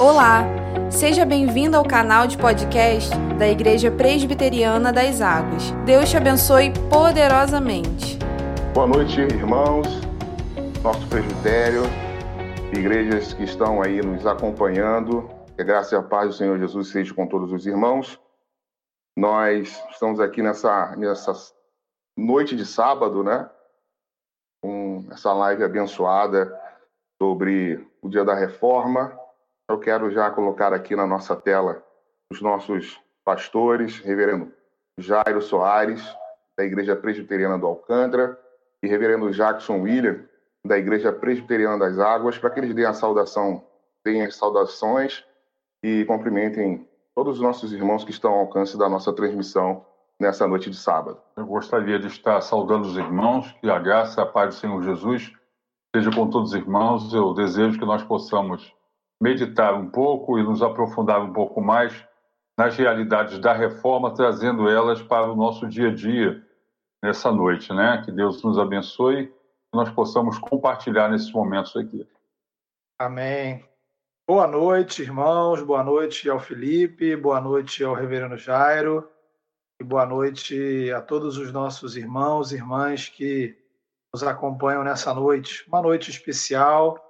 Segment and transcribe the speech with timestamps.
[0.00, 0.44] Olá,
[0.90, 5.72] seja bem-vindo ao canal de podcast da Igreja Presbiteriana das Águas.
[5.84, 8.18] Deus te abençoe poderosamente.
[8.72, 9.86] Boa noite, irmãos,
[10.82, 11.82] nosso presbitério,
[12.74, 15.28] igrejas que estão aí nos acompanhando.
[15.54, 18.18] Que a graça e a paz do Senhor Jesus seja com todos os irmãos.
[19.14, 21.34] Nós estamos aqui nessa, nessa
[22.16, 23.50] noite de sábado, né?
[24.64, 26.58] Com essa live abençoada
[27.20, 29.19] sobre o Dia da Reforma.
[29.70, 31.80] Eu quero já colocar aqui na nossa tela
[32.28, 34.52] os nossos pastores, reverendo
[34.98, 36.02] Jairo Soares,
[36.58, 38.36] da Igreja Presbiteriana do Alcântara,
[38.82, 40.24] e reverendo Jackson William,
[40.66, 43.64] da Igreja Presbiteriana das Águas, para que eles deem a saudação,
[44.04, 45.24] deem as saudações
[45.84, 46.84] e cumprimentem
[47.14, 49.86] todos os nossos irmãos que estão ao alcance da nossa transmissão
[50.18, 51.20] nessa noite de sábado.
[51.36, 55.32] Eu gostaria de estar saudando os irmãos, que a graça a paz do Senhor Jesus
[55.94, 57.14] seja com todos os irmãos.
[57.14, 58.74] Eu desejo que nós possamos
[59.20, 61.92] meditar um pouco e nos aprofundar um pouco mais
[62.58, 66.44] nas realidades da reforma, trazendo elas para o nosso dia a dia
[67.02, 68.02] nessa noite, né?
[68.04, 69.32] Que Deus nos abençoe
[69.72, 72.06] e nós possamos compartilhar nesses momentos aqui.
[72.98, 73.64] Amém.
[74.28, 75.62] Boa noite, irmãos.
[75.62, 79.08] Boa noite ao Felipe, boa noite ao Reverendo Jairo
[79.80, 83.56] e boa noite a todos os nossos irmãos e irmãs que
[84.12, 85.64] nos acompanham nessa noite.
[85.66, 87.09] Uma noite especial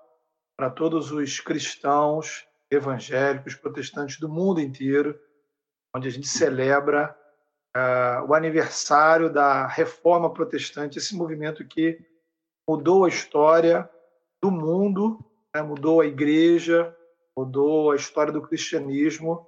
[0.61, 5.19] para todos os cristãos, evangélicos, protestantes do mundo inteiro,
[5.97, 7.17] onde a gente celebra
[7.75, 11.99] uh, o aniversário da Reforma Protestante, esse movimento que
[12.69, 13.89] mudou a história
[14.43, 15.25] do mundo,
[15.57, 16.95] né, mudou a igreja,
[17.35, 19.47] mudou a história do cristianismo.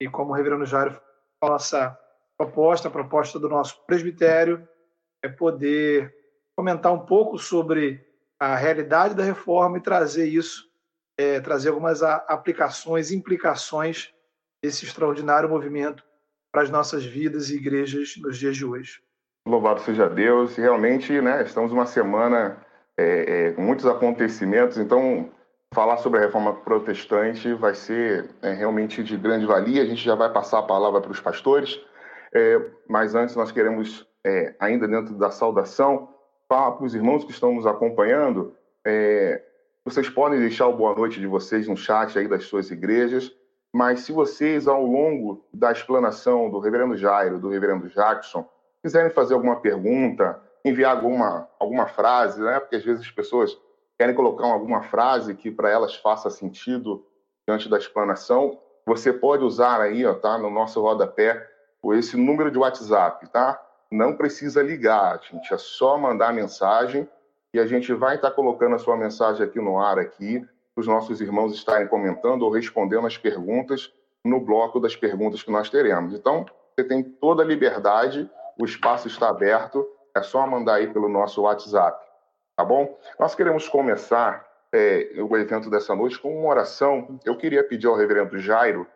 [0.00, 0.96] E como o reverendo Jairo
[1.40, 1.98] a nossa
[2.38, 4.68] proposta, a proposta do nosso presbitério,
[5.24, 6.14] é poder
[6.56, 8.05] comentar um pouco sobre
[8.38, 10.64] a realidade da reforma e trazer isso,
[11.18, 14.12] é, trazer algumas aplicações, implicações
[14.62, 16.04] desse extraordinário movimento
[16.52, 19.00] para as nossas vidas e igrejas nos dias de hoje.
[19.46, 20.56] Louvado seja Deus.
[20.56, 22.64] Realmente, né, estamos uma semana
[22.96, 25.30] é, é, com muitos acontecimentos, então
[25.74, 29.82] falar sobre a reforma protestante vai ser é, realmente de grande valia.
[29.82, 31.78] A gente já vai passar a palavra para os pastores,
[32.34, 36.08] é, mas antes nós queremos, é, ainda dentro da saudação,
[36.48, 39.42] para os irmãos que estão nos acompanhando, é,
[39.84, 43.32] vocês podem deixar o boa noite de vocês no chat aí das suas igrejas,
[43.72, 48.48] mas se vocês, ao longo da explanação do reverendo Jairo, do reverendo Jackson,
[48.82, 52.60] quiserem fazer alguma pergunta, enviar alguma, alguma frase, né?
[52.60, 53.58] porque às vezes as pessoas
[53.98, 57.04] querem colocar alguma frase que para elas faça sentido
[57.46, 61.46] diante da explanação, você pode usar aí, ó, tá, no nosso rodapé,
[61.92, 63.60] esse número de WhatsApp, tá?
[63.90, 67.08] Não precisa ligar, gente, é só mandar mensagem
[67.54, 71.20] e a gente vai estar colocando a sua mensagem aqui no ar aqui, os nossos
[71.20, 73.92] irmãos estarem comentando ou respondendo as perguntas
[74.24, 76.12] no bloco das perguntas que nós teremos.
[76.12, 76.44] Então,
[76.74, 81.42] você tem toda a liberdade, o espaço está aberto, é só mandar aí pelo nosso
[81.42, 82.04] WhatsApp,
[82.56, 82.98] tá bom?
[83.18, 87.18] Nós queremos começar é, o evento dessa noite com uma oração.
[87.24, 88.86] Eu queria pedir ao reverendo Jairo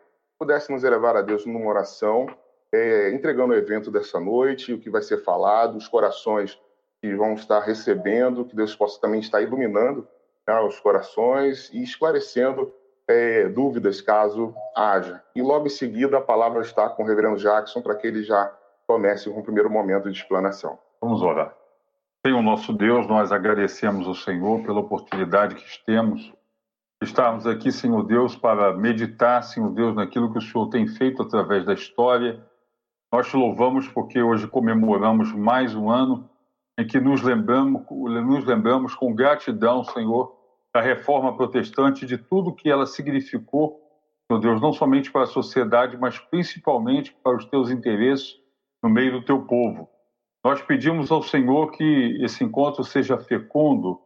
[0.41, 2.25] pudesse nos elevar a Deus numa oração
[2.73, 6.57] é, entregando o evento dessa noite, o que vai ser falado, os corações
[7.01, 10.07] que vão estar recebendo, que Deus possa também estar iluminando
[10.45, 12.71] tá, os corações e esclarecendo
[13.07, 15.21] é, dúvidas caso haja.
[15.35, 18.53] E logo em seguida a palavra está com o reverendo Jackson para que ele já
[18.87, 20.77] comece com o primeiro momento de explanação.
[21.01, 21.55] Vamos orar.
[22.25, 26.31] Senhor nosso Deus, nós agradecemos ao Senhor pela oportunidade que temos
[27.01, 31.65] estarmos aqui, Senhor Deus, para meditar, Senhor Deus, naquilo que o Senhor tem feito através
[31.65, 32.39] da história
[33.11, 36.29] nós te louvamos porque hoje comemoramos mais um ano
[36.79, 40.33] em que nos lembramos, nos lembramos com gratidão, Senhor,
[40.73, 43.81] da reforma protestante, de tudo que ela significou,
[44.29, 48.37] meu Deus, não somente para a sociedade, mas principalmente para os teus interesses
[48.81, 49.89] no meio do teu povo.
[50.43, 53.99] Nós pedimos ao Senhor que esse encontro seja fecundo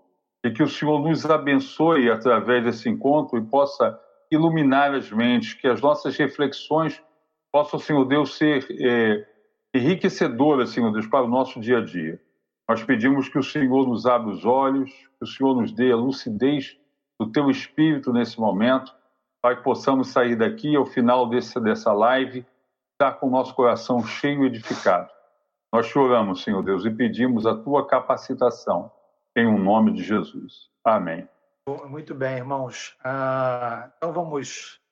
[0.43, 3.97] e que o Senhor nos abençoe através desse encontro e possa
[4.31, 7.01] iluminar as mentes, que as nossas reflexões
[7.55, 9.25] possa, Senhor Deus, ser é,
[9.73, 12.21] enriquecedora, Senhor Deus, para o nosso dia a dia.
[12.67, 15.95] Nós pedimos que o Senhor nos abra os olhos, que o Senhor nos dê a
[15.95, 16.77] lucidez
[17.17, 18.93] do teu espírito nesse momento,
[19.41, 22.45] para que possamos sair daqui ao final desse, dessa live,
[22.91, 25.09] estar com o nosso coração cheio e edificado.
[25.73, 28.91] Nós choramos, Senhor Deus, e pedimos a tua capacitação,
[29.33, 30.69] em o um nome de Jesus.
[30.83, 31.25] Amém.
[31.87, 32.97] Muito bem, irmãos.
[33.01, 34.83] Ah, então vamos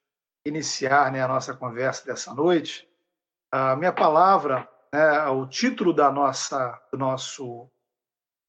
[0.46, 2.88] iniciar né, a nossa conversa dessa noite,
[3.52, 7.70] a minha palavra, né, o título da nossa, do nosso,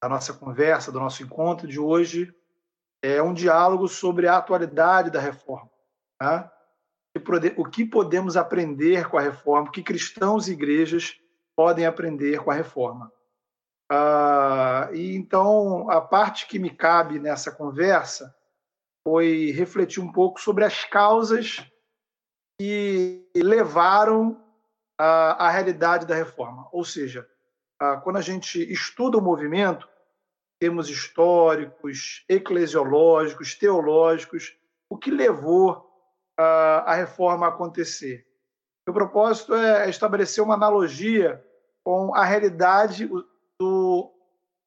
[0.02, 2.34] da nossa conversa, do nosso encontro de hoje,
[3.02, 5.70] é um diálogo sobre a atualidade da reforma.
[6.18, 6.50] Tá?
[7.56, 9.68] O que podemos aprender com a reforma?
[9.68, 11.16] O que cristãos e igrejas
[11.54, 13.12] podem aprender com a reforma?
[13.92, 18.34] Ah, e então, a parte que me cabe nessa conversa
[19.06, 21.70] foi refletir um pouco sobre as causas
[22.58, 24.40] que levaram
[24.98, 26.68] à, à realidade da reforma.
[26.72, 27.28] Ou seja,
[27.80, 29.88] ah, quando a gente estuda o movimento,
[30.60, 34.56] temos históricos, eclesiológicos, teológicos,
[34.88, 35.90] o que levou
[36.38, 38.26] a, a reforma a acontecer.
[38.88, 41.44] O propósito é estabelecer uma analogia
[41.82, 43.06] com a realidade
[43.58, 44.12] do,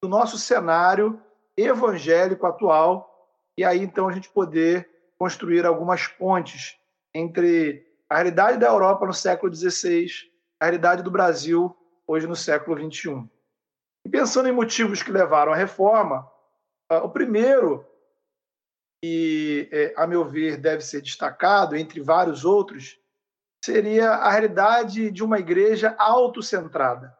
[0.02, 1.22] do nosso cenário
[1.56, 4.88] evangélico atual, e aí então a gente poder
[5.18, 6.78] construir algumas pontes
[7.14, 10.08] entre a realidade da Europa no século XVI,
[10.60, 11.76] a realidade do Brasil
[12.08, 13.28] hoje no século XXI.
[14.06, 16.30] E pensando em motivos que levaram à reforma,
[16.90, 17.86] ah, o primeiro,
[19.04, 22.98] e é, a meu ver deve ser destacado entre vários outros,
[23.64, 27.16] seria a realidade de uma igreja autocentrada.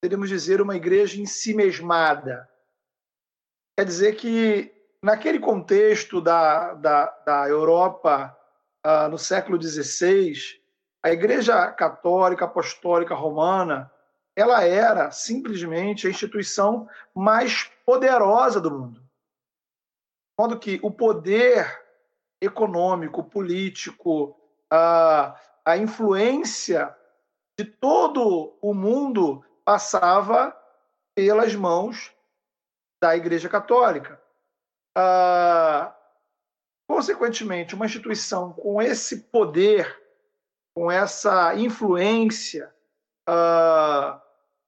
[0.00, 2.48] Poderíamos dizer uma igreja em si mesmada.
[3.78, 4.72] Quer dizer que,
[5.02, 8.34] naquele contexto da, da, da Europa
[8.84, 10.34] uh, no século XVI,
[11.02, 13.90] a igreja católica apostólica romana
[14.36, 19.00] ela era simplesmente a instituição mais poderosa do mundo.
[19.00, 21.84] De modo que o poder
[22.42, 24.36] econômico, político,
[24.70, 26.94] a, a influência
[27.58, 30.54] de todo o mundo passava
[31.14, 32.12] pelas mãos
[33.00, 34.20] da Igreja Católica.
[34.96, 35.93] Ah,
[36.88, 40.00] consequentemente, uma instituição com esse poder,
[40.74, 42.72] com essa influência,
[43.26, 44.20] ah,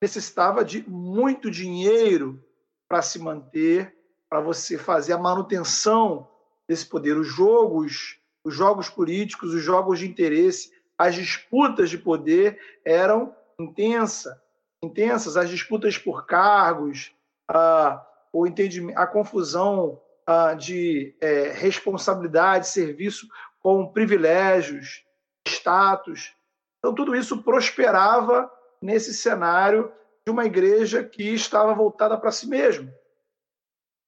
[0.03, 2.43] necessitava de muito dinheiro
[2.89, 3.95] para se manter,
[4.29, 6.29] para você fazer a manutenção
[6.69, 7.17] desse poder.
[7.17, 14.35] Os jogos, os jogos políticos, os jogos de interesse, as disputas de poder eram intensas
[14.83, 17.13] intensas, as disputas por cargos,
[17.49, 23.29] a, o entendimento, a confusão a, de é, responsabilidade, serviço
[23.61, 25.05] com privilégios,
[25.47, 26.35] status.
[26.79, 28.51] Então, tudo isso prosperava
[28.83, 29.93] nesse cenário
[30.27, 32.93] de uma igreja que estava voltada para si mesma.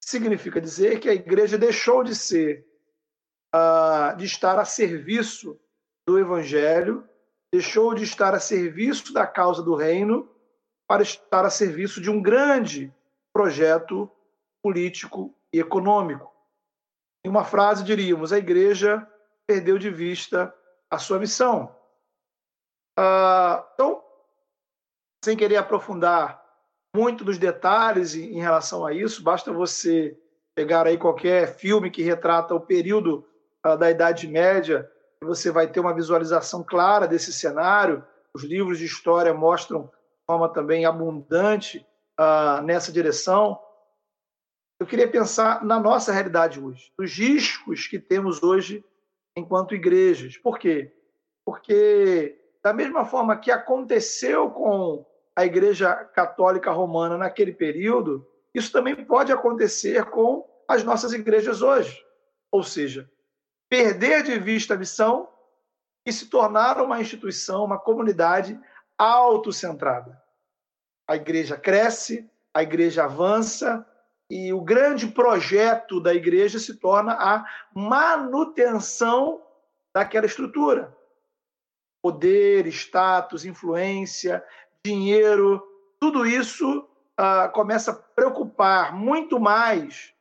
[0.05, 2.67] Significa dizer que a igreja deixou de ser,
[3.55, 5.61] uh, de estar a serviço
[6.07, 7.09] do evangelho,
[7.53, 10.29] deixou de estar a serviço da causa do reino
[10.89, 12.93] para estar a serviço de um grande
[13.33, 14.11] projeto
[14.63, 16.33] político e econômico.
[17.25, 19.07] Em uma frase, diríamos: a igreja
[19.47, 20.55] perdeu de vista
[20.91, 21.75] a sua missão.
[22.99, 24.03] Ah, então,
[25.25, 26.45] sem querer aprofundar
[26.95, 30.19] muito dos detalhes em relação a isso, basta você
[30.55, 33.27] pegar aí qualquer filme que retrata o período
[33.63, 34.91] ah, da Idade Média,
[35.23, 38.05] você vai ter uma visualização clara desse cenário.
[38.33, 39.91] Os livros de história mostram
[40.27, 41.85] forma também abundante
[42.21, 43.59] uh, nessa direção.
[44.81, 48.85] Eu queria pensar na nossa realidade hoje, nos riscos que temos hoje
[49.37, 50.37] enquanto igrejas.
[50.37, 50.93] Por quê?
[51.45, 55.05] Porque, da mesma forma que aconteceu com
[55.35, 62.05] a Igreja Católica Romana naquele período, isso também pode acontecer com as nossas igrejas hoje.
[62.53, 63.11] Ou seja,
[63.69, 65.29] perder de vista a missão
[66.07, 68.59] e se tornar uma instituição, uma comunidade
[68.97, 70.21] autocentrada.
[71.07, 73.85] A igreja cresce, a igreja avança
[74.31, 77.45] e o grande projeto da igreja se torna a
[77.75, 79.43] manutenção
[79.95, 80.97] daquela estrutura.
[82.03, 84.45] Poder, status, influência,
[84.85, 85.63] dinheiro,
[85.99, 86.81] tudo isso
[87.19, 90.15] uh, começa a preocupar muito mais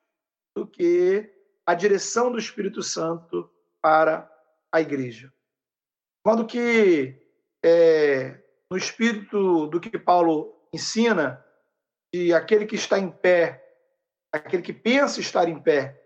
[0.56, 1.30] do que
[1.66, 3.50] a direção do Espírito Santo
[3.82, 4.32] para
[4.72, 5.32] a igreja.
[6.24, 7.22] Quando que
[7.64, 8.40] é,
[8.72, 11.44] no espírito do que Paulo ensina,
[12.12, 13.67] que aquele que está em pé,
[14.32, 16.02] aquele que pensa estar em pé,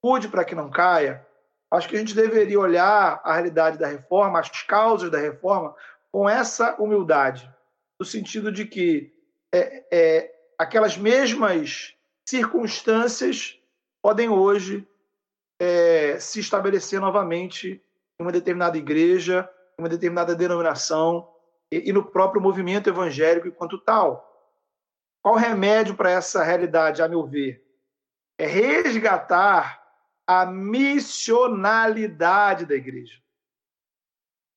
[0.00, 1.26] cuide para que não caia,
[1.70, 5.74] acho que a gente deveria olhar a realidade da reforma, as causas da reforma,
[6.12, 7.50] com essa humildade,
[7.98, 9.12] no sentido de que
[9.52, 11.94] é, é, aquelas mesmas
[12.28, 13.58] circunstâncias
[14.02, 14.86] podem hoje
[15.60, 17.82] é, se estabelecer novamente
[18.18, 21.28] em uma determinada igreja, em uma determinada denominação,
[21.70, 24.30] e, e no próprio movimento evangélico enquanto tal.
[25.22, 27.63] Qual remédio para essa realidade, a meu ver?
[28.38, 29.82] É resgatar
[30.26, 33.20] a missionalidade da igreja.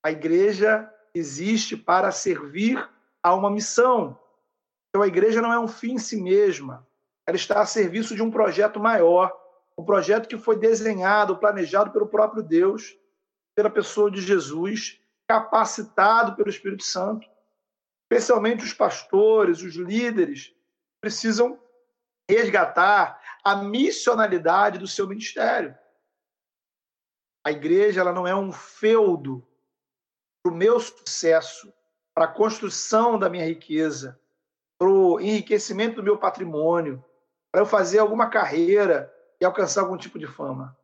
[0.04, 2.90] A igreja existe para servir
[3.22, 4.18] a uma missão.
[4.90, 6.88] Então a igreja não é um fim em si mesma.
[7.28, 9.38] Ela está a serviço de um projeto maior,
[9.78, 12.98] um projeto que foi desenhado, planejado pelo próprio Deus
[13.58, 17.28] pela pessoa de Jesus, capacitado pelo Espírito Santo.
[18.04, 20.54] Especialmente os pastores, os líderes,
[21.02, 21.60] precisam
[22.30, 25.78] resgatar a missionalidade do seu ministério.
[27.46, 29.48] A igreja ela não é um feudo
[30.44, 31.74] para o meu sucesso,
[32.14, 34.20] para a construção da minha riqueza,
[34.78, 37.04] para o enriquecimento do meu patrimônio,
[37.52, 40.78] para eu fazer alguma carreira e alcançar algum tipo de fama.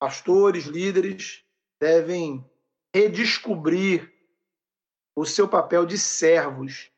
[0.00, 1.44] Pastores, líderes
[1.80, 2.48] devem
[2.94, 4.12] redescobrir
[5.16, 6.90] o seu papel de servos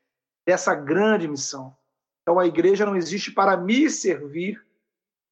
[0.47, 1.77] dessa grande missão.
[2.27, 4.61] Então a igreja não existe para me servir,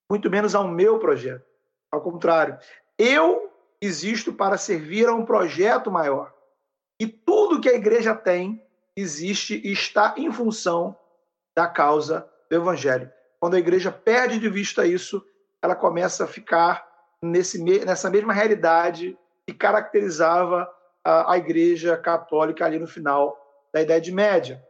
[0.08, 1.44] muito menos ao meu projeto.
[1.90, 2.56] Ao contrário,
[2.96, 6.32] eu existo para servir a um projeto maior.
[7.00, 8.64] E tudo que a igreja tem
[8.96, 10.96] existe e está em função
[11.56, 13.10] da causa do evangelho.
[13.40, 15.20] Quando a igreja perde de vista isso,
[15.60, 16.88] ela começa a ficar
[17.20, 20.72] nesse, nessa mesma realidade que caracterizava
[21.02, 23.36] a, a igreja católica ali no final
[23.72, 24.64] da Idade Média.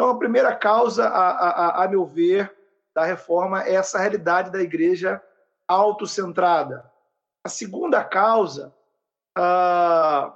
[0.00, 2.56] Então, a primeira causa, a, a, a meu ver,
[2.94, 5.22] da reforma é essa realidade da igreja
[5.68, 6.90] autocentrada.
[7.44, 8.74] A segunda causa
[9.38, 10.32] uh,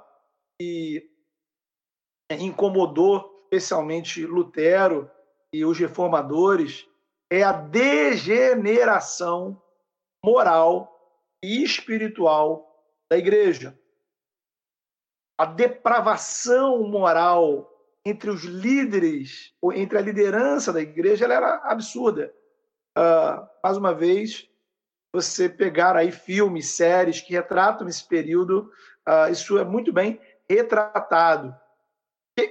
[0.59, 1.09] que
[2.29, 5.09] incomodou especialmente Lutero
[5.51, 6.87] e os reformadores
[7.27, 9.59] é a degeneração
[10.23, 10.95] moral
[11.43, 12.71] e espiritual
[13.09, 13.75] da igreja.
[15.39, 17.74] A depravação moral
[18.05, 22.31] entre os líderes, ou entre a liderança da igreja, ela era absurda.
[22.95, 24.47] Uh, mais uma vez,
[25.11, 28.71] você pegar aí filmes, séries que retratam esse período,
[29.07, 31.55] uh, isso é muito bem retratado.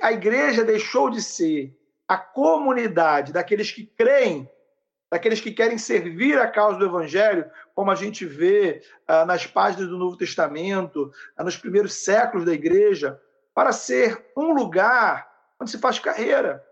[0.03, 4.51] A igreja deixou de ser a comunidade daqueles que creem,
[5.13, 9.89] daqueles que querem servir a causa do evangelho, como a gente vê uh, nas páginas
[9.89, 13.21] do Novo Testamento, nos primeiros séculos da igreja,
[13.55, 15.34] para ser um lugar
[15.67, 16.65] se faz carreira.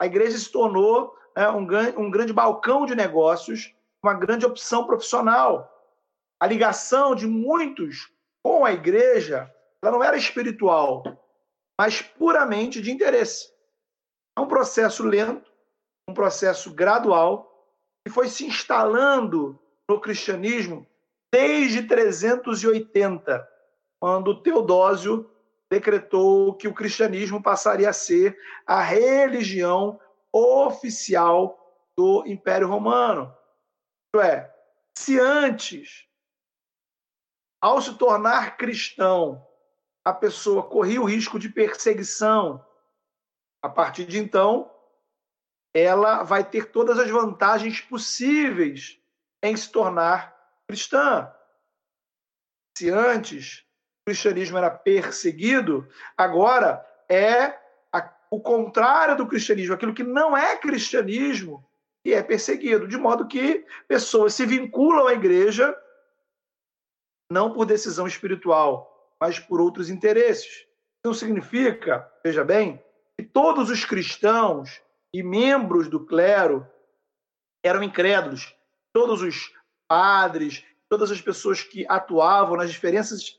[0.00, 5.74] A igreja se tornou uh, um, um grande balcão de negócios, uma grande opção profissional.
[6.40, 11.04] A ligação de muitos com a igreja ela não era espiritual,
[11.78, 13.52] mas puramente de interesse.
[14.36, 15.50] É um processo lento,
[16.08, 17.68] um processo gradual,
[18.04, 19.58] que foi se instalando
[19.88, 20.86] no cristianismo
[21.32, 23.48] desde 380,
[24.00, 25.30] quando Teodósio
[25.70, 30.00] decretou que o cristianismo passaria a ser a religião
[30.32, 31.56] oficial
[31.96, 33.34] do Império Romano.
[34.06, 34.54] Isto é,
[34.96, 36.08] se antes,
[37.60, 39.46] ao se tornar cristão,
[40.04, 42.64] a pessoa corria o risco de perseguição.
[43.62, 44.70] A partir de então,
[45.74, 48.98] ela vai ter todas as vantagens possíveis
[49.42, 50.34] em se tornar
[50.66, 51.30] cristã.
[52.76, 53.67] Se antes
[54.08, 55.86] cristianismo era perseguido,
[56.16, 57.54] agora é
[57.92, 61.62] a, o contrário do cristianismo, aquilo que não é cristianismo
[62.02, 65.76] e é perseguido, de modo que pessoas se vinculam à igreja
[67.30, 70.66] não por decisão espiritual, mas por outros interesses.
[71.04, 72.82] Não significa, veja bem,
[73.14, 74.80] que todos os cristãos
[75.12, 76.66] e membros do clero
[77.62, 78.56] eram incrédulos.
[78.90, 79.52] Todos os
[79.86, 83.38] padres, todas as pessoas que atuavam nas diferentes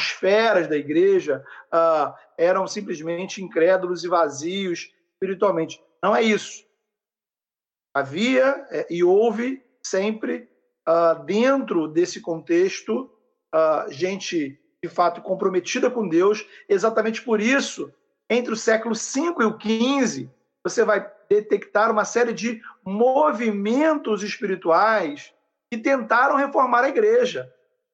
[0.00, 5.82] esferas da igreja uh, eram simplesmente incrédulos e vazios espiritualmente.
[6.02, 6.64] Não é isso.
[7.94, 10.48] Havia é, e houve sempre,
[10.88, 13.10] uh, dentro desse contexto,
[13.54, 16.46] uh, gente de fato comprometida com Deus.
[16.68, 17.92] Exatamente por isso,
[18.28, 20.30] entre o século V e o XV,
[20.64, 25.34] você vai detectar uma série de movimentos espirituais
[25.70, 27.52] que tentaram reformar a igreja.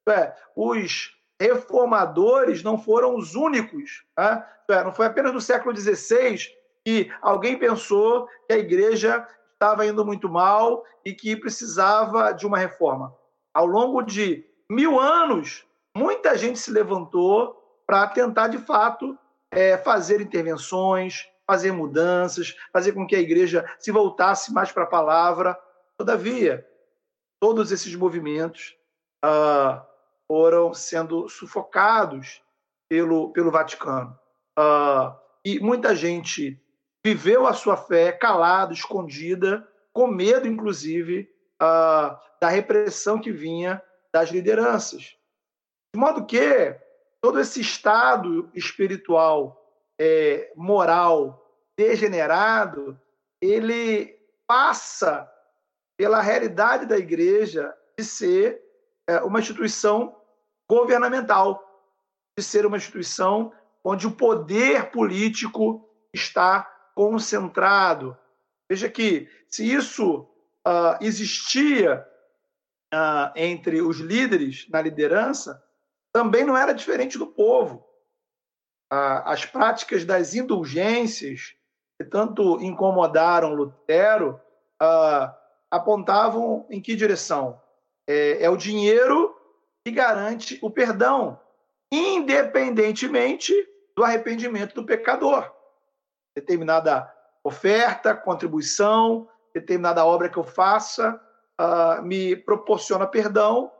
[0.08, 4.04] É, os reformadores não foram os únicos.
[4.18, 4.44] Né?
[4.84, 6.38] Não foi apenas no século XVI
[6.84, 12.58] que alguém pensou que a igreja estava indo muito mal e que precisava de uma
[12.58, 13.14] reforma.
[13.54, 15.66] Ao longo de mil anos,
[15.96, 19.18] muita gente se levantou para tentar, de fato,
[19.50, 24.88] é, fazer intervenções, fazer mudanças, fazer com que a igreja se voltasse mais para a
[24.88, 25.58] palavra.
[25.96, 26.66] Todavia,
[27.40, 28.76] todos esses movimentos
[29.24, 29.86] ah,
[30.30, 32.42] foram sendo sufocados
[32.88, 34.18] pelo, pelo Vaticano.
[34.58, 36.60] Ah, e muita gente
[37.04, 41.28] viveu a sua fé calada, escondida, com medo, inclusive,
[41.60, 45.16] ah, da repressão que vinha das lideranças.
[45.94, 46.76] De modo que
[47.20, 49.62] todo esse estado espiritual,
[49.98, 51.42] é, moral,
[51.76, 53.00] degenerado,
[53.40, 55.30] ele passa
[55.96, 58.62] pela realidade da igreja de ser
[59.24, 60.16] uma instituição
[60.68, 61.62] governamental,
[62.38, 63.52] de ser uma instituição
[63.84, 68.16] onde o poder político está concentrado.
[68.68, 70.28] Veja que, se isso
[70.66, 72.04] uh, existia
[72.92, 75.62] uh, entre os líderes na liderança,
[76.12, 77.86] também não era diferente do povo.
[78.92, 81.54] Uh, as práticas das indulgências,
[81.96, 84.40] que tanto incomodaram Lutero,
[85.70, 87.60] apontavam em que direção?
[88.06, 89.34] É, é o dinheiro
[89.84, 91.40] que garante o perdão,
[91.90, 93.52] independentemente
[93.96, 95.50] do arrependimento do pecador.
[96.34, 101.20] Determinada oferta, contribuição, determinada obra que eu faça
[101.60, 103.70] uh, me proporciona perdão,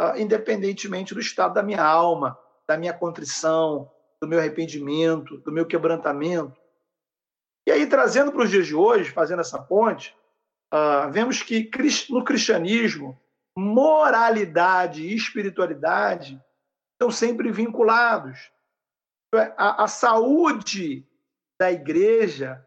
[0.00, 5.66] uh, independentemente do estado da minha alma, da minha contrição, do meu arrependimento, do meu
[5.66, 6.58] quebrantamento.
[7.66, 10.16] E aí, trazendo para os dias de hoje, fazendo essa ponte,
[10.72, 11.70] uh, vemos que
[12.08, 13.20] no cristianismo,
[13.58, 16.40] moralidade e espiritualidade
[16.92, 18.52] estão sempre vinculados.
[19.56, 21.04] A, a saúde
[21.60, 22.64] da igreja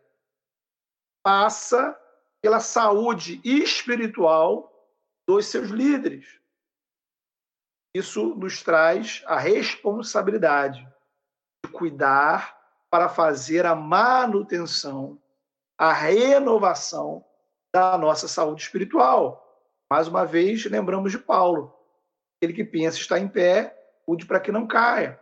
[1.23, 1.97] passa
[2.41, 4.69] pela saúde espiritual
[5.25, 6.39] dos seus líderes.
[7.95, 10.85] Isso nos traz a responsabilidade
[11.65, 15.21] de cuidar para fazer a manutenção,
[15.77, 17.23] a renovação
[17.73, 19.50] da nossa saúde espiritual.
[19.91, 21.77] Mais uma vez, lembramos de Paulo.
[22.41, 25.19] Ele que pensa estar em pé, cuide para que não caia.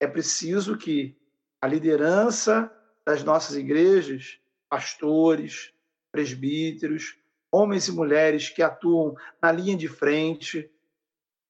[0.00, 1.14] É preciso que
[1.60, 2.74] a liderança
[3.04, 5.74] das nossas igrejas, pastores,
[6.10, 7.18] presbíteros,
[7.52, 10.72] homens e mulheres que atuam na linha de frente,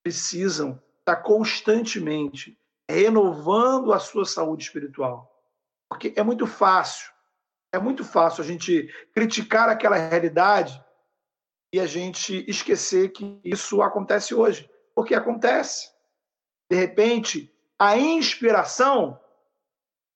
[0.02, 2.58] precisam estar constantemente
[2.90, 5.32] renovando a sua saúde espiritual.
[5.88, 7.08] Porque é muito fácil,
[7.72, 10.84] é muito fácil a gente criticar aquela realidade
[11.72, 14.70] e a gente esquecer que isso acontece hoje.
[14.94, 15.92] Porque acontece.
[16.70, 19.20] De repente, a inspiração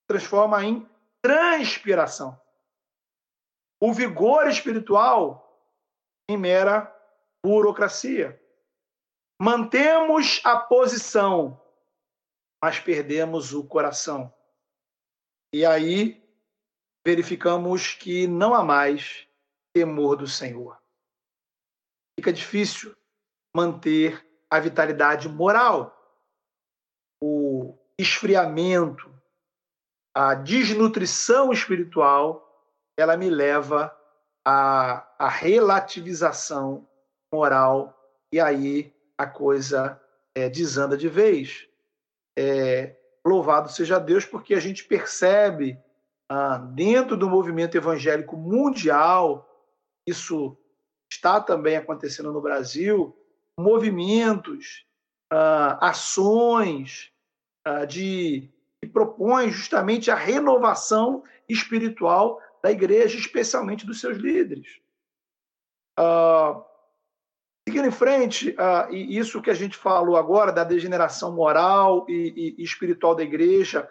[0.09, 0.89] transforma em
[1.23, 2.39] transpiração
[3.85, 5.63] o vigor espiritual
[6.31, 6.91] em mera
[7.45, 8.41] burocracia.
[9.39, 11.61] Mantemos a posição,
[12.63, 14.33] mas perdemos o coração.
[15.53, 16.27] E aí
[17.07, 19.29] verificamos que não há mais
[19.75, 20.81] temor do Senhor.
[22.19, 22.95] Fica difícil
[23.55, 25.93] manter a vitalidade moral.
[27.23, 29.13] O esfriamento,
[30.15, 32.41] a desnutrição espiritual
[32.97, 33.97] ela me leva
[34.45, 36.89] à, à relativização
[37.33, 37.99] moral
[38.33, 40.01] e aí a coisa
[40.35, 41.69] é, desanda de vez.
[42.39, 45.79] É, louvado seja Deus, porque a gente percebe
[46.29, 49.49] ah, dentro do movimento evangélico mundial,
[50.07, 50.57] isso
[51.15, 53.17] está também acontecendo no Brasil,
[53.59, 54.85] movimentos,
[55.33, 57.13] ah, ações
[57.65, 58.51] ah, de
[58.83, 64.81] que propõem justamente a renovação espiritual da igreja, especialmente dos seus líderes.
[65.99, 66.63] Uh,
[67.67, 72.57] seguindo em frente, uh, e isso que a gente falou agora da degeneração moral e,
[72.59, 73.89] e, e espiritual da igreja,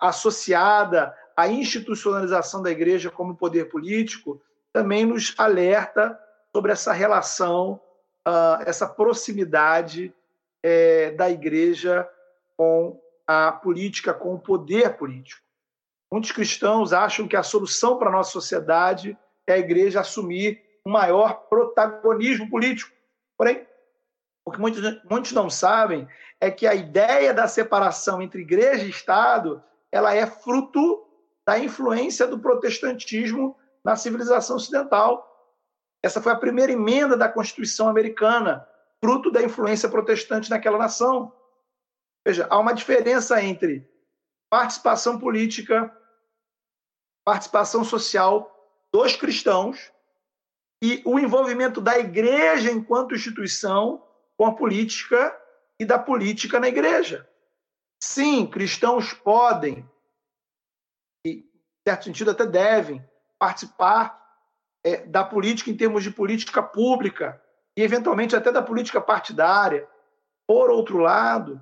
[0.00, 4.40] associada à institucionalização da igreja como poder político,
[4.72, 6.18] também nos alerta
[6.54, 7.80] sobre essa relação,
[8.26, 10.14] uh, essa proximidade
[10.62, 12.08] é, da igreja
[12.56, 15.42] com a política, com o poder político.
[16.12, 20.92] Muitos cristãos acham que a solução para a nossa sociedade é a igreja assumir um
[20.92, 22.92] maior protagonismo político.
[23.36, 23.66] Porém,
[24.44, 26.06] o que muitos, muitos não sabem
[26.40, 31.04] é que a ideia da separação entre igreja e Estado ela é fruto
[31.46, 35.33] da influência do protestantismo na civilização ocidental.
[36.04, 38.68] Essa foi a primeira emenda da Constituição americana,
[39.02, 41.34] fruto da influência protestante naquela nação.
[42.26, 43.88] Veja, há uma diferença entre
[44.50, 45.90] participação política
[47.24, 48.54] participação social
[48.92, 49.90] dos cristãos
[50.82, 55.34] e o envolvimento da igreja enquanto instituição com a política
[55.80, 57.26] e da política na igreja.
[57.98, 59.88] Sim, cristãos podem,
[61.26, 63.02] e em certo sentido até devem,
[63.38, 64.23] participar
[64.84, 67.40] é, da política em termos de política pública
[67.76, 69.88] e, eventualmente, até da política partidária.
[70.46, 71.60] Por outro lado,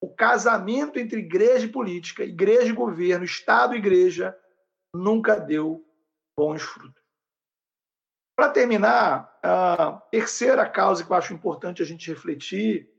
[0.00, 4.36] o casamento entre igreja e política, igreja e governo, Estado e igreja,
[4.94, 5.84] nunca deu
[6.36, 7.02] bons frutos.
[8.36, 12.90] Para terminar, a terceira causa que eu acho importante a gente refletir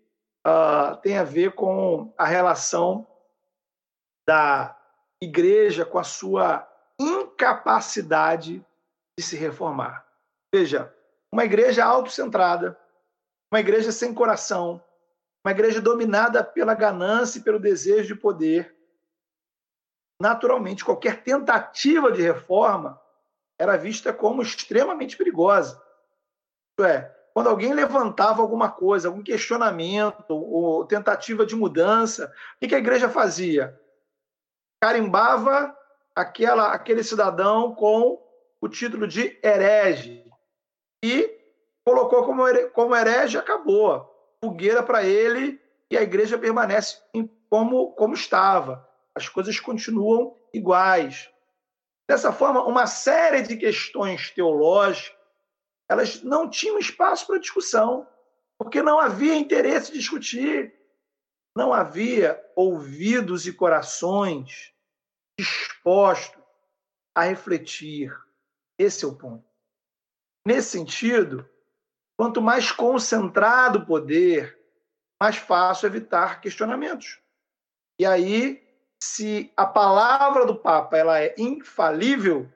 [1.04, 3.06] tem a ver com a relação
[4.28, 4.76] da
[5.22, 6.68] igreja com a sua
[7.00, 8.66] incapacidade
[9.18, 10.06] de se reformar.
[10.54, 10.94] Veja,
[11.32, 12.80] uma igreja autocentrada,
[13.52, 14.82] uma igreja sem coração,
[15.46, 18.76] uma igreja dominada pela ganância e pelo desejo de poder.
[20.22, 23.02] Naturalmente, qualquer tentativa de reforma
[23.60, 25.82] era vista como extremamente perigosa.
[26.72, 32.76] Isto é, quando alguém levantava alguma coisa, algum questionamento ou tentativa de mudança, o que
[32.76, 33.80] a igreja fazia?
[34.82, 35.76] Carimbava
[36.16, 38.27] aquela, aquele cidadão com
[38.62, 40.24] o título de herege
[41.04, 41.38] e
[41.86, 44.14] colocou como, como herege, acabou.
[44.44, 47.02] Fogueira para ele e a igreja permanece
[47.50, 48.88] como, como estava.
[49.16, 51.30] As coisas continuam iguais.
[52.10, 55.18] Dessa forma, uma série de questões teológicas
[55.90, 58.08] elas não tinham espaço para discussão,
[58.58, 60.74] porque não havia interesse de discutir,
[61.56, 64.74] não havia ouvidos e corações
[65.40, 66.44] dispostos
[67.16, 68.14] a refletir.
[68.78, 69.46] Esse é o ponto.
[70.46, 71.48] Nesse sentido,
[72.18, 74.58] quanto mais concentrado o poder,
[75.22, 77.20] mais fácil evitar questionamentos.
[78.00, 78.64] E aí,
[79.02, 82.52] se a palavra do Papa ela é infalível,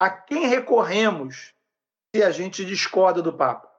[0.00, 1.54] a quem recorremos
[2.14, 3.70] se a gente discorda do Papa?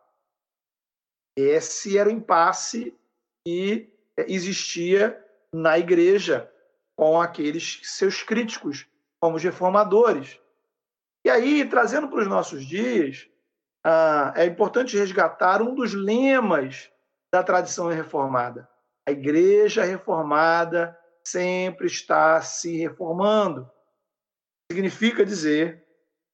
[1.38, 2.97] Esse era o impasse
[3.45, 6.51] que existia na igreja
[6.97, 8.88] com aqueles seus críticos,
[9.21, 10.39] como os reformadores.
[11.27, 13.29] E aí, trazendo para os nossos dias,
[13.85, 16.89] ah, é importante resgatar um dos lemas
[17.29, 18.65] da tradição reformada.
[19.05, 23.69] A igreja reformada sempre está se reformando.
[24.71, 25.85] Significa dizer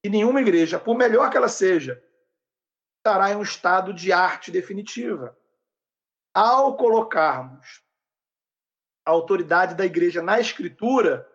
[0.04, 2.00] que nenhuma igreja, por melhor que ela seja,
[3.00, 5.36] estará em um estado de arte definitiva.
[6.36, 7.82] Ao colocarmos
[9.08, 11.28] a autoridade da igreja na escritura,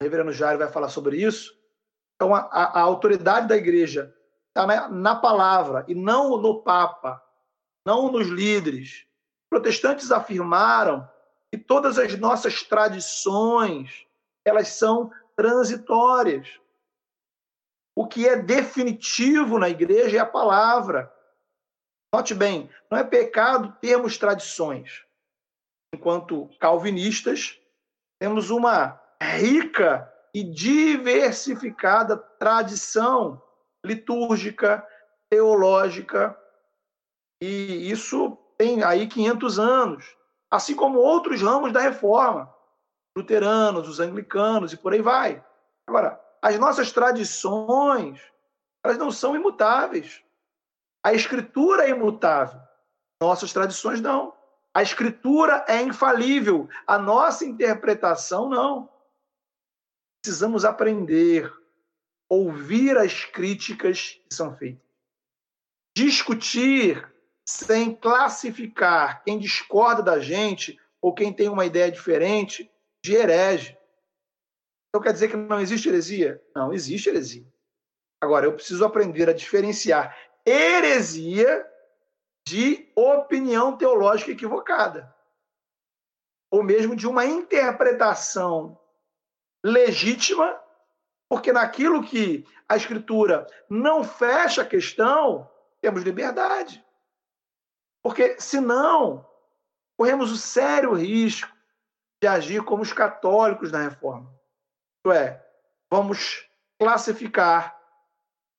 [0.00, 1.55] o reverendo Jairo vai falar sobre isso,
[2.16, 4.14] então a, a, a autoridade da igreja
[4.48, 7.22] está na, na palavra e não no Papa,
[7.86, 9.06] não nos líderes.
[9.50, 11.08] Protestantes afirmaram
[11.52, 14.06] que todas as nossas tradições
[14.44, 16.58] elas são transitórias.
[17.94, 21.12] O que é definitivo na igreja é a palavra.
[22.14, 25.04] Note bem, não é pecado termos tradições.
[25.94, 27.60] Enquanto calvinistas,
[28.18, 33.40] temos uma rica e diversificada tradição
[33.82, 34.86] litúrgica,
[35.30, 36.38] teológica,
[37.40, 40.14] e isso tem aí 500 anos,
[40.50, 42.54] assim como outros ramos da reforma,
[43.16, 45.42] luteranos, os anglicanos e por aí vai.
[45.88, 48.20] Agora, as nossas tradições,
[48.84, 50.22] elas não são imutáveis.
[51.02, 52.60] A escritura é imutável,
[53.22, 54.34] nossas tradições não.
[54.74, 58.95] A escritura é infalível, a nossa interpretação não.
[60.26, 61.54] Precisamos aprender
[62.28, 64.82] ouvir as críticas que são feitas.
[65.96, 67.08] Discutir
[67.48, 72.68] sem classificar quem discorda da gente ou quem tem uma ideia diferente
[73.04, 73.78] de herege.
[74.88, 76.42] Então quer dizer que não existe heresia?
[76.56, 77.46] Não, existe heresia.
[78.20, 81.64] Agora, eu preciso aprender a diferenciar heresia
[82.48, 85.14] de opinião teológica equivocada.
[86.50, 88.76] Ou mesmo de uma interpretação
[89.66, 90.60] legítima
[91.28, 95.50] porque naquilo que a Escritura não fecha a questão,
[95.80, 96.84] temos liberdade.
[98.02, 99.28] Porque, senão,
[99.98, 101.52] corremos o sério risco
[102.22, 104.32] de agir como os católicos na reforma.
[104.98, 105.44] Isto é,
[105.90, 106.48] vamos
[106.78, 107.76] classificar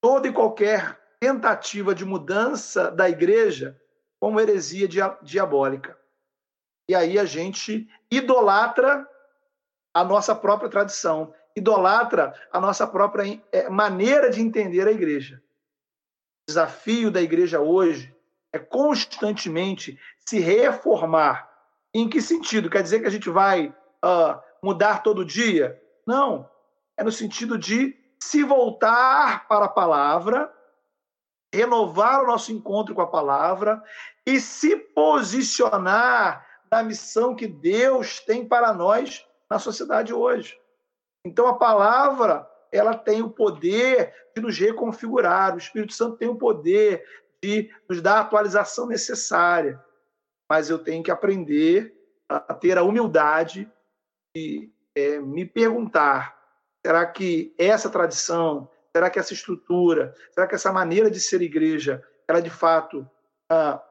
[0.02, 3.82] toda e qualquer tentativa de mudança da igreja
[4.20, 4.88] como heresia
[5.22, 5.98] diabólica.
[6.90, 9.08] E aí a gente idolatra
[9.98, 15.42] a nossa própria tradição idolatra a nossa própria é, maneira de entender a igreja.
[16.44, 18.16] O desafio da igreja hoje
[18.54, 21.50] é constantemente se reformar.
[21.96, 22.70] Em que sentido?
[22.70, 23.70] Quer dizer que a gente vai
[24.06, 25.82] uh, mudar todo dia?
[26.06, 26.48] Não.
[26.96, 30.54] É no sentido de se voltar para a palavra,
[31.52, 33.82] renovar o nosso encontro com a palavra
[34.28, 40.60] e se posicionar na missão que Deus tem para nós na sociedade hoje.
[41.26, 46.36] Então a palavra, ela tem o poder de nos reconfigurar, o Espírito Santo tem o
[46.36, 47.06] poder
[47.44, 49.84] de nos dar a atualização necessária.
[50.50, 51.94] Mas eu tenho que aprender
[52.30, 53.70] a ter a humildade
[54.36, 56.38] de é, me perguntar:
[56.86, 62.04] será que essa tradição, será que essa estrutura, será que essa maneira de ser igreja,
[62.28, 63.10] ela de fato
[63.50, 63.82] ah,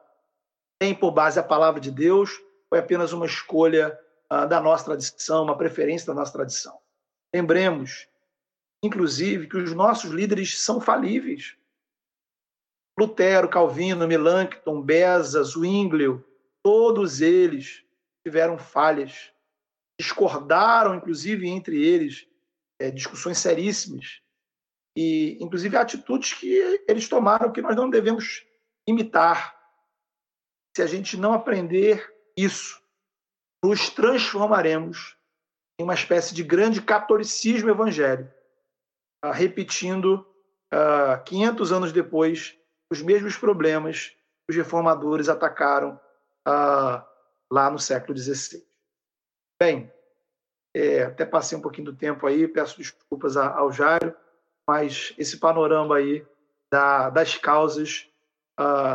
[0.79, 3.97] tem por base a palavra de Deus ou é apenas uma escolha
[4.29, 6.77] da nossa tradição, uma preferência da nossa tradição?
[7.33, 8.07] Lembremos,
[8.83, 11.55] inclusive, que os nossos líderes são falíveis.
[12.99, 16.25] Lutero, Calvino, Melanchthon, Beza, Zwinglio,
[16.67, 17.85] Todos eles
[18.25, 19.31] tiveram falhas,
[19.97, 22.27] discordaram, inclusive, entre eles,
[22.77, 24.21] é, discussões seríssimas,
[24.93, 26.53] e, inclusive, atitudes que
[26.85, 28.45] eles tomaram que nós não devemos
[28.85, 29.57] imitar.
[30.75, 32.83] Se a gente não aprender isso,
[33.63, 35.17] nos transformaremos
[35.79, 38.31] em uma espécie de grande catolicismo evangélico,
[39.23, 40.25] uh, repetindo
[40.73, 42.57] uh, ah, 500 anos depois
[42.91, 45.99] os mesmos problemas que os reformadores atacaram
[46.47, 47.03] uh,
[47.51, 48.65] lá no século XVI.
[49.61, 49.91] Bem,
[50.75, 54.15] é, até passei um pouquinho do tempo aí, peço desculpas ao Jairo,
[54.67, 56.25] mas esse panorama aí
[56.71, 58.07] da, das causas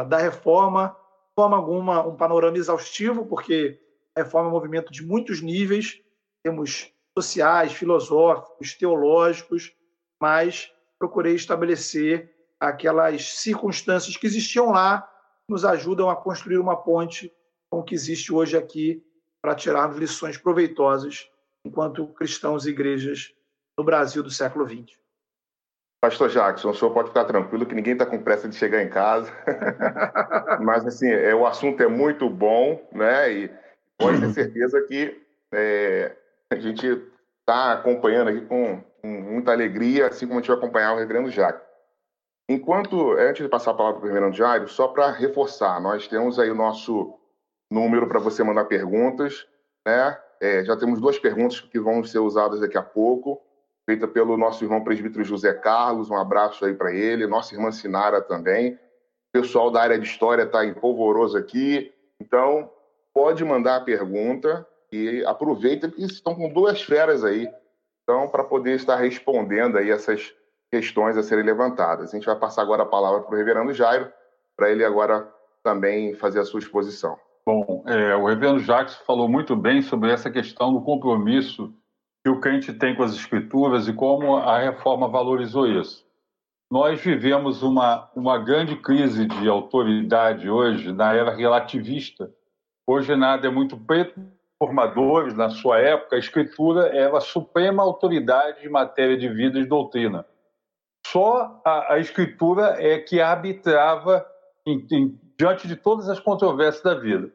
[0.09, 3.82] da reforma, de forma alguma um panorama exaustivo, porque
[4.16, 6.01] reforma é um movimento de muitos níveis,
[6.42, 9.75] temos sociais, filosóficos, teológicos,
[10.20, 15.09] mas procurei estabelecer aquelas circunstâncias que existiam lá,
[15.48, 17.33] nos ajudam a construir uma ponte
[17.70, 19.05] com o que existe hoje aqui,
[19.42, 21.29] para tirarmos lições proveitosas
[21.64, 23.35] enquanto cristãos e igrejas
[23.77, 24.96] no Brasil do século XX.
[26.01, 28.88] Pastor Jackson, o senhor pode ficar tranquilo que ninguém está com pressa de chegar em
[28.88, 29.33] casa.
[30.61, 33.33] Mas, assim, é, o assunto é muito bom, né?
[33.33, 33.62] E
[34.03, 35.21] pode ter certeza que
[35.53, 36.17] é,
[36.51, 36.87] a gente
[37.41, 41.31] está acompanhando aqui com, com, muita alegria, assim como a gente vai acompanhar o reverendo
[41.31, 41.61] Jairo.
[42.49, 46.38] Enquanto, antes de passar a palavra para o reverendo Jairo, só para reforçar, nós temos
[46.38, 47.15] aí o nosso
[47.71, 49.47] número para você mandar perguntas,
[49.87, 50.19] né?
[50.41, 53.41] É, já temos duas perguntas que vão ser usadas daqui a pouco,
[53.88, 58.21] feita pelo nosso irmão presbítero José Carlos, um abraço aí para ele, nossa irmã Sinara
[58.21, 58.75] também.
[59.35, 62.69] O pessoal da área de história está em polvoroso aqui, então
[63.14, 67.48] pode mandar a pergunta e aproveita que estão com duas feras aí,
[68.03, 70.35] então para poder estar respondendo aí essas
[70.70, 72.11] questões a serem levantadas.
[72.11, 74.11] A gente vai passar agora a palavra para o reverendo Jairo,
[74.57, 75.31] para ele agora
[75.62, 77.18] também fazer a sua exposição.
[77.44, 81.72] Bom, é, o reverendo Jacques falou muito bem sobre essa questão do compromisso
[82.25, 86.07] que o crente tem com as escrituras e como a reforma valorizou isso.
[86.70, 92.33] Nós vivemos uma, uma grande crise de autoridade hoje na era relativista,
[92.87, 94.21] Hoje nada é muito preto.
[94.59, 99.66] Formadores, na sua época, a escritura era a suprema autoridade em matéria de vida e
[99.66, 100.25] doutrina.
[101.07, 104.25] Só a, a escritura é que arbitrava
[104.66, 107.33] em, em, diante de todas as controvérsias da vida.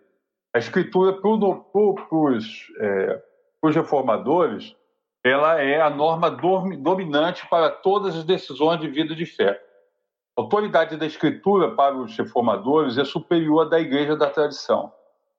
[0.55, 3.23] A escritura, para os é,
[3.63, 4.75] reformadores,
[5.23, 9.62] ela é a norma dominante para todas as decisões de vida de fé.
[10.38, 14.93] A autoridade da escritura para os reformadores é superior à da igreja da tradição.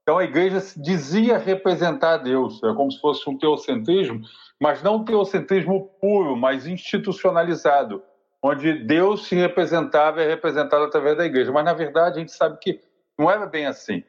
[0.09, 4.23] Então a igreja dizia representar Deus, é como se fosse um teocentrismo,
[4.59, 8.03] mas não um teocentrismo puro, mas institucionalizado,
[8.42, 11.53] onde Deus se representava e é representado através da igreja.
[11.53, 12.81] Mas na verdade a gente sabe que
[13.18, 14.03] não era bem assim.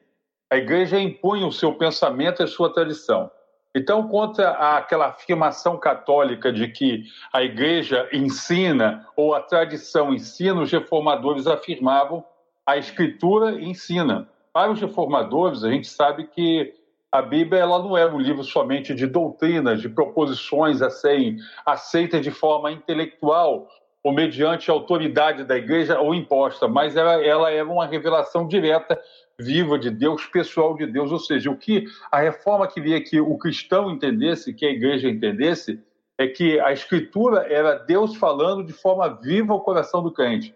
[0.49, 3.29] A igreja impunha o seu pensamento e a sua tradição.
[3.75, 10.71] Então, contra aquela afirmação católica de que a igreja ensina ou a tradição ensina, os
[10.71, 12.23] reformadores afirmavam
[12.65, 14.29] a escritura ensina.
[14.53, 16.73] Para os reformadores, a gente sabe que
[17.11, 22.21] a Bíblia ela não é um livro somente de doutrinas, de proposições a serem aceitas
[22.21, 23.67] de forma intelectual
[24.03, 28.99] ou mediante a autoridade da igreja ou imposta, mas ela, ela é uma revelação direta,
[29.37, 31.11] viva de Deus, pessoal de Deus.
[31.11, 35.81] Ou seja, o que a reforma queria que o cristão entendesse, que a igreja entendesse,
[36.17, 40.55] é que a escritura era Deus falando de forma viva ao coração do crente.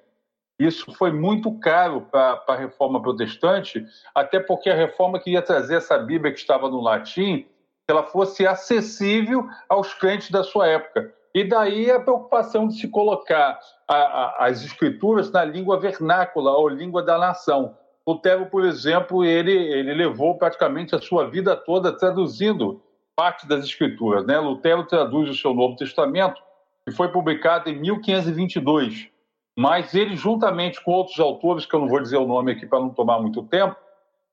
[0.65, 5.97] Isso foi muito caro para a reforma protestante, até porque a reforma queria trazer essa
[5.97, 7.45] Bíblia que estava no latim,
[7.86, 11.13] que ela fosse acessível aos crentes da sua época.
[11.36, 16.69] E daí a preocupação de se colocar a, a, as escrituras na língua vernácula ou
[16.69, 17.76] língua da nação.
[18.08, 22.82] Lutero, por exemplo, ele, ele levou praticamente a sua vida toda traduzindo
[23.15, 24.26] parte das escrituras.
[24.26, 24.39] Né?
[24.39, 26.41] Lutero traduz o seu Novo Testamento,
[26.86, 29.12] que foi publicado em 1522
[29.58, 32.80] mas ele, juntamente com outros autores, que eu não vou dizer o nome aqui para
[32.80, 33.76] não tomar muito tempo,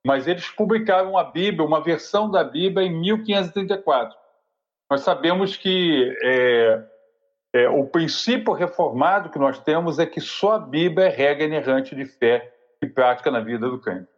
[0.05, 4.17] mas eles publicaram a Bíblia, uma versão da Bíblia, em 1534.
[4.91, 6.83] Nós sabemos que é,
[7.53, 11.95] é, o princípio reformado que nós temos é que só a Bíblia é regra inerrante
[11.95, 12.53] de fé
[12.83, 14.09] e prática na vida do crente.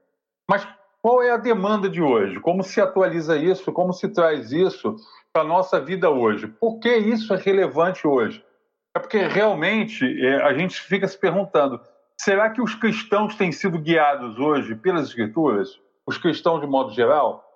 [0.49, 0.67] Mas
[1.03, 2.39] qual é a demanda de hoje?
[2.39, 3.73] Como se atualiza isso?
[3.73, 4.95] Como se traz isso
[5.33, 6.47] para a nossa vida hoje?
[6.47, 8.45] Por que isso é relevante hoje?
[8.95, 11.81] É porque realmente é, a gente fica se perguntando:
[12.17, 15.81] será que os cristãos têm sido guiados hoje pelas Escrituras?
[16.07, 17.49] Os cristãos de modo geral?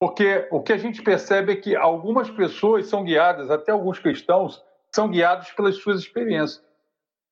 [0.00, 4.62] Porque o que a gente percebe é que algumas pessoas são guiadas, até alguns cristãos,
[4.94, 6.64] são guiados pelas suas experiências.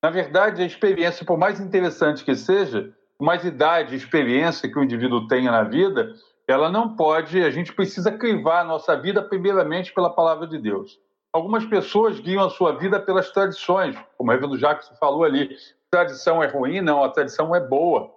[0.02, 5.26] Na verdade, a experiência, por mais interessante que seja, mais idade, experiência que o indivíduo
[5.26, 6.12] tenha na vida,
[6.46, 11.00] ela não pode, a gente precisa crivar a nossa vida primeiramente pela palavra de Deus.
[11.38, 15.56] Algumas pessoas guiam a sua vida pelas tradições, como o Reverendo Jacques falou ali.
[15.88, 16.80] Tradição é ruim?
[16.80, 18.12] Não, a tradição é boa.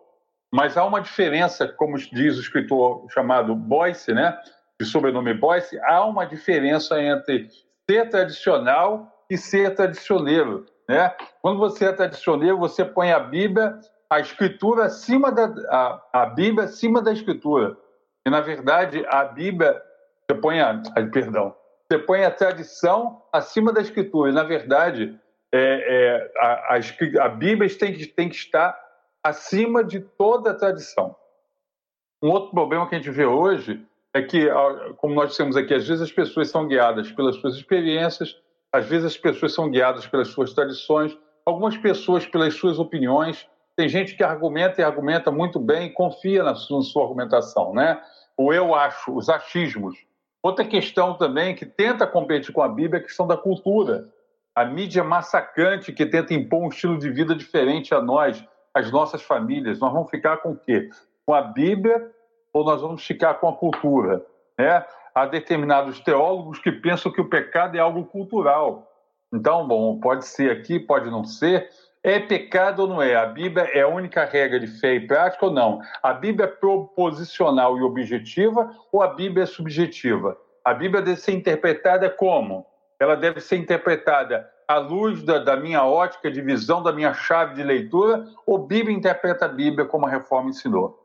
[0.51, 4.36] Mas há uma diferença, como diz o escritor chamado Boyce, né,
[4.81, 7.47] de sobrenome Boyce, há uma diferença entre
[7.88, 10.65] ser tradicional e ser tradicioneiro.
[10.89, 11.15] Né?
[11.43, 13.79] Quando você é tradicioneiro, você põe a Bíblia,
[14.10, 17.77] a Escritura acima da a, a Bíblia acima da Escritura.
[18.25, 19.79] E na verdade a Bíblia
[20.27, 20.81] você põe a,
[21.13, 21.55] perdão,
[21.91, 24.30] você põe a tradição acima da Escritura.
[24.30, 25.19] E na verdade
[25.51, 28.77] é, é, a, a, a Bíblia tem que, tem que estar
[29.21, 31.13] acima de toda a tradição.
[32.23, 34.47] Um outro problema que a gente vê hoje é que,
[34.97, 38.38] como nós dissemos aqui, às vezes as pessoas são guiadas pelas suas experiências,
[38.71, 43.47] às vezes as pessoas são guiadas pelas suas tradições, algumas pessoas pelas suas opiniões.
[43.75, 47.73] Tem gente que argumenta e argumenta muito bem e confia na sua, na sua argumentação,
[47.73, 48.01] né?
[48.38, 49.97] O eu acho, os achismos.
[50.43, 54.10] Outra questão também que tenta competir com a Bíblia é a questão da cultura.
[54.56, 59.21] A mídia massacrante que tenta impor um estilo de vida diferente a nós, as nossas
[59.21, 59.80] famílias.
[59.80, 60.89] Nós vamos ficar com o quê?
[61.25, 62.12] Com a Bíblia
[62.51, 64.25] ou nós vamos ficar com a cultura?
[64.58, 64.84] Né?
[65.13, 68.88] Há determinados teólogos que pensam que o pecado é algo cultural.
[69.34, 71.69] Então, bom, pode ser aqui, pode não ser.
[72.03, 73.15] É pecado ou não é?
[73.15, 75.81] A Bíblia é a única regra de fé e prática ou não?
[76.01, 80.35] A Bíblia é proposicional e objetiva ou a Bíblia é subjetiva?
[80.65, 82.65] A Bíblia deve ser interpretada como?
[82.99, 87.55] Ela deve ser interpretada à luz da, da, minha ótica de visão, da minha chave
[87.55, 90.99] de leitura, ou Bíblia interpreta a Bíblia como a reforma ensinou?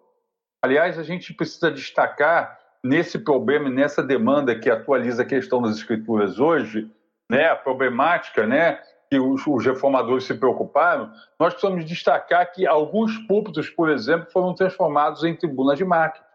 [0.62, 6.38] Aliás, a gente precisa destacar nesse problema, nessa demanda que atualiza a questão das escrituras
[6.38, 6.90] hoje,
[7.30, 8.80] né, a problemática, né,
[9.11, 14.55] que os, os, reformadores se preocuparam, nós precisamos destacar que alguns púlpitos, por exemplo, foram
[14.55, 16.27] transformados em tribunas de marketing.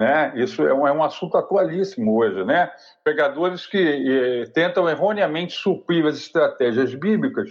[0.00, 0.32] Né?
[0.36, 2.42] Isso é um, é um assunto atualíssimo hoje.
[2.44, 2.70] Né?
[3.04, 7.50] Pregadores que tentam erroneamente suprir as estratégias bíblicas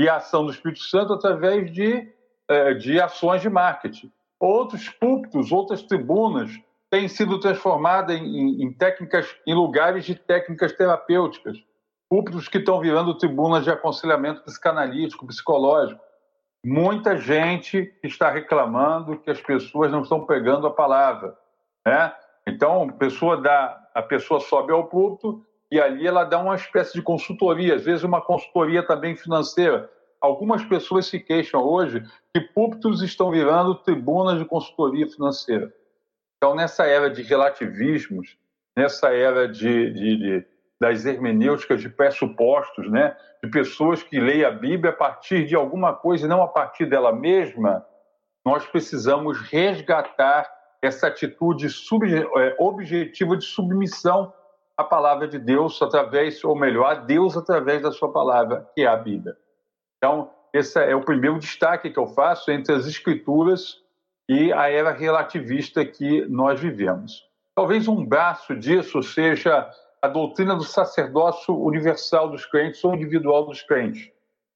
[0.00, 2.08] e a ação do Espírito Santo através de,
[2.48, 4.10] eh, de ações de marketing.
[4.40, 6.50] Outros púlpitos, outras tribunas
[6.90, 11.58] têm sido transformadas em, em técnicas, em lugares de técnicas terapêuticas.
[12.08, 16.00] Púlpitos que estão virando tribunas de aconselhamento psicanalítico, psicológico.
[16.64, 21.36] Muita gente está reclamando que as pessoas não estão pegando a palavra
[21.84, 22.12] né?
[22.46, 26.94] Então, a pessoa, dá, a pessoa sobe ao púlpito e ali ela dá uma espécie
[26.94, 29.90] de consultoria, às vezes uma consultoria também financeira.
[30.20, 35.72] Algumas pessoas se queixam hoje que púlpitos estão virando tribunas de consultoria financeira.
[36.36, 38.36] Então, nessa era de relativismos,
[38.76, 40.46] nessa era de, de, de
[40.84, 43.16] das hermenêuticas de pressupostos, né?
[43.42, 46.84] de pessoas que leem a Bíblia a partir de alguma coisa e não a partir
[46.84, 47.86] dela mesma,
[48.44, 50.46] nós precisamos resgatar
[50.82, 54.30] essa atitude sub, é, objetiva de submissão
[54.76, 58.86] à palavra de Deus através, ou melhor, a Deus através da sua palavra, que é
[58.86, 59.34] a Bíblia.
[59.96, 63.78] Então, esse é o primeiro destaque que eu faço entre as escrituras
[64.28, 67.26] e a era relativista que nós vivemos.
[67.54, 69.70] Talvez um braço disso seja
[70.04, 74.10] a doutrina do sacerdócio universal dos crentes ou individual dos crentes,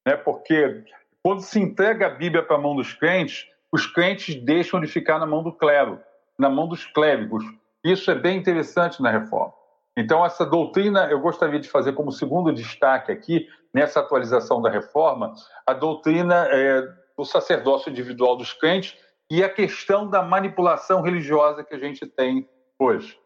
[0.06, 0.14] né?
[0.14, 0.84] Porque
[1.22, 5.18] quando se entrega a Bíblia para a mão dos crentes, os crentes deixam de ficar
[5.18, 5.98] na mão do clero
[6.38, 7.42] na mão dos clérigos.
[7.82, 9.54] Isso é bem interessante na reforma.
[9.96, 15.32] Então, essa doutrina, eu gostaria de fazer como segundo destaque aqui, nessa atualização da reforma,
[15.66, 16.82] a doutrina é,
[17.16, 18.94] do sacerdócio individual dos crentes
[19.30, 22.46] e a questão da manipulação religiosa que a gente tem
[22.78, 23.18] hoje.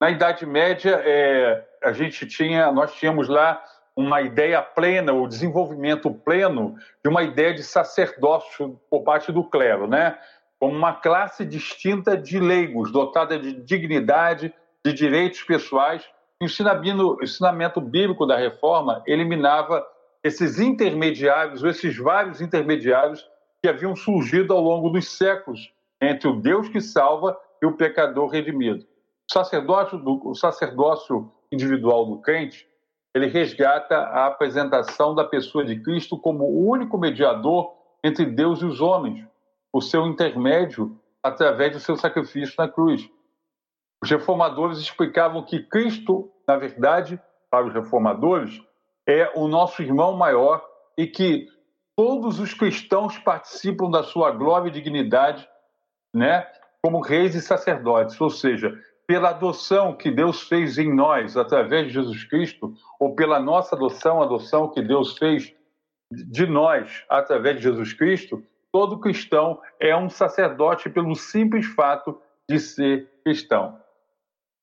[0.00, 3.62] Na Idade Média, é, a gente tinha, nós tínhamos lá
[3.96, 9.88] uma ideia plena, o desenvolvimento pleno de uma ideia de sacerdócio por parte do clero,
[9.88, 10.16] né?
[10.58, 14.52] como uma classe distinta de leigos, dotada de dignidade,
[14.84, 16.04] de direitos pessoais.
[16.40, 19.84] O ensinamento bíblico da reforma eliminava
[20.22, 23.28] esses intermediários, ou esses vários intermediários
[23.62, 28.28] que haviam surgido ao longo dos séculos entre o Deus que salva e o pecador
[28.28, 28.86] redimido.
[29.30, 32.66] Sacerdócio, do, o sacerdócio individual do crente,
[33.14, 38.64] ele resgata a apresentação da pessoa de Cristo como o único mediador entre Deus e
[38.64, 39.26] os homens,
[39.72, 43.08] o seu intermédio através do seu sacrifício na cruz.
[44.02, 47.20] Os reformadores explicavam que Cristo, na verdade,
[47.50, 48.62] para os reformadores,
[49.06, 50.64] é o nosso irmão maior
[50.96, 51.48] e que
[51.96, 55.48] todos os cristãos participam da sua glória e dignidade,
[56.14, 56.46] né,
[56.82, 58.72] como reis e sacerdotes, ou seja,
[59.08, 64.22] pela adoção que Deus fez em nós através de Jesus Cristo, ou pela nossa adoção,
[64.22, 65.54] adoção que Deus fez
[66.12, 72.60] de nós através de Jesus Cristo, todo cristão é um sacerdote pelo simples fato de
[72.60, 73.80] ser cristão.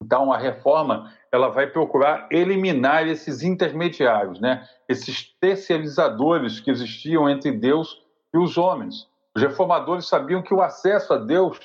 [0.03, 4.67] Então, a reforma ela vai procurar eliminar esses intermediários, né?
[4.87, 7.99] esses terceirizadores que existiam entre Deus
[8.31, 9.09] e os homens.
[9.35, 11.59] Os reformadores sabiam que o acesso a Deus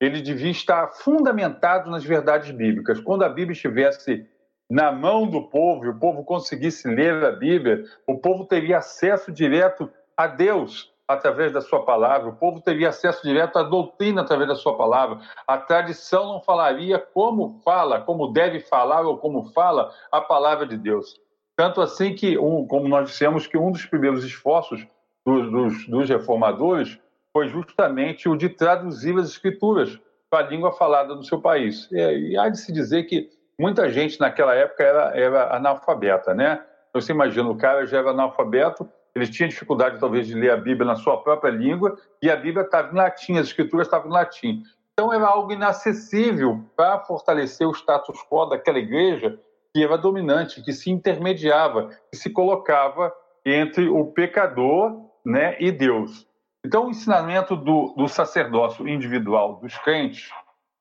[0.00, 3.00] ele devia estar fundamentado nas verdades bíblicas.
[3.00, 4.26] Quando a Bíblia estivesse
[4.70, 9.32] na mão do povo e o povo conseguisse ler a Bíblia, o povo teria acesso
[9.32, 14.46] direto a Deus através da sua palavra, o povo teria acesso direto à doutrina através
[14.46, 15.20] da sua palavra.
[15.46, 20.76] A tradição não falaria como fala, como deve falar ou como fala a palavra de
[20.76, 21.18] Deus.
[21.56, 24.86] Tanto assim que, um, como nós dissemos, que um dos primeiros esforços
[25.24, 27.00] dos, dos, dos reformadores
[27.38, 29.96] foi justamente o de traduzir as escrituras
[30.28, 31.88] para a língua falada no seu país.
[31.92, 36.60] E, e há de se dizer que muita gente naquela época era, era analfabeta, né?
[36.92, 40.84] Você imagina, o cara já era analfabeto, ele tinha dificuldade talvez de ler a Bíblia
[40.84, 44.64] na sua própria língua e a Bíblia estava em latim, as escrituras estavam em latim.
[44.92, 49.38] Então era algo inacessível para fortalecer o status quo daquela igreja
[49.72, 53.14] que era dominante, que se intermediava, que se colocava
[53.46, 56.27] entre o pecador né, e Deus.
[56.64, 60.30] Então, o ensinamento do, do sacerdócio individual dos crentes,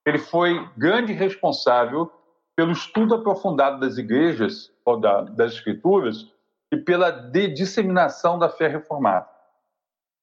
[0.05, 2.11] ele foi grande responsável
[2.55, 6.31] pelo estudo aprofundado das igrejas, ou da, das escrituras,
[6.71, 9.27] e pela disseminação da fé reformada.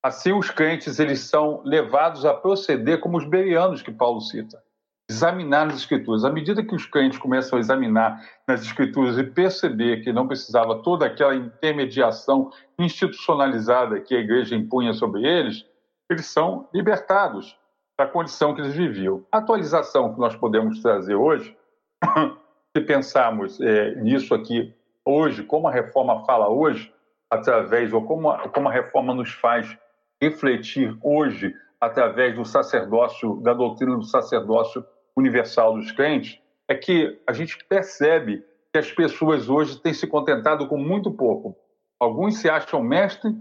[0.03, 4.64] Assim, os crentes eles são levados a proceder como os berianos que Paulo cita,
[5.09, 6.25] examinar as escrituras.
[6.25, 10.83] À medida que os crentes começam a examinar nas escrituras e perceber que não precisava
[10.83, 15.65] toda aquela intermediação institucionalizada que a igreja impunha sobre eles,
[16.11, 17.59] eles são libertados
[17.99, 19.25] da condição que eles viviam.
[19.31, 21.57] A atualização que nós podemos trazer hoje,
[22.77, 24.75] se pensarmos é, nisso aqui
[25.05, 26.93] hoje, como a reforma fala hoje,
[27.31, 29.77] através, ou como a, como a reforma nos faz
[30.21, 34.85] refletir hoje, através do sacerdócio, da doutrina do sacerdócio
[35.16, 40.66] universal dos crentes, é que a gente percebe que as pessoas hoje têm se contentado
[40.66, 41.57] com muito pouco.
[42.01, 43.35] Alguns se acham mestres,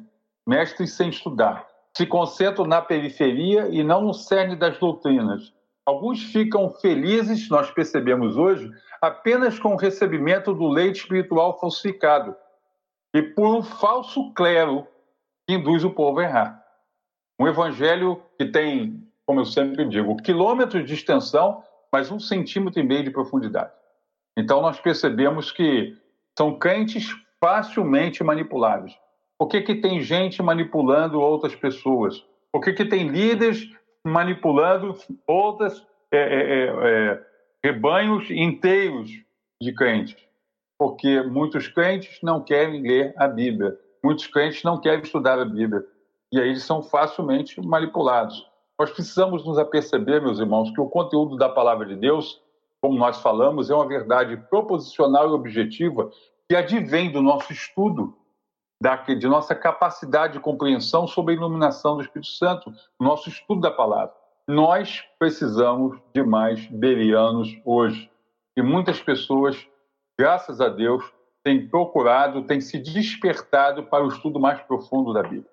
[0.47, 1.65] mestres sem estudar.
[1.95, 5.53] Se concentram na periferia e não no cerne das doutrinas.
[5.85, 8.69] Alguns ficam felizes, nós percebemos hoje,
[9.01, 12.35] apenas com o recebimento do leite espiritual falsificado
[13.13, 14.87] e por um falso clero
[15.47, 16.62] que induz o povo a errar.
[17.39, 22.84] Um evangelho que tem, como eu sempre digo, quilômetros de extensão, mas um centímetro e
[22.84, 23.71] meio de profundidade.
[24.38, 25.95] Então nós percebemos que
[26.38, 28.97] são crentes facilmente manipuláveis.
[29.38, 32.25] Por que, que tem gente manipulando outras pessoas?
[32.51, 33.69] Por que, que tem líderes
[34.05, 34.95] manipulando
[35.27, 37.25] outras é, é, é, é
[37.63, 39.09] rebanhos inteiros
[39.61, 40.17] de crentes,
[40.77, 45.86] porque muitos crentes não querem ler a Bíblia, muitos crentes não querem estudar a Bíblia,
[46.34, 48.49] e aí eles são facilmente manipulados.
[48.79, 52.41] Nós precisamos nos aperceber, meus irmãos, que o conteúdo da palavra de Deus,
[52.81, 56.09] como nós falamos, é uma verdade proposicional e objetiva
[56.49, 58.17] que advém do nosso estudo,
[59.19, 64.15] de nossa capacidade de compreensão sobre a iluminação do Espírito Santo, nosso estudo da palavra.
[64.47, 68.09] Nós precisamos de mais berianos hoje.
[68.57, 69.67] E muitas pessoas,
[70.19, 71.03] graças a Deus,
[71.43, 75.52] têm procurado, têm se despertado para o estudo mais profundo da Bíblia.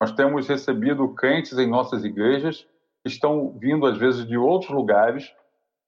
[0.00, 2.66] Nós temos recebido crentes em nossas igrejas
[3.04, 5.32] que estão vindo, às vezes, de outros lugares,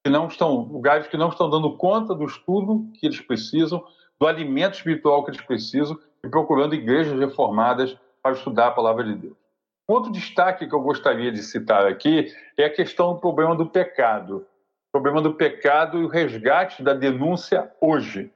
[0.03, 3.83] que não estão, lugares que não estão dando conta do estudo que eles precisam,
[4.19, 9.15] do alimento espiritual que eles precisam, e procurando igrejas reformadas para estudar a palavra de
[9.15, 9.37] Deus.
[9.87, 14.45] Outro destaque que eu gostaria de citar aqui é a questão do problema do pecado.
[14.89, 18.31] O problema do pecado e o resgate da denúncia hoje.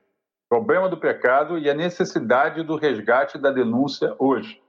[0.46, 4.62] O problema do pecado e a necessidade do resgate da denúncia hoje.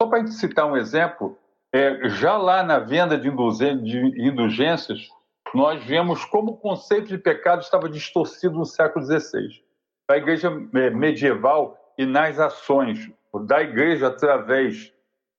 [0.00, 1.36] Só para citar um exemplo,
[1.74, 5.08] é, já lá na venda de indulgências,
[5.52, 9.60] nós vemos como o conceito de pecado estava distorcido no século XVI.
[10.08, 13.10] A igreja é, medieval e nas ações
[13.44, 14.92] da igreja através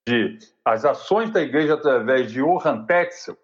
[0.06, 3.36] de as ações da igreja através de Johann Tetzel,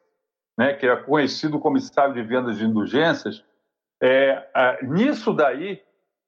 [0.58, 3.42] né, que era conhecido comissário de vendas de indulgências,
[4.02, 5.82] é, a, nisso daí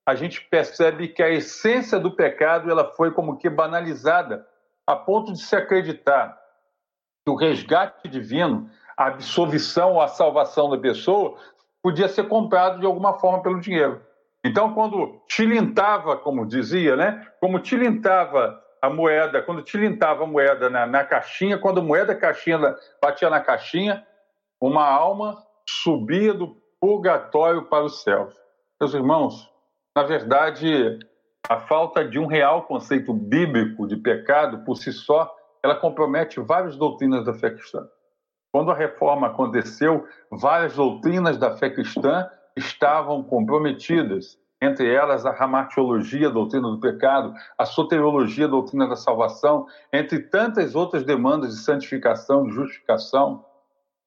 [0.06, 4.46] a gente percebe que a essência do pecado ela foi como que banalizada
[4.88, 6.34] a ponto de se acreditar
[7.22, 11.36] que o resgate divino, a absolvição ou a salvação da pessoa
[11.82, 14.00] podia ser comprado de alguma forma pelo dinheiro.
[14.42, 20.86] Então, quando tilintava, como dizia, né, como tilintava a moeda, quando tilintava a moeda na,
[20.86, 24.06] na caixinha, quando a moeda caixinha batia na caixinha,
[24.58, 25.36] uma alma
[25.68, 28.30] subia do purgatório para o céu.
[28.80, 29.52] Meus irmãos,
[29.94, 30.98] na verdade,
[31.48, 36.76] a falta de um real conceito bíblico de pecado por si só ela compromete várias
[36.76, 37.88] doutrinas da fé cristã.
[38.52, 46.30] Quando a reforma aconteceu, várias doutrinas da fé cristã estavam comprometidas, entre elas a ramatiologia,
[46.30, 52.52] doutrina do pecado, a soteriologia, doutrina da salvação, entre tantas outras demandas de santificação, de
[52.52, 53.44] justificação,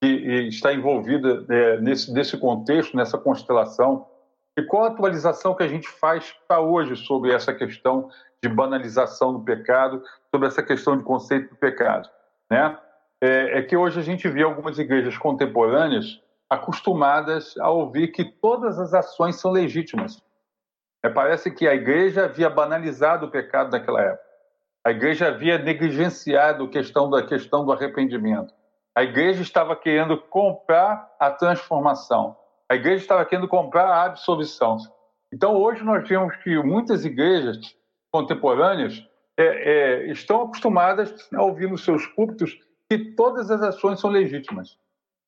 [0.02, 0.10] que
[0.48, 4.08] está envolvida é, nesse, nesse contexto, nessa constelação.
[4.62, 8.10] E qual a atualização que a gente faz para hoje sobre essa questão
[8.44, 12.08] de banalização do pecado, sobre essa questão de conceito do pecado?
[12.50, 12.78] Né?
[13.20, 18.78] É, é que hoje a gente vê algumas igrejas contemporâneas acostumadas a ouvir que todas
[18.78, 20.22] as ações são legítimas.
[21.04, 24.30] É, parece que a igreja havia banalizado o pecado naquela época.
[24.86, 28.54] A igreja havia negligenciado a questão da questão do arrependimento.
[28.96, 32.36] A igreja estava querendo comprar a transformação.
[32.72, 34.78] A igreja estava querendo comprar a absolvição.
[35.30, 37.58] Então, hoje nós vemos que muitas igrejas
[38.10, 39.06] contemporâneas
[39.38, 42.58] é, é, estão acostumadas a ouvir nos seus púlpitos
[42.90, 44.78] que todas as ações são legítimas.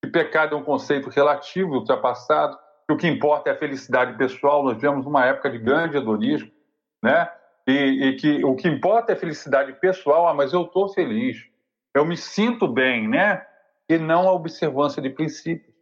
[0.02, 4.64] Que pecado é um conceito relativo, ultrapassado, que o que importa é a felicidade pessoal.
[4.64, 6.50] Nós vemos uma época de grande hedonismo,
[7.04, 7.30] né?
[7.68, 10.30] E, e que o que importa é a felicidade pessoal.
[10.30, 11.46] Ah, mas eu estou feliz,
[11.94, 13.46] eu me sinto bem, né?
[13.90, 15.76] E não a observância de princípios,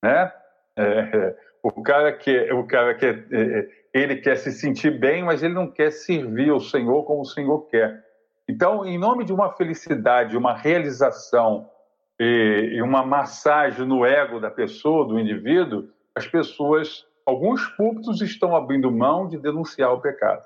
[0.00, 0.32] né?
[0.76, 5.42] É, o cara que o cara que é, é, ele quer se sentir bem, mas
[5.42, 8.04] ele não quer servir o Senhor como o Senhor quer.
[8.48, 11.70] Então, em nome de uma felicidade, uma realização
[12.18, 18.56] e, e uma massagem no ego da pessoa, do indivíduo, as pessoas, alguns púlpitos estão
[18.56, 20.44] abrindo mão de denunciar o pecado.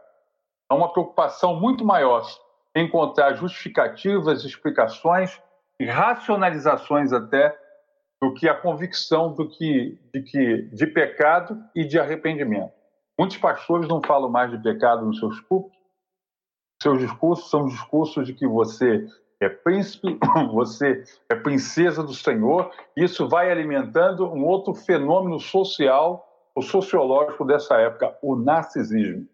[0.68, 2.26] Há uma preocupação muito maior
[2.74, 5.40] em encontrar justificativas, explicações
[5.84, 7.56] racionalizações até
[8.22, 12.72] do que a convicção do que, de que de pecado e de arrependimento.
[13.18, 15.78] Muitos pastores não falam mais de pecado nos seus púlpitos.
[16.82, 19.06] Seus discursos são discursos de que você
[19.40, 20.18] é príncipe,
[20.52, 22.70] você é princesa do Senhor.
[22.96, 29.26] Isso vai alimentando um outro fenômeno social ou sociológico dessa época, o narcisismo.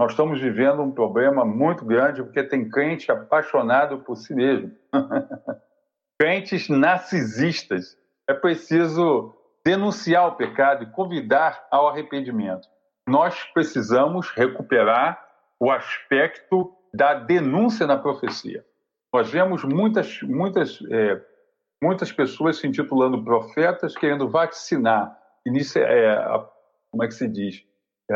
[0.00, 4.72] Nós estamos vivendo um problema muito grande porque tem crente apaixonado por si mesmo.
[6.22, 7.98] Crentes narcisistas.
[8.28, 9.34] É preciso
[9.66, 12.68] denunciar o pecado e convidar ao arrependimento.
[13.08, 15.20] Nós precisamos recuperar
[15.58, 18.64] o aspecto da denúncia na profecia.
[19.12, 21.20] Nós vemos muitas, muitas, é,
[21.82, 26.24] muitas pessoas se intitulando profetas querendo vaticinar, inicia, é,
[26.92, 27.64] como é que se diz?
[28.08, 28.14] É,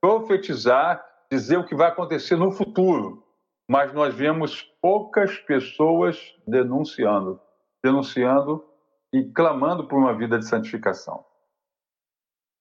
[0.00, 3.26] profetizar, dizer o que vai acontecer no futuro.
[3.70, 7.40] Mas nós vemos poucas pessoas denunciando,
[7.80, 8.64] denunciando
[9.12, 11.24] e clamando por uma vida de santificação.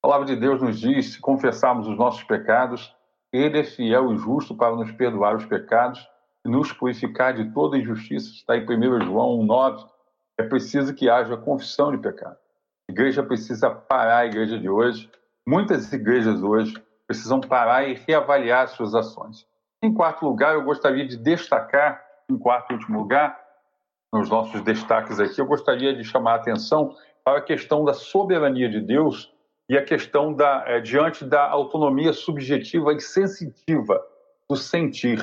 [0.04, 2.96] A palavra de Deus nos diz: se confessarmos os nossos pecados,
[3.34, 6.08] Ele é fiel e justo para nos perdoar os pecados
[6.46, 8.30] e nos purificar de toda injustiça.
[8.30, 9.90] Está em 1 João 1,9.
[10.38, 12.38] É preciso que haja confissão de pecado.
[12.88, 15.10] A igreja precisa parar, a igreja de hoje.
[15.44, 16.76] Muitas igrejas hoje
[17.08, 19.49] precisam parar e reavaliar suas ações.
[19.82, 23.40] Em quarto lugar, eu gostaria de destacar, em quarto e último lugar,
[24.12, 28.68] nos nossos destaques aqui, eu gostaria de chamar a atenção para a questão da soberania
[28.68, 29.32] de Deus
[29.70, 34.04] e a questão da, é, diante da autonomia subjetiva e sensitiva
[34.50, 35.20] do sentir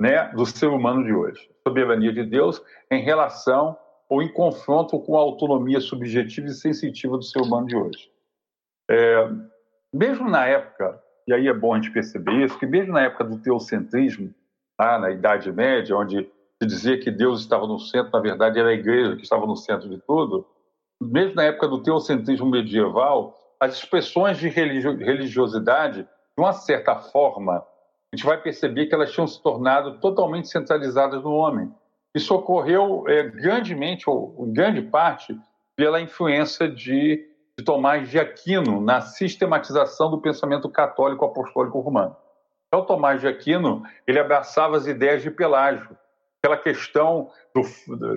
[0.00, 1.48] né, do ser humano de hoje.
[1.66, 3.78] Soberania de Deus em relação
[4.08, 8.10] ou em confronto com a autonomia subjetiva e sensitiva do ser humano de hoje.
[8.90, 9.28] É,
[9.92, 13.24] mesmo na época, e aí é bom a gente perceber isso, que mesmo na época
[13.24, 14.32] do teocentrismo,
[14.78, 16.30] lá na Idade Média, onde
[16.62, 19.56] se dizia que Deus estava no centro, na verdade era a igreja que estava no
[19.56, 20.46] centro de tudo,
[21.00, 28.16] mesmo na época do teocentrismo medieval, as expressões de religiosidade, de uma certa forma, a
[28.16, 31.72] gente vai perceber que elas tinham se tornado totalmente centralizadas no homem.
[32.14, 35.38] Isso ocorreu é, grandemente, ou em grande parte,
[35.74, 37.26] pela influência de,
[37.58, 42.16] de Tomás de Aquino na sistematização do pensamento católico apostólico romano.
[42.68, 45.96] Então, Tomás de Aquino ele abraçava as ideias de Pelágio,
[46.42, 47.62] aquela questão do,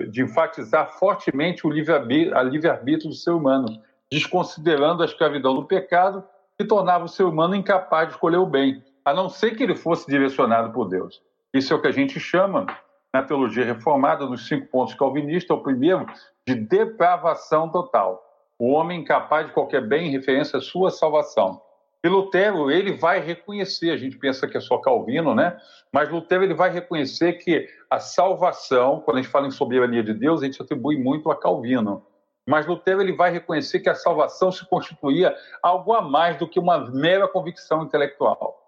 [0.08, 3.66] de enfatizar fortemente o livre-arbítrio do ser humano,
[4.10, 6.22] desconsiderando a escravidão do pecado,
[6.58, 9.74] que tornava o ser humano incapaz de escolher o bem a não ser que ele
[9.74, 11.22] fosse direcionado por Deus.
[11.52, 12.66] Isso é o que a gente chama,
[13.12, 16.06] na teologia reformada, nos cinco pontos calvinistas, o primeiro,
[16.46, 18.29] de depravação total.
[18.60, 21.60] O homem incapaz de qualquer bem em referência à sua salvação.
[22.04, 25.58] E Lutero, ele vai reconhecer, a gente pensa que é só Calvino, né?
[25.92, 30.14] Mas Lutero, ele vai reconhecer que a salvação, quando a gente fala em soberania de
[30.14, 32.06] Deus, a gente atribui muito a Calvino.
[32.46, 36.58] Mas Lutero, ele vai reconhecer que a salvação se constituía algo a mais do que
[36.58, 38.60] uma mera convicção intelectual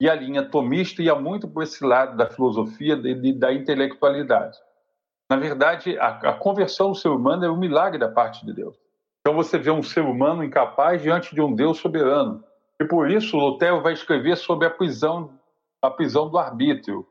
[0.00, 4.58] e a linha tomista ia muito por esse lado da filosofia e da intelectualidade.
[5.30, 8.79] Na verdade, a, a conversão do ser humano é um milagre da parte de Deus.
[9.20, 12.42] Então você vê um ser humano incapaz diante de um Deus soberano.
[12.80, 15.38] E por isso Lutero vai escrever sobre a prisão,
[15.82, 17.06] a prisão do arbítrio,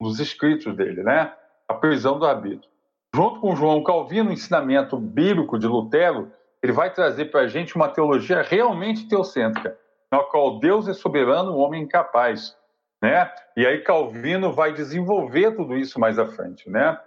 [0.00, 1.32] nos escritos dele, né?
[1.68, 2.68] A prisão do arbítrio.
[3.14, 7.76] Junto com João Calvino, o ensinamento bíblico de Lutero, ele vai trazer para a gente
[7.76, 9.78] uma teologia realmente teocêntrica,
[10.10, 12.56] na qual Deus é soberano, o homem incapaz,
[13.00, 13.30] né?
[13.56, 16.98] E aí Calvino vai desenvolver tudo isso mais à frente, né?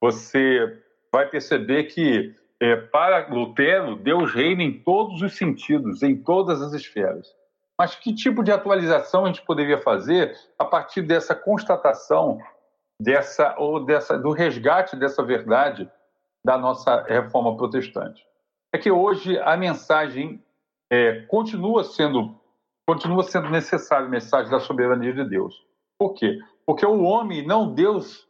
[0.00, 0.82] Você
[1.12, 6.72] vai perceber que é, para Lutero, Deus reina em todos os sentidos, em todas as
[6.72, 7.34] esferas.
[7.78, 12.38] Mas que tipo de atualização a gente poderia fazer a partir dessa constatação,
[13.00, 15.90] dessa ou dessa do resgate dessa verdade
[16.44, 18.24] da nossa reforma protestante?
[18.72, 20.42] É que hoje a mensagem
[20.90, 22.38] é, continua sendo
[22.86, 25.66] continua sendo necessária a mensagem da soberania de Deus.
[25.98, 26.38] Por quê?
[26.66, 28.28] Porque o homem, não Deus,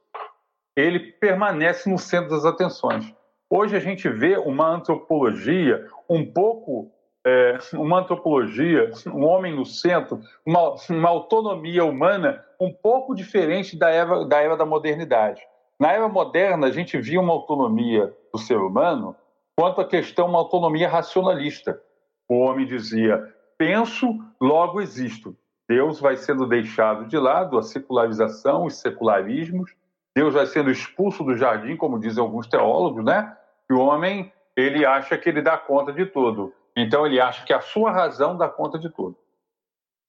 [0.76, 3.12] ele permanece no centro das atenções.
[3.56, 6.90] Hoje a gente vê uma antropologia um pouco,
[7.24, 13.90] é, uma antropologia, um homem no centro, uma, uma, autonomia humana um pouco diferente da
[13.90, 15.40] era, da era da modernidade.
[15.78, 19.14] Na era moderna, a gente via uma autonomia do ser humano
[19.56, 21.80] quanto à questão, uma autonomia racionalista.
[22.28, 23.22] O homem dizia:
[23.56, 25.36] penso, logo existo.
[25.68, 29.76] Deus vai sendo deixado de lado, a secularização, os secularismos.
[30.12, 33.36] Deus vai sendo expulso do jardim, como dizem alguns teólogos, né?
[33.72, 36.52] O homem ele acha que ele dá conta de tudo.
[36.76, 39.16] Então ele acha que a sua razão dá conta de tudo.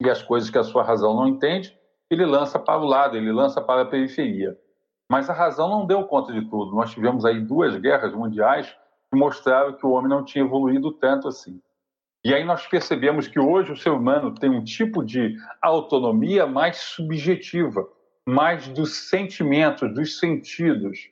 [0.02, 1.78] E as coisas que a sua razão não entende,
[2.10, 4.58] ele lança para o lado, ele lança para a periferia.
[5.10, 6.76] Mas a razão não deu conta de tudo.
[6.76, 8.76] Nós tivemos aí duas guerras mundiais
[9.12, 11.62] que mostraram que o homem não tinha evoluído tanto assim.
[12.24, 16.78] E aí nós percebemos que hoje o ser humano tem um tipo de autonomia mais
[16.78, 17.88] subjetiva,
[18.28, 21.12] mais dos sentimentos, dos sentidos,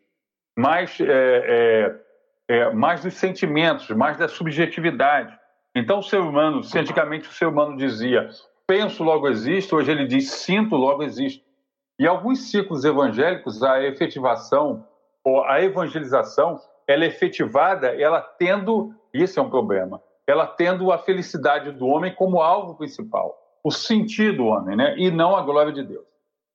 [0.57, 2.03] mais é, é,
[2.53, 5.35] é, mais dos sentimentos, mais da subjetividade.
[5.75, 8.29] Então, o ser humano, se antigamente o ser humano dizia
[8.67, 11.43] penso, logo existo, hoje ele diz sinto, logo existo.
[11.99, 14.85] E alguns ciclos evangélicos, a efetivação
[15.23, 20.97] ou a evangelização, ela é efetivada, ela tendo, isso é um problema, ela tendo a
[20.97, 24.95] felicidade do homem como alvo principal, o sentido do homem, né?
[24.97, 26.05] e não a glória de Deus.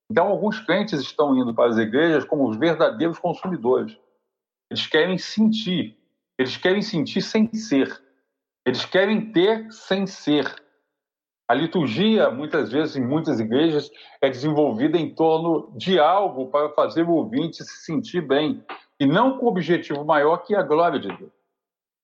[0.09, 3.97] Então, alguns crentes estão indo para as igrejas como os verdadeiros consumidores.
[4.69, 5.97] Eles querem sentir.
[6.37, 8.01] Eles querem sentir sem ser.
[8.65, 10.55] Eles querem ter sem ser.
[11.49, 13.89] A liturgia, muitas vezes, em muitas igrejas,
[14.21, 18.63] é desenvolvida em torno de algo para fazer o ouvinte se sentir bem,
[18.99, 21.31] e não com o objetivo maior que a glória de Deus.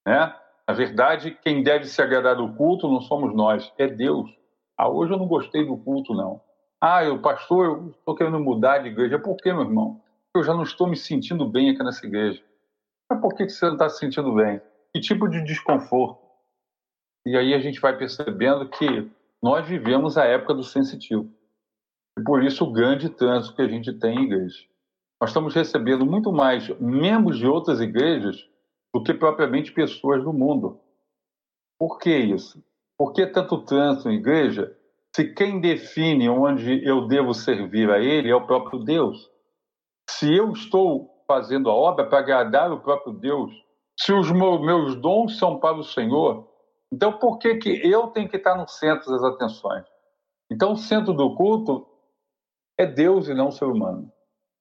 [0.08, 0.36] Né?
[0.68, 4.28] Na verdade, quem deve se agradar do culto não somos nós, é Deus.
[4.76, 6.42] Ah, hoje eu não gostei do culto, não.
[6.82, 9.20] Ah, eu, pastor, eu estou querendo mudar de igreja.
[9.20, 10.02] Por quê, meu irmão?
[10.36, 12.44] Eu já não estou me sentindo bem aqui nessa igreja.
[13.10, 14.62] Mas por que você não está se sentindo bem?
[14.94, 16.26] Que tipo de desconforto?
[17.26, 19.10] E aí a gente vai percebendo que
[19.42, 21.30] nós vivemos a época do sensitivo.
[22.18, 24.64] E por isso o grande trânsito que a gente tem em igreja.
[25.22, 28.48] Nós estamos recebendo muito mais membros de outras igrejas
[28.94, 30.80] do que propriamente pessoas do mundo.
[31.80, 32.64] Por que isso?
[32.98, 34.76] Por que tanto trânsito em igreja
[35.16, 39.30] se quem define onde eu devo servir a ele é o próprio Deus?
[40.10, 43.52] Se eu estou fazendo a obra para agradar o próprio Deus,
[44.00, 46.48] se os meus dons são para o Senhor,
[46.92, 49.86] então por que, que eu tenho que estar no centro das atenções?
[50.52, 51.88] Então, o centro do culto
[52.78, 54.12] é Deus e não o ser humano.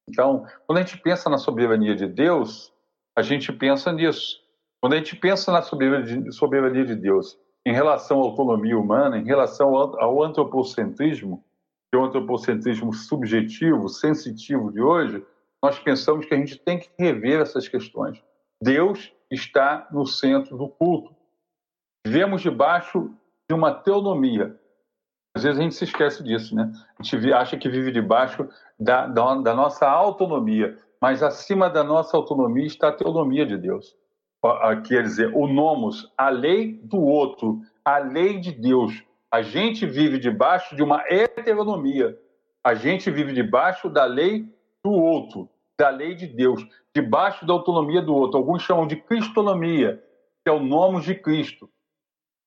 [0.08, 2.72] Então, quando a gente pensa na soberania de Deus,
[3.16, 4.42] a gente pensa nisso.
[4.80, 9.74] Quando a gente pensa na soberania de Deus em relação à autonomia humana, em relação
[9.74, 11.42] ao antropocentrismo,
[11.90, 15.24] que é o antropocentrismo subjetivo, sensitivo de hoje,
[15.64, 18.22] nós pensamos que a gente tem que rever essas questões.
[18.62, 21.16] Deus está no centro do culto.
[22.06, 23.10] Vivemos debaixo
[23.48, 24.60] de uma teonomia.
[25.34, 26.70] Às vezes a gente se esquece disso, né?
[26.98, 28.46] A gente acha que vive debaixo
[28.78, 33.96] da, da, da nossa autonomia, mas acima da nossa autonomia está a teonomia de Deus.
[34.86, 39.02] Quer dizer, o nomos, a lei do outro, a lei de Deus.
[39.32, 42.14] A gente vive debaixo de uma heteronomia.
[42.62, 44.46] A gente vive debaixo da lei
[44.84, 45.48] do outro
[45.78, 46.64] da lei de Deus,
[46.94, 48.38] debaixo da autonomia do outro.
[48.38, 50.02] Alguns chamam de cristonomia,
[50.42, 51.68] que é o nome de Cristo.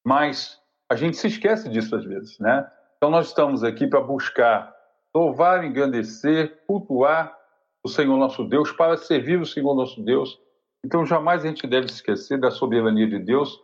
[0.06, 2.70] Mas a gente se esquece disso às vezes, né?
[2.98, 4.74] Então nós estamos aqui para buscar
[5.14, 7.38] louvar, engrandecer, cultuar
[7.84, 10.40] o Senhor nosso Deus, para servir o Senhor nosso Deus.
[10.86, 13.62] Então jamais a gente deve esquecer da soberania de Deus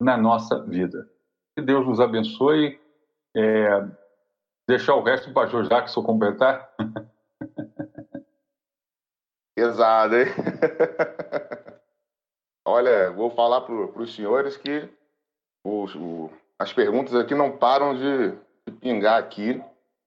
[0.00, 1.08] na nossa vida.
[1.56, 2.80] Que Deus nos abençoe.
[3.36, 3.88] É
[4.68, 6.68] deixar o resto para o Jackson completar?
[9.54, 10.26] Pesado, hein?
[12.66, 14.88] Olha, vou falar para os senhores que
[15.64, 18.30] o, as perguntas aqui não param de,
[18.66, 19.62] de, pingar aqui,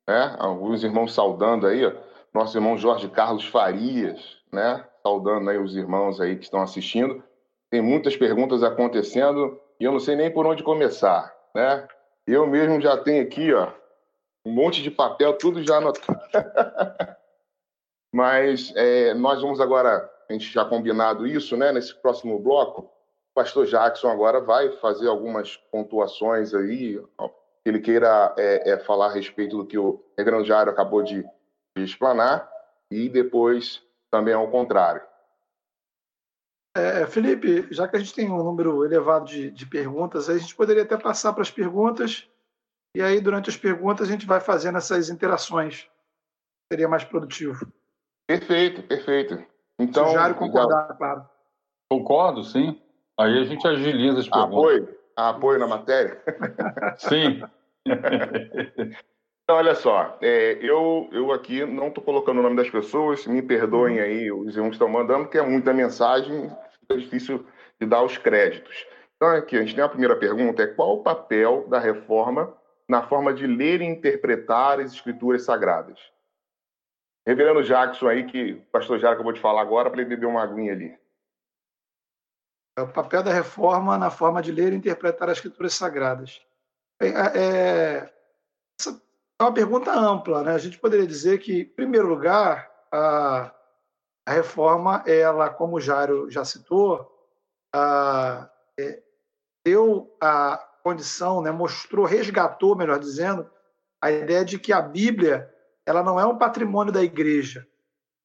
[0.07, 0.35] né?
[0.37, 1.93] Alguns irmãos saudando aí, ó.
[2.33, 4.83] nosso irmão Jorge Carlos Farias, né?
[5.01, 7.23] Saudando aí os irmãos aí que estão assistindo.
[7.69, 11.87] Tem muitas perguntas acontecendo e eu não sei nem por onde começar, né?
[12.25, 13.71] Eu mesmo já tenho aqui, ó,
[14.45, 16.19] um monte de papel, tudo já anotado.
[18.18, 21.72] Mas é, nós vamos agora, a gente já combinado isso, né?
[21.72, 28.34] Nesse próximo bloco, o pastor Jackson agora vai fazer algumas pontuações aí, que ele queira
[28.36, 31.22] é, é, falar a respeito do que o Negranjário acabou de,
[31.78, 32.51] de explanar,
[32.89, 35.03] e depois também ao contrário.
[36.76, 40.55] É, Felipe, já que a gente tem um número elevado de, de perguntas, a gente
[40.55, 42.28] poderia até passar para as perguntas,
[42.95, 45.88] e aí durante as perguntas a gente vai fazendo essas interações.
[46.74, 47.72] Seria mais produtivo.
[48.28, 49.41] Perfeito, perfeito.
[49.80, 51.25] Então, Se o Jário concordar, claro.
[51.89, 52.80] Concordo, sim.
[53.17, 54.57] Aí a gente agiliza as perguntas.
[54.57, 56.21] Apoio, apoio na matéria?
[56.97, 57.41] sim.
[59.43, 63.41] Então, olha só, é, eu, eu aqui não estou colocando o nome das pessoas, me
[63.41, 66.51] perdoem aí os irmãos estão mandando, porque é muita mensagem,
[66.82, 67.45] fica difícil
[67.80, 68.86] de dar os créditos.
[69.15, 72.53] Então, aqui, a gente tem a primeira pergunta, é qual o papel da reforma
[72.89, 75.97] na forma de ler e interpretar as escrituras sagradas?
[77.28, 80.41] Reverendo Jackson aí, que o pastor Jara acabou de falar agora, para ele beber uma
[80.41, 80.97] aguinha ali.
[82.78, 86.41] É o papel da reforma na forma de ler e interpretar as escrituras sagradas.
[87.01, 88.13] É, é,
[88.80, 89.01] essa
[89.41, 90.41] é uma pergunta ampla.
[90.41, 90.53] Né?
[90.53, 93.53] A gente poderia dizer que, em primeiro lugar, a,
[94.25, 97.13] a reforma, ela, como o Jairo já citou,
[97.75, 98.49] a,
[98.80, 99.03] é,
[99.65, 103.51] deu a condição, né, mostrou, resgatou, melhor dizendo,
[104.01, 105.53] a ideia de que a Bíblia
[105.88, 107.65] ela não é um patrimônio da igreja,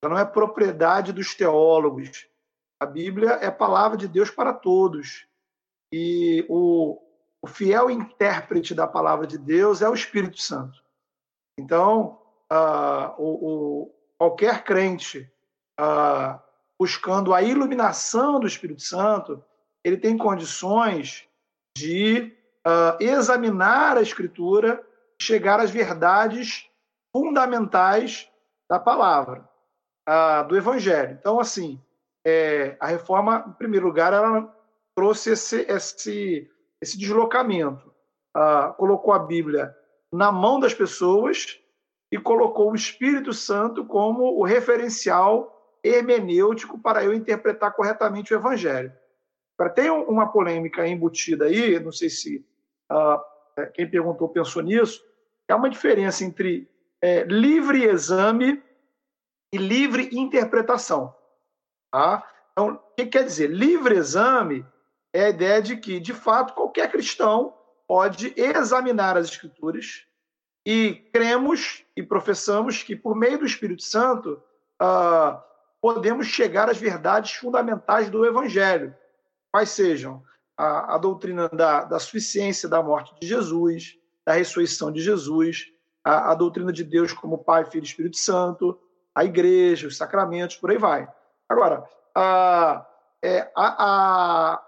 [0.03, 2.27] ela não é propriedade dos teólogos.
[2.83, 5.29] A Bíblia é a palavra de Deus para todos.
[5.93, 7.01] E o,
[7.41, 10.83] o fiel intérprete da palavra de Deus é o Espírito Santo.
[11.57, 12.21] Então,
[12.53, 15.31] uh, o, o, qualquer crente
[15.81, 16.41] uh,
[16.77, 19.41] buscando a iluminação do Espírito Santo,
[19.85, 21.29] ele tem condições
[21.79, 22.37] de
[22.67, 24.85] uh, examinar a Escritura,
[25.21, 26.69] chegar às verdades
[27.13, 28.31] fundamentais
[28.69, 29.49] da palavra,
[30.07, 31.17] a, do Evangelho.
[31.19, 31.81] Então, assim,
[32.25, 34.55] é, a reforma, em primeiro lugar, ela
[34.95, 36.51] trouxe esse, esse,
[36.81, 37.93] esse deslocamento,
[38.77, 39.75] colocou a Bíblia
[40.13, 41.59] na mão das pessoas
[42.11, 48.93] e colocou o Espírito Santo como o referencial hermenêutico para eu interpretar corretamente o Evangelho.
[49.59, 52.45] Agora, tem uma polêmica embutida aí, não sei se
[52.91, 55.05] uh, quem perguntou pensou nisso,
[55.49, 56.69] há uma diferença entre
[57.03, 58.63] é, livre exame
[59.53, 61.15] e livre interpretação.
[61.91, 62.27] Tá?
[62.53, 63.51] Então, o que quer dizer?
[63.51, 64.65] Livre exame
[65.13, 67.55] é a ideia de que, de fato, qualquer cristão
[67.87, 70.07] pode examinar as Escrituras
[70.65, 74.41] e cremos e professamos que, por meio do Espírito Santo,
[74.81, 75.43] uh,
[75.81, 78.95] podemos chegar às verdades fundamentais do Evangelho,
[79.53, 80.23] quais sejam
[80.57, 85.73] a, a doutrina da, da suficiência da morte de Jesus, da ressurreição de Jesus,
[86.05, 88.79] a, a doutrina de Deus como Pai, Filho e Espírito Santo,
[89.15, 91.09] a igreja, os sacramentos, por aí vai.
[91.49, 91.85] Agora,
[92.15, 92.87] a,
[93.23, 94.63] é, a, a,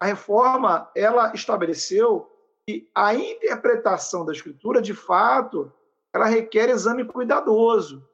[0.00, 2.30] a reforma ela estabeleceu
[2.66, 5.72] que a interpretação da Escritura, de fato,
[6.12, 8.06] ela requer exame cuidadoso.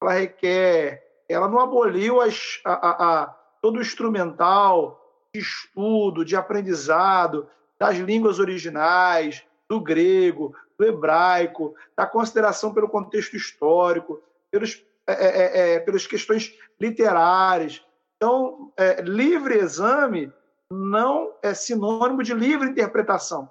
[0.00, 4.98] Ela requer, ela não aboliu as, a, todo o instrumental
[5.32, 7.48] de estudo, de aprendizado
[7.78, 14.20] das línguas originais, do grego, do hebraico, da consideração pelo contexto histórico,
[14.50, 17.84] pelos, é, é, é, é pelas questões literárias.
[18.16, 20.32] Então, é, livre exame
[20.70, 23.50] não é sinônimo de livre interpretação.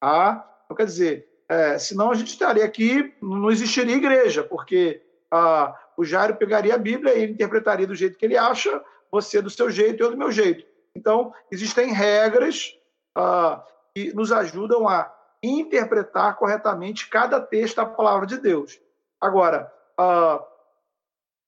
[0.00, 0.44] Tá?
[0.64, 6.04] Então, quer dizer, é, senão a gente estaria aqui, não existiria igreja, porque ah, o
[6.04, 9.70] Jairo pegaria a Bíblia e ele interpretaria do jeito que ele acha, você do seu
[9.70, 10.64] jeito eu do meu jeito.
[10.94, 12.76] Então, existem regras
[13.16, 13.64] ah,
[13.94, 15.12] que nos ajudam a
[15.42, 18.80] interpretar corretamente cada texto da palavra de Deus.
[19.20, 20.42] Agora, uh,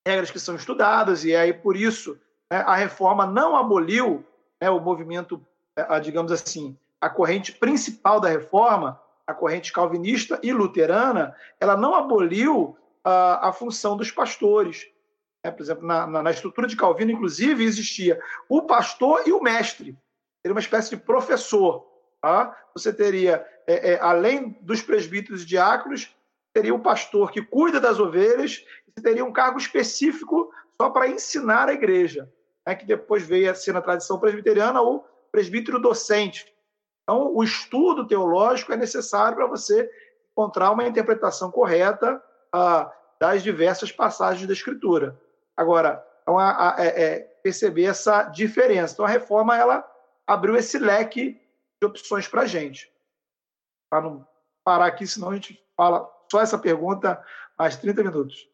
[0.07, 2.21] regras que são estudadas, e aí por isso
[2.51, 4.25] né, a reforma não aboliu
[4.61, 5.45] né, o movimento,
[5.79, 11.95] uh, digamos assim, a corrente principal da reforma, a corrente calvinista e luterana, ela não
[11.95, 12.77] aboliu
[13.07, 14.87] uh, a função dos pastores.
[15.45, 15.51] Né?
[15.51, 19.97] Por exemplo, na, na, na, estrutura de Calvino, inclusive, existia o pastor e o mestre.
[20.45, 21.87] Ele uma espécie de professor.
[22.21, 22.57] Tá?
[22.75, 26.15] Você teria, é, é, além dos presbíteros e diáconos,
[26.53, 28.65] teria o pastor que cuida das ovelhas,
[28.97, 32.29] e teria um cargo específico só para ensinar a igreja,
[32.67, 36.53] né, que depois veio a ser na tradição presbiteriana o presbítero docente.
[37.03, 39.89] Então, o estudo teológico é necessário para você
[40.33, 45.21] encontrar uma interpretação correta ah, das diversas passagens da Escritura.
[45.57, 48.95] Agora, então, a, a, é, é perceber essa diferença.
[48.95, 49.89] Então, a reforma ela
[50.27, 51.41] abriu esse leque
[51.81, 52.91] de opções para a gente.
[53.91, 54.27] Para não
[54.65, 57.23] parar aqui, senão a gente fala só essa pergunta
[57.59, 58.49] mais 30 minutos.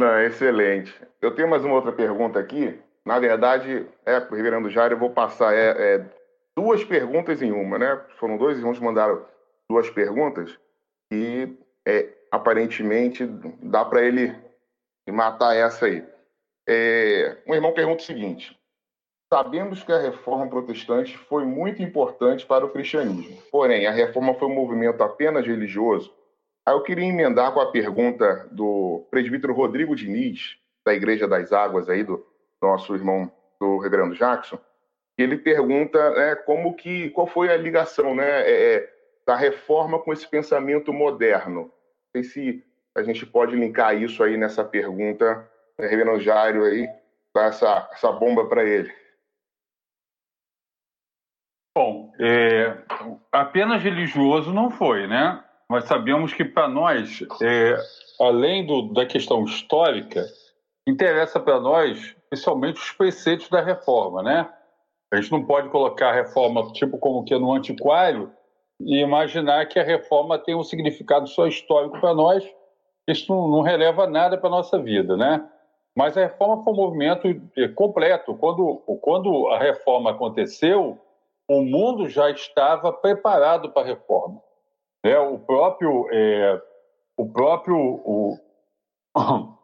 [0.00, 0.94] Não, excelente.
[1.20, 2.80] Eu tenho mais uma outra pergunta aqui.
[3.04, 6.10] Na verdade, é, reverendo Jair, eu vou passar é, é,
[6.56, 7.96] duas perguntas em uma, né?
[8.18, 9.26] Foram dois irmãos que mandaram
[9.68, 10.58] duas perguntas
[11.12, 13.26] e é, aparentemente
[13.62, 14.36] dá para ele
[15.08, 16.06] matar essa aí.
[16.68, 18.57] É, um irmão pergunta o seguinte:
[19.32, 24.48] Sabemos que a reforma protestante foi muito importante para o cristianismo, porém, a reforma foi
[24.48, 26.14] um movimento apenas religioso.
[26.64, 31.90] Aí eu queria emendar com a pergunta do presbítero Rodrigo Diniz, da Igreja das Águas,
[31.90, 32.26] aí, do
[32.60, 34.58] nosso irmão do Reverendo Jackson.
[35.18, 38.94] Ele pergunta né, como que, qual foi a ligação né, é, é
[39.26, 41.62] da reforma com esse pensamento moderno.
[41.62, 41.70] Não
[42.12, 42.64] sei se
[42.94, 45.46] a gente pode linkar isso aí nessa pergunta,
[45.78, 46.88] né, Reverendo Jairo aí,
[47.34, 48.90] dar essa, essa bomba para ele.
[51.78, 52.76] Bom, é,
[53.30, 55.40] apenas religioso não foi, né?
[55.70, 57.76] Mas sabemos que para nós, é,
[58.20, 60.26] além do, da questão histórica,
[60.88, 64.52] interessa para nós, principalmente, os preceitos da reforma, né?
[65.12, 68.32] A gente não pode colocar a reforma tipo como que é no antiquário
[68.80, 72.42] e imaginar que a reforma tem um significado só histórico para nós.
[73.06, 75.48] Isso não, não releva nada para a nossa vida, né?
[75.96, 78.34] Mas a reforma foi um movimento é, completo.
[78.34, 80.98] Quando, quando a reforma aconteceu,
[81.48, 84.40] o mundo já estava preparado para a reforma.
[85.02, 86.60] É, o próprio, é,
[87.16, 88.38] o próprio, o,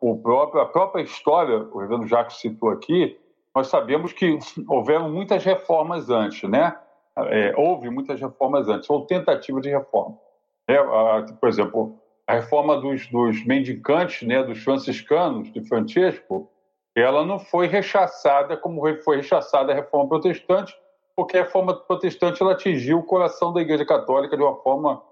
[0.01, 3.18] o próprio, a própria história, o Reverendo Jacques citou aqui,
[3.55, 6.76] nós sabemos que houveram muitas reformas antes, né?
[7.16, 10.18] É, houve muitas reformas antes, ou tentativas de reforma.
[10.66, 16.51] É, a, por exemplo, a reforma dos, dos mendicantes, né, dos franciscanos, de Francesco,
[16.97, 20.74] ela não foi rechaçada como foi rechaçada a reforma protestante,
[21.17, 25.03] porque a reforma protestante ela atingiu o coração da Igreja Católica de uma forma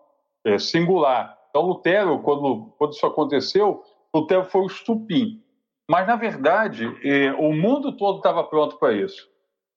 [0.45, 1.39] é, singular.
[1.51, 3.83] Então, Lutero, quando, quando isso aconteceu,
[4.15, 5.43] Lutero foi o estupim.
[5.89, 9.29] Mas, na verdade, é, o mundo todo estava pronto para isso.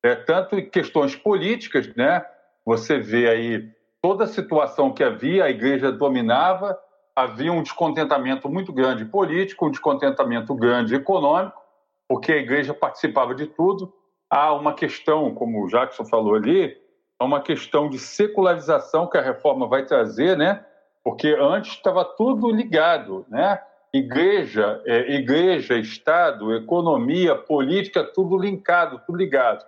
[0.03, 2.25] É, tanto em questões políticas, né?
[2.65, 3.69] você vê aí
[4.01, 6.77] toda a situação que havia, a igreja dominava,
[7.15, 11.61] havia um descontentamento muito grande político, um descontentamento grande econômico,
[12.07, 13.93] porque a igreja participava de tudo
[14.29, 16.75] há uma questão, como o Jackson falou ali,
[17.19, 20.65] há uma questão de secularização que a reforma vai trazer, né?
[21.03, 23.61] Porque antes estava tudo ligado, né?
[23.93, 29.63] Igreja, é, igreja, Estado, economia, política, tudo linkado, tudo ligado.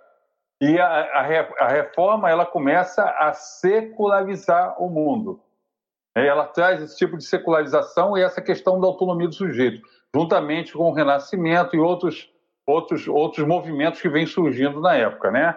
[0.60, 5.40] E a, a, a reforma ela começa a secularizar o mundo.
[6.16, 9.80] É, ela traz esse tipo de secularização e essa questão da autonomia do sujeito,
[10.14, 12.30] juntamente com o Renascimento e outros
[12.68, 15.56] outros, outros movimentos que vêm surgindo na época, né?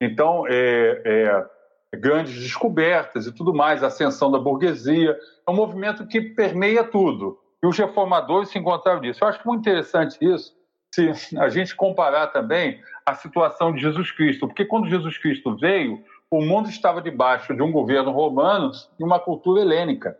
[0.00, 6.20] Então, é, é, grandes descobertas e tudo mais, ascensão da burguesia, é um movimento que
[6.20, 7.38] permeia tudo.
[7.62, 9.22] E os reformadores se encontraram nisso.
[9.22, 10.54] Eu acho muito interessante isso,
[10.94, 16.04] se a gente comparar também a situação de Jesus Cristo, porque quando Jesus Cristo veio,
[16.30, 20.16] o mundo estava debaixo de um governo romano e uma cultura helênica.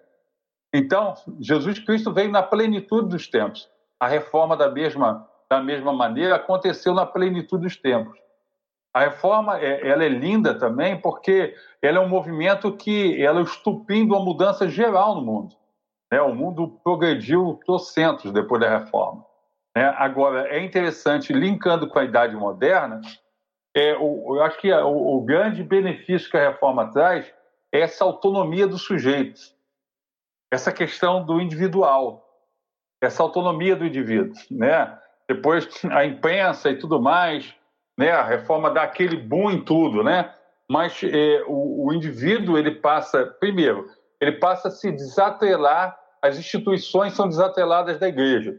[0.72, 3.68] Então, Jesus Cristo veio na plenitude dos tempos.
[4.00, 8.18] A reforma da mesma da mesma maneira, aconteceu na plenitude dos tempos.
[8.92, 13.42] A reforma é, ela é linda também porque ela é um movimento que ela é
[13.42, 15.56] estupindo uma mudança geral no mundo.
[16.12, 16.20] Né?
[16.20, 19.24] O mundo progrediu trocentos depois da reforma.
[19.76, 19.92] Né?
[19.96, 23.00] Agora, é interessante, linkando com a Idade Moderna,
[23.76, 27.32] é, o, eu acho que o, o grande benefício que a reforma traz
[27.72, 29.40] é essa autonomia do sujeito,
[30.52, 32.24] essa questão do individual,
[33.02, 34.34] essa autonomia do indivíduo.
[34.52, 34.96] Né?
[35.28, 37.54] Depois a imprensa e tudo mais,
[37.98, 38.10] né?
[38.10, 40.32] A reforma dá aquele boom em tudo, né?
[40.68, 43.88] Mas é, o, o, indivíduo ele passa, primeiro,
[44.20, 48.58] ele passa a se desatrelar, as instituições são desatreladas da igreja.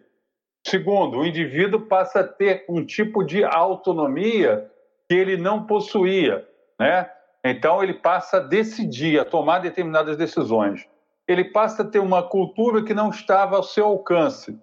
[0.66, 4.70] Segundo, o indivíduo passa a ter um tipo de autonomia
[5.08, 6.48] que ele não possuía,
[6.80, 7.10] né?
[7.44, 10.88] Então ele passa a decidir, a tomar determinadas decisões.
[11.28, 14.60] Ele passa a ter uma cultura que não estava ao seu alcance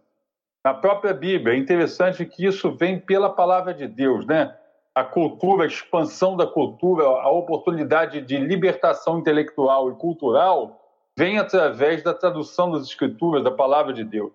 [0.64, 1.54] na própria Bíblia.
[1.54, 4.56] É interessante que isso vem pela palavra de Deus, né?
[4.94, 10.78] A cultura, a expansão da cultura, a oportunidade de libertação intelectual e cultural
[11.16, 14.32] vem através da tradução das Escrituras, da palavra de Deus.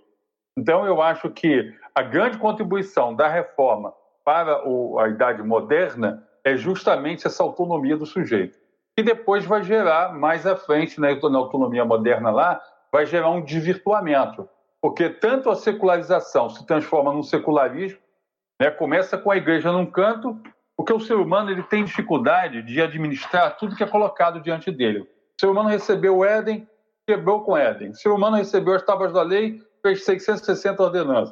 [0.58, 3.94] Então, eu acho que a grande contribuição da reforma
[4.26, 4.62] para
[5.00, 8.58] a idade moderna é justamente essa autonomia do sujeito.
[8.98, 12.60] E depois vai gerar, mais à frente, né, na autonomia moderna lá,
[12.92, 14.50] vai gerar um desvirtuamento.
[14.82, 18.00] Porque tanto a secularização se transforma num secularismo,
[18.62, 20.40] né, começa com a igreja num canto,
[20.76, 25.00] porque o ser humano ele tem dificuldade de administrar tudo que é colocado diante dele.
[25.00, 25.08] O
[25.40, 26.68] ser humano recebeu o Éden,
[27.08, 27.92] quebrou com Éden.
[27.92, 31.32] O ser humano recebeu as tábuas da lei, fez 660 ordenanças.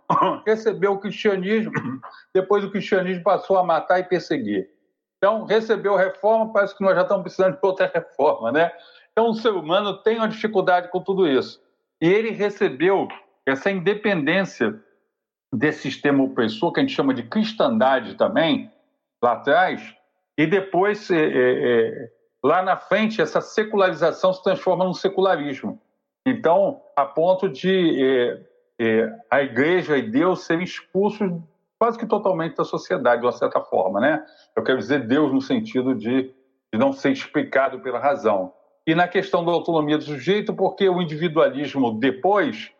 [0.46, 1.72] recebeu o cristianismo,
[2.34, 4.70] depois o cristianismo passou a matar e perseguir.
[5.18, 8.70] Então, recebeu reforma, parece que nós já estamos precisando de outra reforma, né?
[9.12, 11.60] Então, o ser humano tem uma dificuldade com tudo isso.
[12.00, 13.08] Ele recebeu
[13.46, 14.78] essa independência
[15.52, 18.70] desse sistema opressor, que a gente chama de cristandade também,
[19.22, 19.94] lá atrás,
[20.36, 22.12] e depois, é, é, é,
[22.44, 25.80] lá na frente, essa secularização se transforma num secularismo.
[26.26, 28.40] Então, a ponto de é,
[28.78, 31.30] é, a igreja e Deus serem expulsos
[31.78, 34.24] quase que totalmente da sociedade, de uma certa forma, né?
[34.54, 36.22] Eu quero dizer Deus no sentido de,
[36.72, 38.52] de não ser explicado pela razão.
[38.86, 42.70] E na questão da autonomia do sujeito, porque o individualismo depois,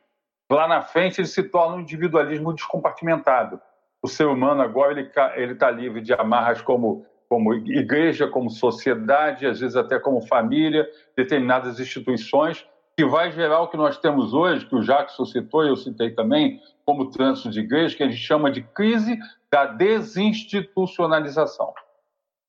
[0.50, 3.60] lá na frente, ele se torna um individualismo descompartimentado.
[4.02, 4.92] O ser humano agora
[5.34, 10.88] ele está livre de amarras como como igreja, como sociedade, às vezes até como família,
[11.16, 12.64] determinadas instituições,
[12.96, 16.10] que vai gerar o que nós temos hoje, que o Jackson citou e eu citei
[16.10, 19.16] também, como trânsito de igreja, que a gente chama de crise
[19.50, 21.72] da desinstitucionalização.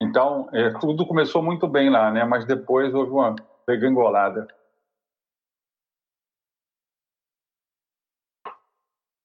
[0.01, 2.23] Então, é, tudo começou muito bem lá, né?
[2.23, 3.35] mas depois houve uma
[3.67, 4.47] degringolada.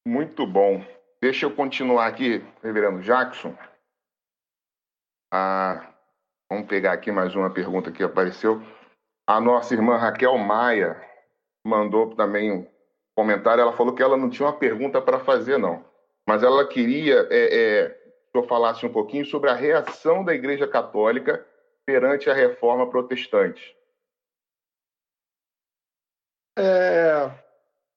[0.06, 0.84] Muito bom.
[1.22, 3.56] Deixa eu continuar aqui, reverendo Jackson.
[5.32, 5.94] Ah,
[6.50, 8.60] vamos pegar aqui mais uma pergunta que apareceu.
[9.26, 11.00] A nossa irmã Raquel Maia
[11.64, 12.66] mandou também um
[13.16, 13.62] comentário.
[13.62, 15.84] Ela falou que ela não tinha uma pergunta para fazer, não.
[16.28, 18.01] Mas ela queria é, é,
[18.34, 21.46] eu falasse um pouquinho sobre a reação da Igreja Católica
[21.84, 23.76] perante a reforma protestante.
[26.58, 27.30] É,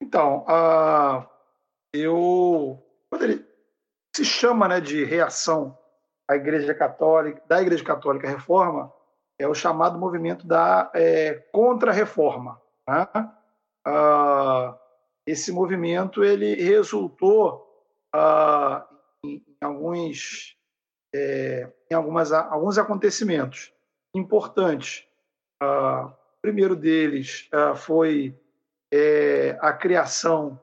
[0.02, 1.28] então, uh,
[1.94, 3.46] eu quando
[4.16, 5.78] se chama né, de reação
[6.28, 8.92] à Igreja Católica, da Igreja Católica Reforma,
[9.40, 12.62] é o chamado movimento da é, contra-reforma.
[12.88, 13.08] Né?
[13.86, 14.78] Ah,
[15.26, 17.66] esse movimento ele resultou
[18.14, 18.86] ah,
[19.34, 20.58] em, alguns
[21.14, 23.74] é, em algumas, alguns acontecimentos
[24.14, 25.08] importantes.
[25.62, 28.38] Ah, o primeiro deles ah, foi
[28.94, 30.60] é, a criação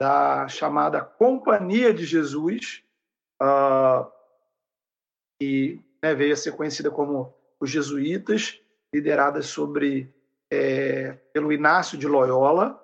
[0.00, 2.82] da chamada Companhia de Jesus,
[3.40, 4.10] ah,
[5.40, 8.60] que né, veio a ser conhecida como os jesuítas,
[8.92, 10.12] lideradas sobre
[10.50, 12.78] é, pelo Inácio de Loyola,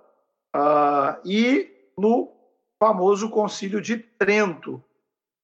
[0.57, 2.33] uh, e no
[2.83, 4.83] famoso Concílio de Trento,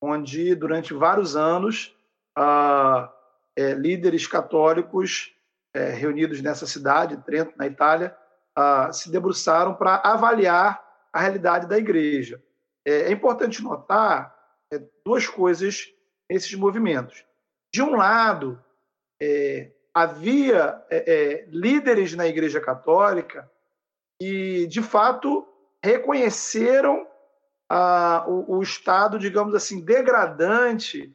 [0.05, 1.97] onde durante vários anos
[2.39, 3.09] uh,
[3.57, 5.35] é, líderes católicos
[5.75, 8.17] é, reunidos nessa cidade, Trento, na Itália,
[8.59, 12.43] uh, se debruçaram para avaliar a realidade da igreja.
[12.85, 14.35] É, é importante notar
[14.73, 15.89] é, duas coisas
[16.31, 17.25] nesses movimentos.
[17.73, 18.63] De um lado,
[19.21, 23.51] é, havia é, líderes na Igreja Católica
[24.21, 25.47] que, de fato,
[25.83, 27.07] reconheceram
[28.27, 31.15] o, o, estado, digamos assim, degradante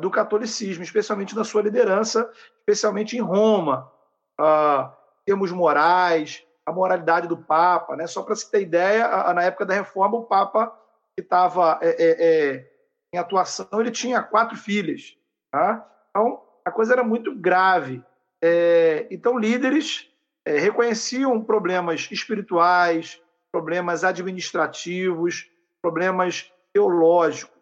[0.00, 3.90] do catolicismo, especialmente na sua liderança, especialmente em Roma.
[4.38, 4.92] Ah,
[5.24, 7.96] termos morais, a moralidade do Papa.
[7.96, 8.06] Né?
[8.06, 10.76] Só para se ter ideia, na época da Reforma, o Papa
[11.16, 12.70] que estava é, é, é,
[13.12, 15.16] em atuação, ele tinha quatro filhas.
[15.50, 15.86] Tá?
[16.10, 18.02] Então, a coisa era muito grave.
[18.42, 20.08] É, então, líderes
[20.44, 23.20] é, reconheciam problemas espirituais,
[23.52, 25.49] problemas administrativos,
[25.82, 27.56] problemas teológicos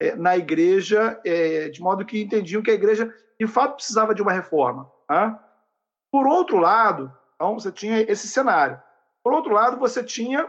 [0.00, 4.22] é, na igreja, é, de modo que entendiam que a igreja, de fato, precisava de
[4.22, 4.90] uma reforma.
[5.06, 5.42] Tá?
[6.10, 7.12] Por outro lado,
[7.42, 8.80] então, você tinha esse cenário.
[9.22, 10.48] Por outro lado, você tinha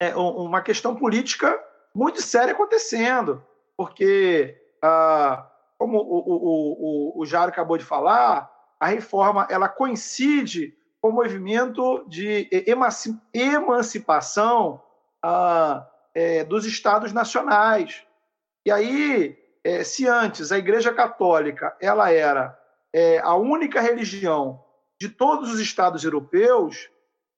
[0.00, 1.56] é, uma questão política
[1.94, 3.44] muito séria acontecendo,
[3.76, 10.76] porque ah, como o, o, o, o Jaro acabou de falar, a reforma ela coincide
[11.00, 12.48] com o movimento de
[13.32, 14.82] emancipação
[15.22, 18.04] ah, é, dos estados nacionais.
[18.66, 22.58] E aí, é, se antes a Igreja Católica ela era
[22.92, 24.64] é, a única religião
[25.00, 26.90] de todos os estados europeus,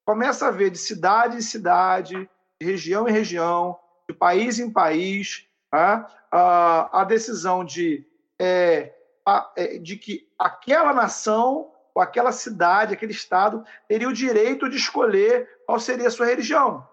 [0.05, 2.29] começa a ver de cidade em cidade,
[2.61, 6.07] de região em região, de país em país, tá?
[6.31, 8.05] a, a decisão de,
[8.39, 8.93] é,
[9.25, 14.77] a, é, de que aquela nação ou aquela cidade, aquele estado, teria o direito de
[14.77, 16.87] escolher qual seria a sua religião.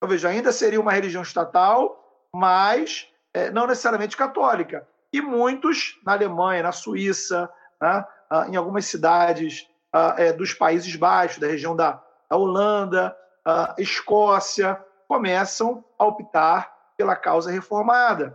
[0.00, 4.88] Então, veja, ainda seria uma religião estatal, mas é, não necessariamente católica.
[5.12, 10.96] E muitos, na Alemanha, na Suíça, né, ah, em algumas cidades ah, é, dos Países
[10.96, 18.34] Baixos, da região da, da Holanda, ah, Escócia, começam a optar pela causa reformada.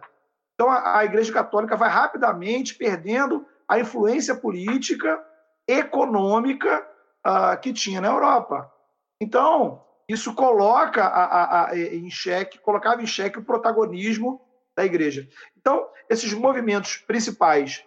[0.53, 5.19] Então, a, a Igreja Católica vai rapidamente perdendo a influência política,
[5.67, 6.85] econômica
[7.25, 8.71] uh, que tinha na Europa.
[9.19, 14.41] Então, isso coloca a, a, a, em xeque, colocava em xeque o protagonismo
[14.75, 15.27] da igreja.
[15.57, 17.83] Então, esses movimentos principais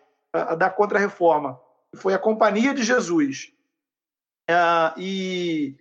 [0.56, 1.60] da Contra-Reforma,
[1.96, 3.52] foi a Companhia de Jesus
[4.96, 5.76] e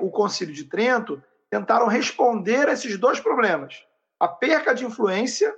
[0.00, 3.84] uh, o Concílio de Trento, tentaram responder a esses dois problemas:
[4.20, 5.54] a perca de influência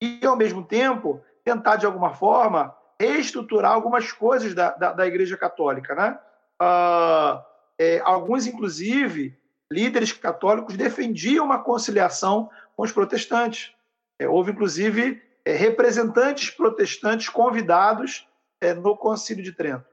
[0.00, 5.36] e, ao mesmo tempo, tentar, de alguma forma, reestruturar algumas coisas da, da, da Igreja
[5.36, 5.94] Católica.
[5.94, 6.18] Né?
[6.60, 7.51] Uh,
[7.82, 9.36] é, alguns, inclusive,
[9.70, 13.74] líderes católicos defendiam uma conciliação com os protestantes.
[14.20, 18.28] É, houve, inclusive, é, representantes protestantes convidados
[18.60, 19.84] é, no Concílio de Trento.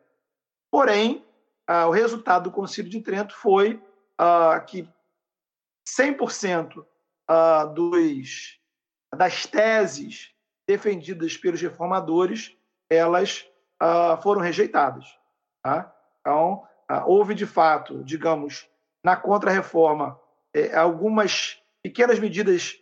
[0.71, 1.25] Porém,
[1.87, 3.79] o resultado do Concílio de Trento foi
[4.67, 4.89] que
[5.87, 6.83] 100%
[7.27, 8.59] ah, dos,
[9.15, 10.31] das teses
[10.67, 12.57] defendidas pelos reformadores
[12.89, 13.47] elas
[14.23, 15.05] foram rejeitadas.
[15.61, 15.95] Tá?
[16.21, 16.67] Então,
[17.05, 18.67] houve de fato, digamos,
[19.03, 20.19] na contra-reforma,
[20.53, 22.75] é, algumas pequenas medidas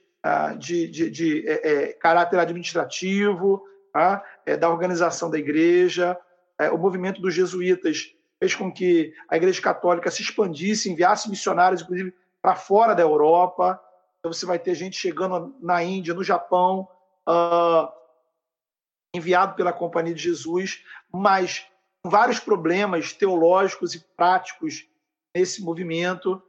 [0.58, 4.24] de, de, de é, é, caráter administrativo, tá?
[4.60, 6.18] da organização da igreja,
[6.74, 12.14] o movimento dos jesuítas fez com que a Igreja Católica se expandisse, enviasse missionários, inclusive,
[12.42, 13.80] para fora da Europa.
[14.20, 16.88] Então, você vai ter gente chegando na Índia, no Japão,
[19.14, 21.66] enviado pela Companhia de Jesus, mas
[22.06, 24.88] vários problemas teológicos e práticos
[25.36, 26.42] nesse movimento.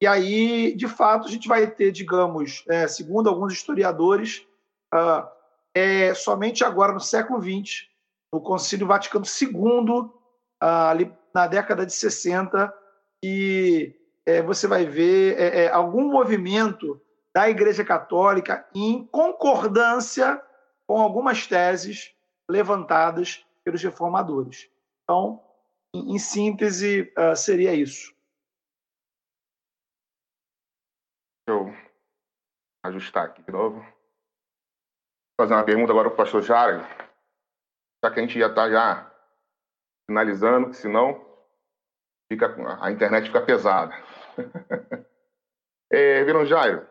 [0.00, 4.46] E aí, de fato, a gente vai ter, digamos, é, segundo alguns historiadores,
[4.92, 5.26] uh,
[5.74, 7.86] é somente agora no século XX,
[8.32, 10.10] no Concílio Vaticano II, uh,
[10.60, 12.72] ali na década de 60,
[13.22, 13.96] que
[14.26, 17.00] é, você vai ver é, é, algum movimento
[17.34, 20.40] da Igreja Católica em concordância
[20.86, 22.12] com algumas teses
[22.48, 24.68] levantadas pelos reformadores.
[25.04, 25.44] Então,
[25.94, 28.12] em, síntese, uh, seria isso.
[31.46, 31.74] Deixa eu
[32.86, 33.80] ajustar aqui de novo.
[33.80, 36.80] Vou fazer uma pergunta agora para o pastor Jário,
[38.02, 39.14] já que a gente já está já
[40.08, 41.22] finalizando, senão
[42.32, 43.94] fica, a internet fica pesada.
[45.92, 46.88] é, Reverendo Jairo,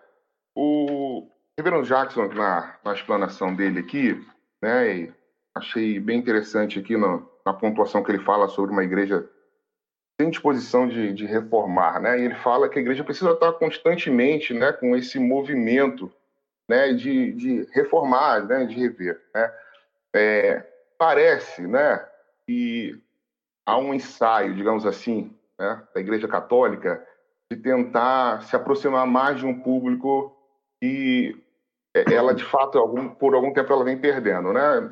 [0.55, 4.14] o Reverendo Jackson, na, na explanação dele aqui,
[4.61, 5.16] né,
[5.55, 9.30] achei bem interessante aqui no, na pontuação que ele fala sobre uma igreja
[10.20, 12.20] sem disposição de, de, reformar, né?
[12.20, 16.12] E ele fala que a igreja precisa estar constantemente, né, com esse movimento,
[16.70, 19.54] né, de, de reformar, né, de rever, né?
[20.16, 20.64] É,
[20.98, 22.06] parece, né,
[22.46, 23.02] que
[23.66, 27.04] há um ensaio, digamos assim, né, da Igreja Católica
[27.52, 30.36] de tentar se aproximar mais de um público
[30.82, 31.36] que
[31.96, 34.91] é, ela de fato algum, por algum tempo ela vem perdendo, né?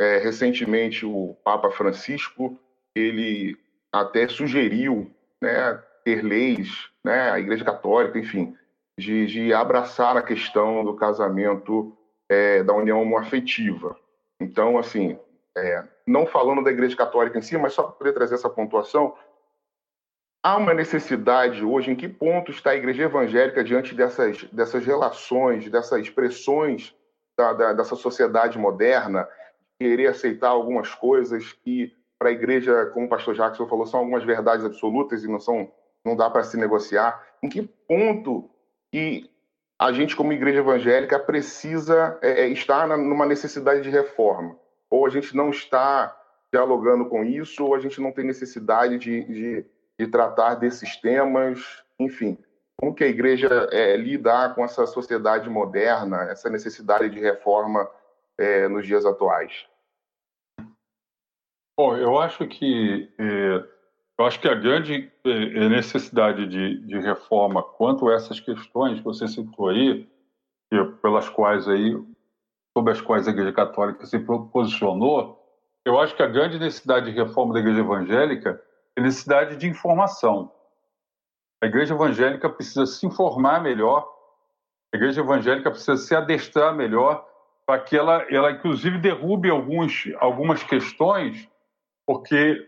[0.00, 2.58] É, recentemente, o Papa Francisco
[2.94, 3.54] ele
[3.92, 5.10] até sugeriu
[5.42, 8.56] né, ter leis, né, a Igreja Católica, enfim,
[8.98, 11.94] de, de abraçar a questão do casamento
[12.30, 13.94] é, da união homoafetiva.
[14.40, 15.18] Então, assim,
[15.54, 19.14] é, não falando da Igreja Católica em si, mas só para poder trazer essa pontuação,
[20.42, 25.68] há uma necessidade hoje, em que ponto está a Igreja Evangélica diante dessas, dessas relações,
[25.68, 26.94] dessas expressões
[27.36, 29.28] da, da, dessa sociedade moderna,
[29.80, 34.22] querer aceitar algumas coisas que para a igreja, como o pastor Jackson falou, são algumas
[34.22, 35.72] verdades absolutas e não são
[36.04, 37.26] não dá para se negociar.
[37.42, 38.50] Em que ponto
[38.92, 39.30] que
[39.78, 44.54] a gente, como igreja evangélica, precisa é, é, estar na, numa necessidade de reforma?
[44.90, 46.14] Ou a gente não está
[46.52, 49.66] dialogando com isso, ou a gente não tem necessidade de, de,
[49.98, 52.36] de tratar desses temas, enfim.
[52.76, 57.88] Como que a igreja é, lidar com essa sociedade moderna, essa necessidade de reforma
[58.40, 59.66] é, nos dias atuais?
[61.78, 63.64] Bom, eu acho que é,
[64.18, 68.98] eu acho que a grande é, é, necessidade de, de, reforma quanto a essas questões
[68.98, 70.08] que você citou aí,
[71.00, 71.96] pelas quais aí
[72.76, 75.38] sobre as quais a Igreja Católica se posicionou,
[75.84, 78.62] eu acho que a grande necessidade de reforma da Igreja Evangélica
[78.96, 80.52] é necessidade de informação.
[81.62, 84.06] A Igreja Evangélica precisa se informar melhor,
[84.94, 87.26] a Igreja Evangélica precisa se adestrar melhor
[87.70, 91.48] para que ela, ela inclusive derrube alguns, algumas questões
[92.04, 92.66] porque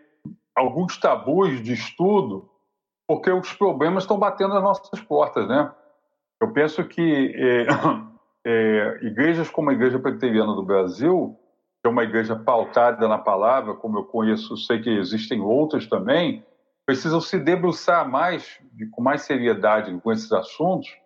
[0.55, 2.49] alguns tabus de estudo,
[3.05, 5.74] porque os problemas estão batendo nas nossas portas, né?
[6.41, 7.66] Eu penso que é,
[8.47, 11.37] é, igrejas como a Igreja Presbiteriana do Brasil,
[11.83, 16.47] que é uma igreja pautada na palavra, como eu conheço, sei que existem outras também,
[16.87, 18.61] precisam se debruçar mais,
[18.93, 20.97] com mais seriedade com esses assuntos,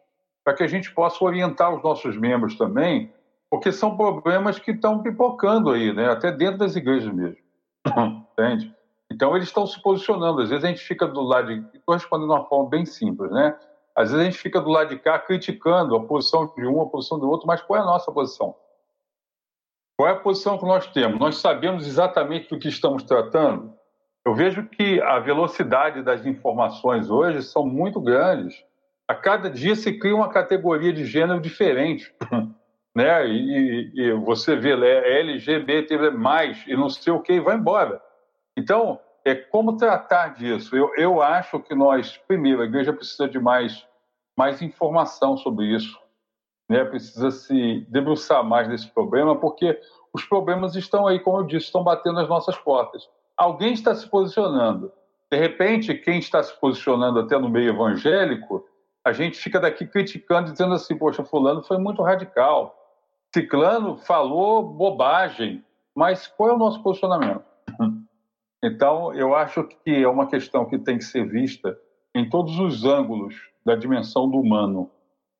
[0.44, 3.10] para que a gente possa orientar os nossos membros também,
[3.56, 6.10] porque são problemas que estão pipocando aí, né?
[6.10, 7.38] até dentro das igrejas mesmo.
[8.32, 8.74] Entende?
[9.10, 10.42] Então, eles estão se posicionando.
[10.42, 11.78] Às vezes a gente fica do lado de.
[11.78, 13.58] Estou respondendo de uma forma bem simples, né?
[13.94, 16.86] Às vezes a gente fica do lado de cá criticando a posição de um, a
[16.86, 18.54] posição do outro, mas qual é a nossa posição?
[19.96, 21.18] Qual é a posição que nós temos?
[21.18, 23.72] Nós sabemos exatamente do que estamos tratando?
[24.26, 28.62] Eu vejo que a velocidade das informações hoje são muito grandes.
[29.08, 32.12] A cada dia se cria uma categoria de gênero diferente.
[32.96, 33.28] né?
[33.28, 38.00] E, e, você vê é LGBT, mais, e não sei o que, e vai embora.
[38.56, 40.74] Então, é como tratar disso.
[40.74, 43.86] Eu, eu acho que nós, primeiro, a igreja precisa de mais,
[44.34, 46.00] mais informação sobre isso,
[46.70, 46.86] né?
[46.86, 49.78] precisa se debruçar mais desse problema, porque
[50.10, 53.06] os problemas estão aí, como eu disse, estão batendo nas nossas portas.
[53.36, 54.90] Alguém está se posicionando.
[55.30, 58.66] De repente, quem está se posicionando até no meio evangélico,
[59.04, 62.85] a gente fica daqui criticando, dizendo assim: poxa, Fulano foi muito radical.
[63.36, 65.62] Ciclano falou bobagem.
[65.94, 67.44] Mas qual é o nosso posicionamento?
[68.64, 71.78] Então, eu acho que é uma questão que tem que ser vista
[72.14, 73.34] em todos os ângulos
[73.64, 74.90] da dimensão do humano,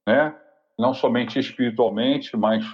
[0.07, 0.35] né?
[0.79, 2.65] Não somente espiritualmente, mas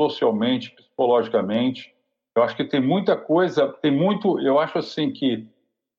[0.00, 1.94] socialmente, psicologicamente.
[2.36, 5.48] Eu acho que tem muita coisa, tem muito, eu acho assim que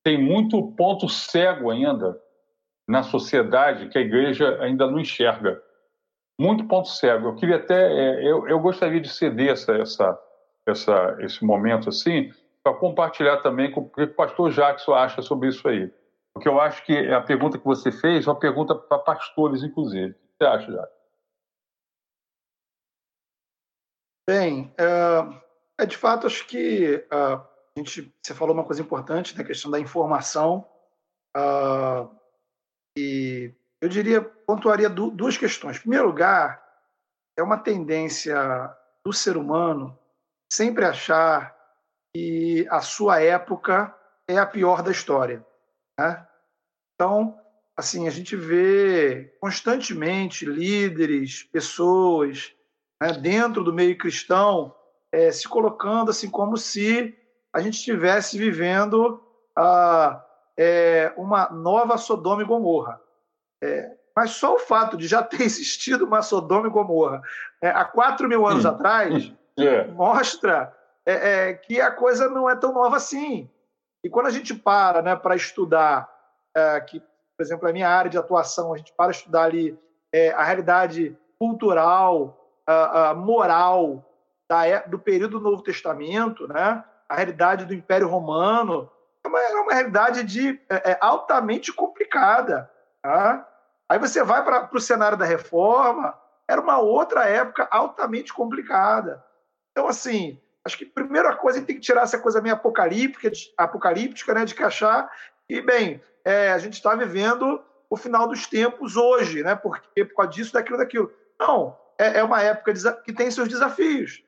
[0.04, 2.20] tem muito ponto cego ainda
[2.86, 5.62] na sociedade que a igreja ainda não enxerga.
[6.40, 7.30] Muito ponto cego.
[7.30, 10.20] Eu queria até, é, eu, eu gostaria de ceder essa, essa,
[10.66, 12.32] essa, esse momento assim,
[12.64, 15.92] para compartilhar também com o que o pastor Jackson acha sobre isso aí.
[16.34, 20.12] Porque eu acho que a pergunta que você fez é uma pergunta para pastores, inclusive.
[20.12, 21.04] O que você acha, Jackson?
[24.28, 29.38] Bem, é, é, de fato, acho que uh, a gente, você falou uma coisa importante,
[29.38, 30.66] né, questão da informação.
[31.36, 32.10] Uh,
[32.98, 33.54] e
[33.84, 35.76] eu diria, pontuaria duas questões.
[35.76, 36.64] Em primeiro lugar,
[37.38, 38.34] é uma tendência
[39.06, 40.00] do ser humano
[40.50, 41.54] sempre achar
[42.16, 43.94] que a sua época
[44.26, 45.46] é a pior da história.
[46.00, 46.26] Né?
[46.96, 47.38] Então,
[47.76, 52.56] assim, a gente vê constantemente líderes, pessoas
[53.02, 54.74] né, dentro do meio cristão
[55.12, 57.14] é, se colocando assim como se
[57.52, 59.22] a gente estivesse vivendo
[60.58, 63.03] é, uma nova Sodoma e Gomorra.
[63.64, 67.22] É, mas só o fato de já ter existido uma Sodoma e Gomorra
[67.62, 68.70] é, há quatro mil anos hum.
[68.70, 69.88] atrás é.
[69.88, 70.76] mostra
[71.06, 71.14] é,
[71.50, 73.50] é, que a coisa não é tão nova assim.
[74.04, 76.10] E quando a gente para né, para estudar,
[76.88, 79.80] que, por exemplo, a minha área de atuação, a gente para estudar ali
[80.36, 82.38] a realidade cultural,
[82.68, 84.06] a, a moral
[84.50, 88.92] da, do período do Novo Testamento, né, a realidade do Império Romano,
[89.24, 92.70] é uma, uma realidade de, é, altamente complicada.
[93.02, 93.48] Tá?
[93.90, 99.24] Aí você vai para o cenário da reforma, era uma outra época altamente complicada.
[99.72, 102.56] Então, assim, acho que a primeira coisa a gente tem que tirar essa coisa meio
[102.56, 105.12] apocalíptica, apocalíptica né, de que achar
[105.48, 109.56] que, bem, é, a gente está vivendo o final dos tempos hoje, né?
[109.56, 111.12] Porque por causa disso, daquilo, daquilo.
[111.40, 112.74] Não, é, é uma época
[113.04, 114.24] que tem seus desafios.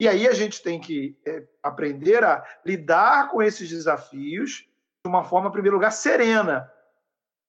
[0.00, 4.68] E aí a gente tem que é, aprender a lidar com esses desafios
[5.04, 6.70] de uma forma, em primeiro lugar, serena.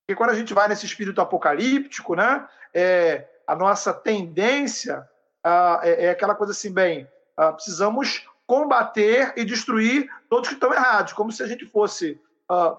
[0.10, 5.08] Porque quando a gente vai nesse espírito apocalíptico, né, é, a nossa tendência
[5.44, 7.08] a, é, é aquela coisa assim, bem,
[7.40, 12.22] Uh, precisamos combater e destruir todos que estão errados, como se a gente fosse,
[12.52, 12.78] uh,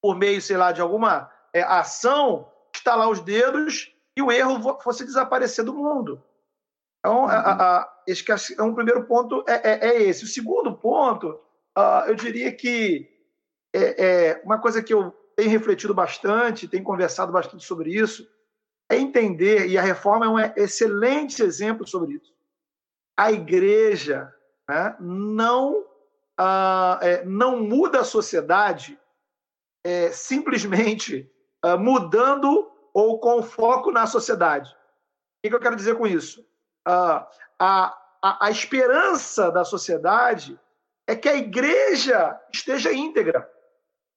[0.00, 5.04] por meio, sei lá, de alguma é, ação, estalar os dedos e o erro fosse
[5.04, 6.24] desaparecer do mundo.
[7.00, 7.28] Então, uhum.
[7.28, 8.24] a, a, esse
[8.58, 10.24] é um primeiro ponto é, é, é esse.
[10.24, 11.38] O segundo ponto,
[11.76, 13.14] uh, eu diria que
[13.74, 18.26] é, é, uma coisa que eu tenho refletido bastante, tenho conversado bastante sobre isso,
[18.90, 22.36] é entender, e a reforma é um excelente exemplo sobre isso
[23.16, 24.32] a igreja
[24.68, 25.84] né, não,
[26.36, 28.98] ah, é, não muda a sociedade
[29.82, 31.30] é, simplesmente
[31.62, 34.70] ah, mudando ou com foco na sociedade.
[34.70, 34.76] O
[35.42, 36.46] que, que eu quero dizer com isso?
[36.86, 37.26] Ah,
[37.58, 40.60] a, a, a esperança da sociedade
[41.06, 43.50] é que a igreja esteja íntegra.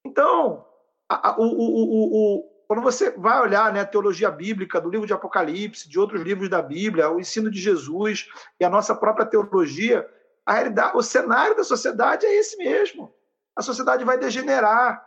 [0.04, 0.66] Então,
[1.10, 5.12] a, o, o, o, quando você vai olhar né, a teologia bíblica do livro de
[5.12, 8.28] Apocalipse, de outros livros da Bíblia, o ensino de Jesus
[8.60, 10.08] e a nossa própria teologia,
[10.46, 13.12] a realidade, o cenário da sociedade é esse mesmo.
[13.56, 15.04] a sociedade vai degenerar.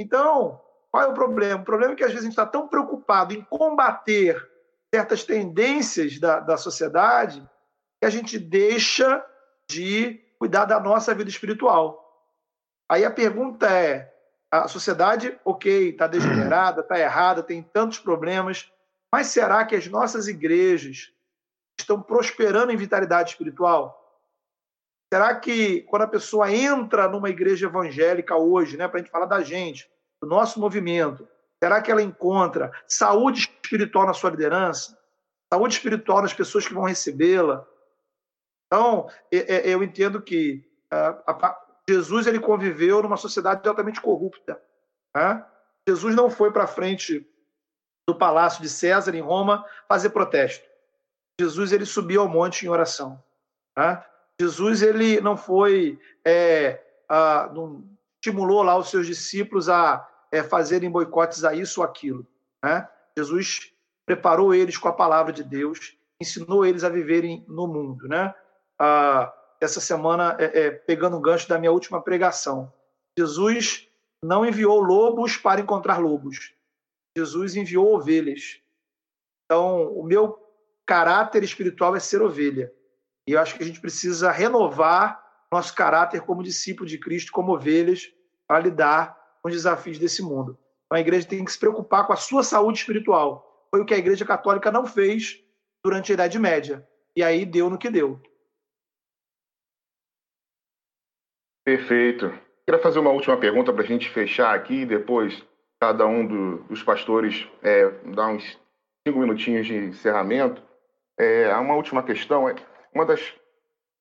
[0.00, 1.60] Então, qual é o problema?
[1.60, 4.40] O problema é que às vezes a gente está tão preocupado em combater
[4.94, 7.46] certas tendências da, da sociedade
[8.00, 9.24] que a gente deixa
[9.68, 12.04] de cuidar da nossa vida espiritual.
[12.88, 14.14] Aí a pergunta é:
[14.50, 18.72] a sociedade, ok, está degenerada, está errada, tem tantos problemas,
[19.12, 21.12] mas será que as nossas igrejas
[21.78, 23.94] estão prosperando em vitalidade espiritual?
[25.12, 29.26] Será que quando a pessoa entra numa igreja evangélica hoje, né, para a gente falar
[29.26, 31.26] da gente, do nosso movimento,
[31.62, 34.98] será que ela encontra saúde espiritual na sua liderança?
[35.52, 37.66] Saúde espiritual nas pessoas que vão recebê-la?
[38.66, 40.62] Então, eu entendo que
[41.88, 44.60] Jesus ele conviveu numa sociedade altamente corrupta.
[45.16, 45.44] Né?
[45.88, 47.26] Jesus não foi para frente
[48.06, 50.66] do palácio de César em Roma fazer protesto.
[51.40, 53.22] Jesus ele subiu ao monte em oração.
[53.76, 54.04] Né?
[54.38, 57.84] Jesus ele não foi é, a, não
[58.16, 62.26] estimulou lá os seus discípulos a é, fazerem boicotes a isso ou aquilo.
[62.62, 62.86] Né?
[63.16, 63.72] Jesus
[64.04, 68.06] preparou eles com a palavra de Deus, ensinou eles a viverem no mundo.
[68.08, 68.34] Né?
[68.78, 72.72] Ah, essa semana, é, é, pegando o gancho da minha última pregação.
[73.18, 73.88] Jesus
[74.22, 76.54] não enviou lobos para encontrar lobos.
[77.16, 78.60] Jesus enviou ovelhas.
[79.44, 80.38] Então, o meu
[80.86, 82.72] caráter espiritual é ser ovelha.
[83.28, 87.54] E eu acho que a gente precisa renovar nosso caráter como discípulo de Cristo, como
[87.54, 88.12] ovelhas,
[88.46, 90.58] para lidar com os desafios desse mundo.
[90.86, 93.66] Então, a igreja tem que se preocupar com a sua saúde espiritual.
[93.70, 95.42] Foi o que a igreja católica não fez
[95.84, 96.86] durante a Idade Média.
[97.14, 98.20] E aí deu no que deu.
[101.68, 102.32] Perfeito.
[102.64, 105.44] Queria fazer uma última pergunta para a gente fechar aqui, depois
[105.78, 108.58] cada um do, dos pastores é, dar uns
[109.06, 110.62] cinco minutinhos de encerramento.
[111.20, 112.48] É, uma última questão.
[112.48, 112.54] É,
[112.94, 113.34] uma das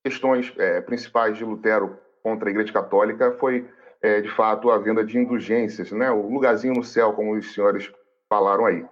[0.02, 3.70] questões é, principais de Lutero contra a Igreja Católica foi,
[4.02, 6.10] é, de fato, a venda de indulgências, né?
[6.10, 7.92] o lugarzinho no céu, como os senhores
[8.30, 8.86] falaram aí.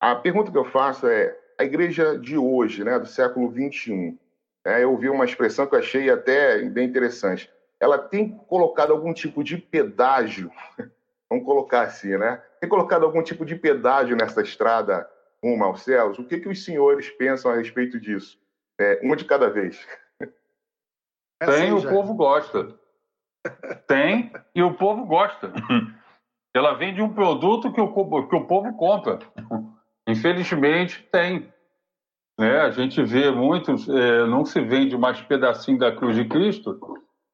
[0.00, 4.18] A pergunta que eu faço é: a igreja de hoje, né, do século XXI,
[4.66, 7.48] é, eu ouvi uma expressão que eu achei até bem interessante
[7.80, 10.52] ela tem colocado algum tipo de pedágio,
[11.30, 12.42] vamos colocar assim, né?
[12.60, 15.08] Tem colocado algum tipo de pedágio nessa estrada
[15.42, 16.18] rumo aos céus?
[16.18, 18.38] O que, que os senhores pensam a respeito disso?
[18.78, 19.86] É, uma de cada vez.
[21.42, 22.78] É tem, assim, o povo gosta.
[23.86, 25.50] Tem e o povo gosta.
[26.54, 29.18] Ela vende um produto que o, que o povo compra.
[30.06, 31.50] Infelizmente, tem.
[32.38, 32.60] Né?
[32.60, 36.78] A gente vê muitos, é, não se vende mais pedacinho da cruz de Cristo,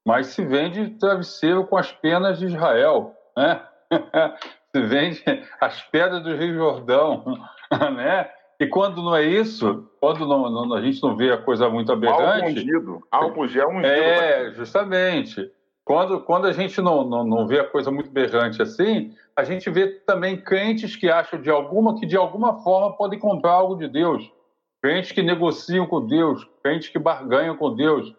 [0.06, 3.60] mas se vende travesseiro com as penas de Israel, né?
[4.70, 5.22] se vende
[5.60, 7.24] as pedras do Rio Jordão,
[7.92, 8.30] né?
[8.58, 11.90] E quando não é isso, quando não, não, a gente não vê a coisa muito
[11.90, 12.60] aberrante...
[12.60, 13.86] ungido, álcool gel ungido.
[13.86, 15.50] É, justamente.
[15.84, 19.68] Quando, quando a gente não, não, não vê a coisa muito berrante assim, a gente
[19.68, 23.88] vê também crentes que acham de alguma que de alguma forma podem comprar algo de
[23.88, 24.32] Deus,
[24.80, 28.14] crentes que negociam com Deus, crentes que barganham com Deus,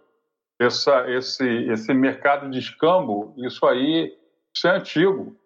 [0.60, 4.16] essa, esse, esse mercado de escambo, isso aí
[4.58, 5.38] isso é antigo.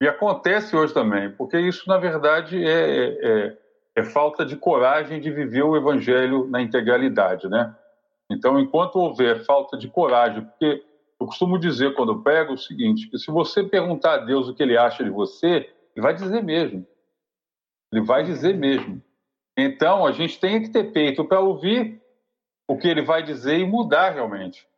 [0.00, 3.58] E acontece hoje também, porque isso, na verdade, é, é,
[3.96, 7.74] é, falta de coragem de viver o evangelho na integralidade, né?
[8.30, 10.84] Então, enquanto houver falta de coragem, porque
[11.18, 14.54] eu costumo dizer quando eu pego o seguinte, que se você perguntar a Deus o
[14.54, 16.86] que ele acha de você, ele vai dizer mesmo.
[17.92, 19.02] Ele vai dizer mesmo.
[19.56, 22.00] Então, a gente tem que ter peito para ouvir
[22.68, 24.68] o que ele vai dizer e mudar realmente.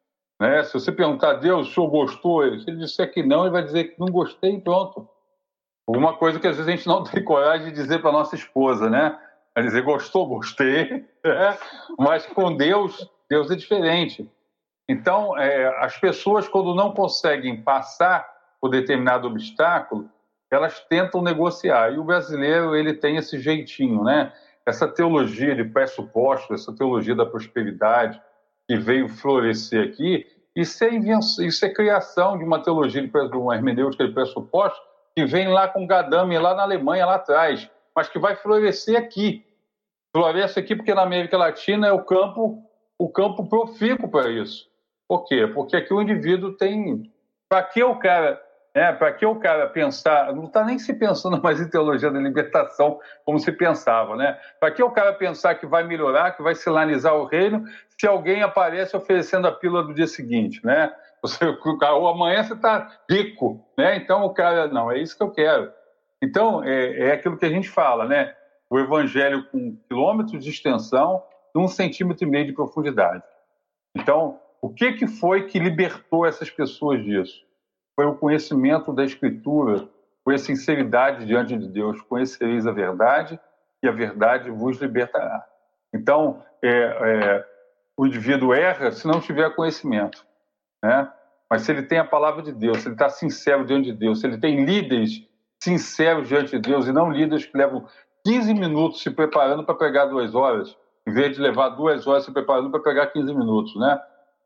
[0.40, 0.62] Né?
[0.62, 2.42] Se você perguntar a Deus, o senhor gostou?
[2.58, 5.06] Se ele disser que não, ele vai dizer que não gostei e pronto.
[5.86, 8.88] Uma coisa que às vezes a gente não tem coragem de dizer para nossa esposa,
[8.88, 9.18] né?
[9.54, 11.04] Vai dizer, gostou, gostei.
[11.22, 11.58] Né?
[11.98, 14.26] Mas com Deus, Deus é diferente.
[14.88, 18.26] Então, é, as pessoas, quando não conseguem passar
[18.58, 20.08] por determinado obstáculo,
[20.50, 21.92] elas tentam negociar.
[21.92, 24.32] E o brasileiro, ele tem esse jeitinho, né?
[24.70, 28.20] Essa teologia de pressuposto, essa teologia da prosperidade
[28.68, 30.26] que veio florescer aqui,
[30.56, 34.80] isso é, invenção, isso é criação de uma teologia, de uma hermenêutica de pressuposto
[35.14, 39.44] que vem lá com Gadame, lá na Alemanha, lá atrás, mas que vai florescer aqui.
[40.14, 42.62] Floresce aqui porque na América Latina é o campo,
[42.98, 44.68] o campo profícuo para isso.
[45.08, 45.46] Por quê?
[45.46, 47.12] Porque aqui o indivíduo tem.
[47.48, 48.40] Para que o cara
[48.72, 52.18] é, para que o cara pensar, não está nem se pensando mais em teologia da
[52.18, 54.38] libertação como se pensava, né?
[54.58, 57.64] Para que o cara pensar que vai melhorar, que vai sinalizar o reino,
[57.98, 60.92] se alguém aparece oferecendo a pílula do dia seguinte, né?
[61.22, 61.44] Você,
[61.92, 63.96] ou amanhã você está rico, né?
[63.96, 65.72] Então o cara, não, é isso que eu quero.
[66.22, 68.34] Então é, é aquilo que a gente fala, né?
[68.68, 71.22] O evangelho com quilômetros de extensão
[71.54, 73.24] e um centímetro e meio de profundidade.
[73.96, 77.49] Então, o que, que foi que libertou essas pessoas disso?
[78.00, 79.86] Foi o conhecimento da Escritura,
[80.24, 82.00] foi a sinceridade diante de Deus.
[82.00, 83.38] Conhecereis a verdade
[83.82, 85.46] e a verdade vos libertará.
[85.94, 87.46] Então, é, é,
[87.94, 90.24] o indivíduo erra se não tiver conhecimento,
[90.82, 91.12] né?
[91.50, 94.20] Mas se ele tem a palavra de Deus, se ele está sincero diante de Deus,
[94.20, 95.22] se ele tem líderes
[95.62, 97.86] sinceros diante de Deus e não líderes que levam
[98.24, 100.74] 15 minutos se preparando para pegar duas horas,
[101.06, 104.00] em vez de levar duas horas se preparando para pegar 15 minutos, né?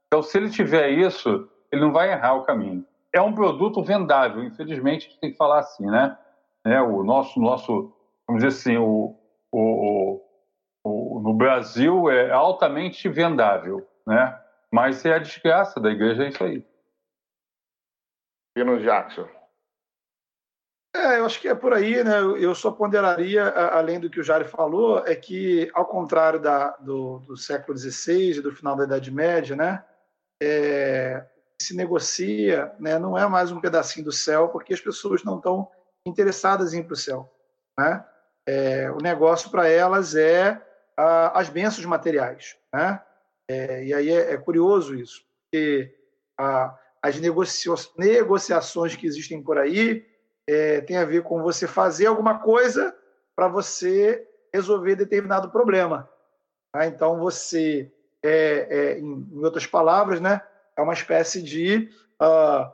[0.09, 2.85] Então, se ele tiver isso, ele não vai errar o caminho.
[3.15, 6.19] É um produto vendável, infelizmente, a gente tem que falar assim, né?
[6.67, 7.95] É, o nosso, nosso,
[8.27, 9.17] vamos dizer assim, o,
[9.53, 10.21] o,
[10.83, 14.37] o, no Brasil é altamente vendável, né?
[14.73, 16.67] Mas é a desgraça da igreja, é isso aí.
[18.53, 19.29] Pino Jackson.
[20.93, 22.19] É, eu acho que é por aí, né?
[22.19, 27.21] Eu só ponderaria, além do que o Jário falou, é que, ao contrário da, do,
[27.21, 29.85] do século XVI e do final da Idade Média, né?
[30.43, 31.25] É,
[31.61, 32.99] se negocia, né?
[32.99, 35.71] Não é mais um pedacinho do céu, porque as pessoas não estão
[36.07, 37.33] interessadas em ir para o céu,
[37.79, 38.05] né?
[38.47, 40.61] É, o negócio para elas é
[40.97, 43.03] a, as bênçãos materiais, né?
[43.49, 45.95] É, e aí é, é, curioso isso, porque
[46.39, 50.07] a, as negocia negociações que existem por aí
[50.49, 52.97] é, tem a ver com você fazer alguma coisa
[53.37, 56.09] para você resolver determinado problema.
[56.73, 56.87] Tá?
[56.87, 60.41] Então, você, é, é, em, em, outras palavras, né,
[60.77, 61.89] é uma espécie de
[62.21, 62.71] uh,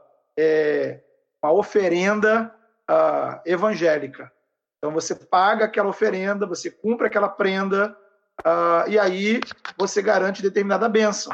[1.43, 2.55] uma oferenda
[2.91, 4.31] uh, evangélica.
[4.79, 7.97] Então, você paga aquela oferenda, você cumpre aquela prenda,
[8.41, 9.41] uh, e aí
[9.79, 11.33] você garante determinada bênção.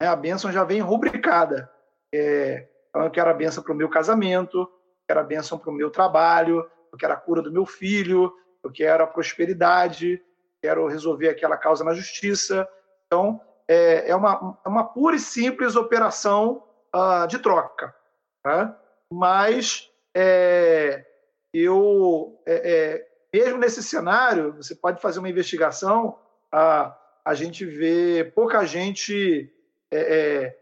[0.00, 0.06] Né?
[0.06, 1.70] A bênção já vem rubricada.
[2.14, 4.70] É, eu quero a bênção para o meu casamento,
[5.08, 8.32] quero a bênção para o meu trabalho, eu quero a cura do meu filho,
[8.62, 10.22] eu quero a prosperidade,
[10.62, 12.68] quero resolver aquela causa na justiça.
[13.06, 16.62] Então, é, é, uma, é uma pura e simples operação
[16.94, 17.94] uh, de troca.
[18.42, 18.78] Tá?
[19.10, 21.04] Mas é,
[21.52, 26.18] eu, é, é, mesmo nesse cenário, você pode fazer uma investigação,
[26.50, 29.52] a, a gente vê pouca gente
[29.92, 30.56] é,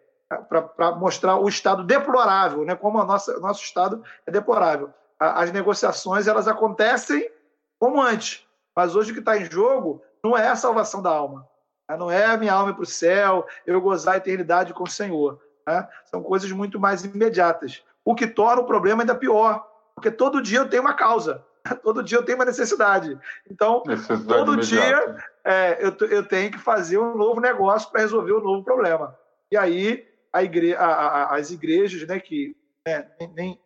[0.77, 2.77] para mostrar o estado deplorável, né?
[2.77, 4.93] como o nosso, estado é deplorável.
[5.19, 7.31] As negociações elas acontecem
[7.79, 8.47] como antes,
[8.77, 11.49] mas hoje o que está em jogo não é a salvação da alma?
[11.97, 15.41] Não é a minha alma para o céu, eu gozar a eternidade com o Senhor.
[15.67, 15.89] Né?
[16.07, 20.59] São coisas muito mais imediatas, o que torna o problema ainda pior, porque todo dia
[20.59, 21.45] eu tenho uma causa,
[21.83, 23.19] todo dia eu tenho uma necessidade.
[23.51, 25.13] Então, necessidade todo imediata.
[25.13, 29.17] dia é, eu, eu tenho que fazer um novo negócio para resolver um novo problema.
[29.51, 32.57] E aí a igre a, a, as igrejas, né, que
[32.87, 33.61] né, nem,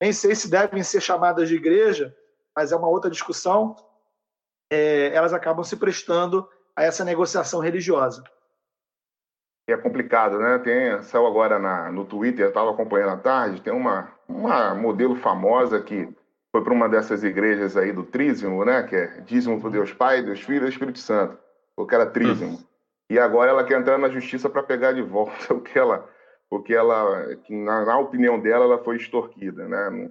[0.00, 2.14] nem sei se devem ser chamadas de igreja,
[2.54, 3.76] mas é uma outra discussão,
[4.70, 6.48] é, elas acabam se prestando
[6.78, 8.22] a essa negociação religiosa.
[9.68, 10.58] É complicado, né?
[10.58, 15.82] Tem, saiu agora na, no Twitter, estava acompanhando à tarde, tem uma, uma modelo famosa
[15.82, 16.08] que
[16.52, 18.84] foi para uma dessas igrejas aí do Trízimo, né?
[18.84, 21.36] Que é dízimo para Deus Pai, Deus Filho e Espírito Santo.
[21.76, 22.60] O que era Trízimo.
[23.10, 26.08] E agora ela quer entrar na justiça para pegar de volta o que ela,
[26.48, 30.08] o que ela, que na, na, opinião dela, ela foi extorquida, né?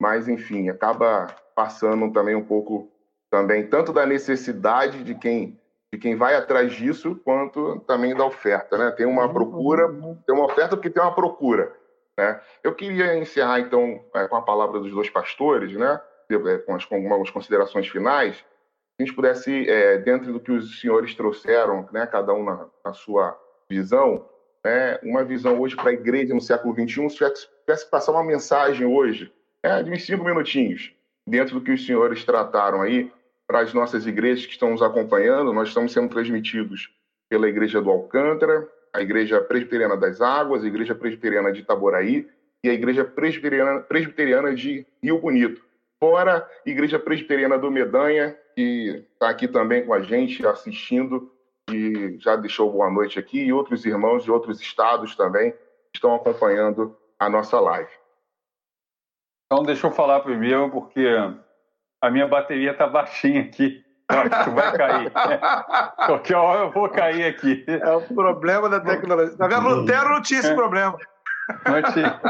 [0.00, 2.90] Mas enfim, acaba passando também um pouco
[3.30, 5.60] também tanto da necessidade de quem
[5.96, 8.90] de quem vai atrás disso, quanto também da oferta, né?
[8.90, 9.88] Tem uma procura,
[10.26, 11.74] tem uma oferta porque tem uma procura,
[12.18, 12.40] né?
[12.62, 16.00] Eu queria encerrar então é, com a palavra dos dois pastores, né?
[16.30, 18.44] É, com, as, com algumas considerações finais
[18.98, 22.94] a gente pudesse, é, dentro do que os senhores trouxeram, né, cada um na, na
[22.94, 24.26] sua visão,
[24.64, 28.24] né, uma visão hoje para a igreja no século XXI, se tivesse, tivesse passar uma
[28.24, 29.30] mensagem hoje,
[29.62, 30.94] né, de uns cinco minutinhos,
[31.28, 33.12] dentro do que os senhores trataram aí,
[33.46, 36.90] para as nossas igrejas que estão nos acompanhando, nós estamos sendo transmitidos
[37.28, 42.28] pela Igreja do Alcântara, a Igreja Presbiteriana das Águas, a Igreja Presbiteriana de Itaboraí
[42.64, 45.64] e a Igreja Presbiteriana, Presbiteriana de Rio Bonito.
[46.00, 51.30] Fora Igreja Presbiteriana do Medanha, que está aqui também com a gente assistindo
[51.70, 55.52] e já deixou boa noite aqui, e outros irmãos de outros estados também
[55.94, 57.90] estão acompanhando a nossa live.
[59.46, 61.06] Então, deixa eu falar primeiro, porque
[62.06, 63.84] a minha bateria está baixinha aqui.
[64.08, 65.12] Acho que vai cair.
[66.06, 67.64] Qualquer hora eu vou cair aqui.
[67.66, 69.36] É o problema da tecnologia.
[69.36, 69.68] Tá vendo?
[69.68, 70.96] Lutero não tinha esse problema.
[71.66, 72.20] Não tinha.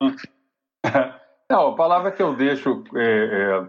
[0.00, 1.20] Não tinha.
[1.50, 3.68] Não, a palavra que eu deixo é, é,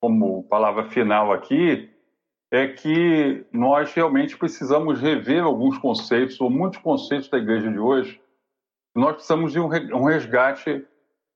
[0.00, 1.90] como palavra final aqui
[2.50, 8.20] é que nós realmente precisamos rever alguns conceitos, ou muitos conceitos da igreja de hoje.
[8.94, 10.86] Nós precisamos de um resgate,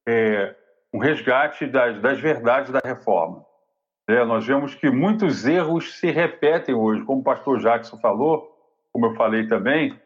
[0.08, 0.54] é,
[0.92, 3.44] um resgate das, das, verdades da reforma.
[4.08, 8.56] É, nós vemos que muitos erros se repetem hoje, como o pastor Jackson falou,
[8.92, 9.98] como eu falei também,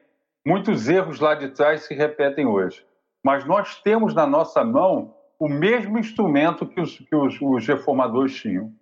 [0.45, 2.85] muitos erros lá de trás se repetem hoje.
[3.25, 8.35] Mas nós temos na nossa mão o mesmo instrumento que os, que os, os reformadores
[8.35, 8.73] tinham.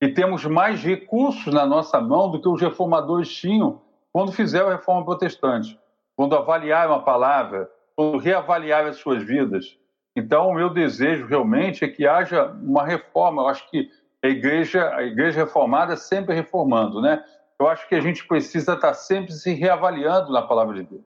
[0.00, 3.80] E temos mais recursos na nossa mão do que os reformadores tinham
[4.12, 5.78] quando fizeram a reforma protestante,
[6.16, 9.76] quando avaliaram a palavra, quando reavaliaram as suas vidas.
[10.16, 13.42] Então, o meu desejo realmente é que haja uma reforma.
[13.42, 13.90] Eu acho que
[14.24, 17.24] a igreja, a igreja reformada sempre reformando, né?
[17.60, 21.04] Eu acho que a gente precisa estar sempre se reavaliando na palavra de Deus.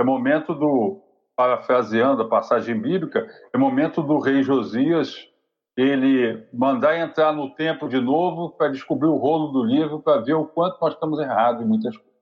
[0.00, 1.00] É momento do,
[1.36, 5.28] parafraseando a passagem bíblica, é momento do rei Josias
[5.76, 10.34] ele mandar entrar no templo de novo para descobrir o rolo do livro, para ver
[10.34, 12.20] o quanto nós estamos errados em muitas coisas.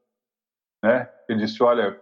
[0.85, 1.11] Né?
[1.27, 1.98] Ele disse, olha,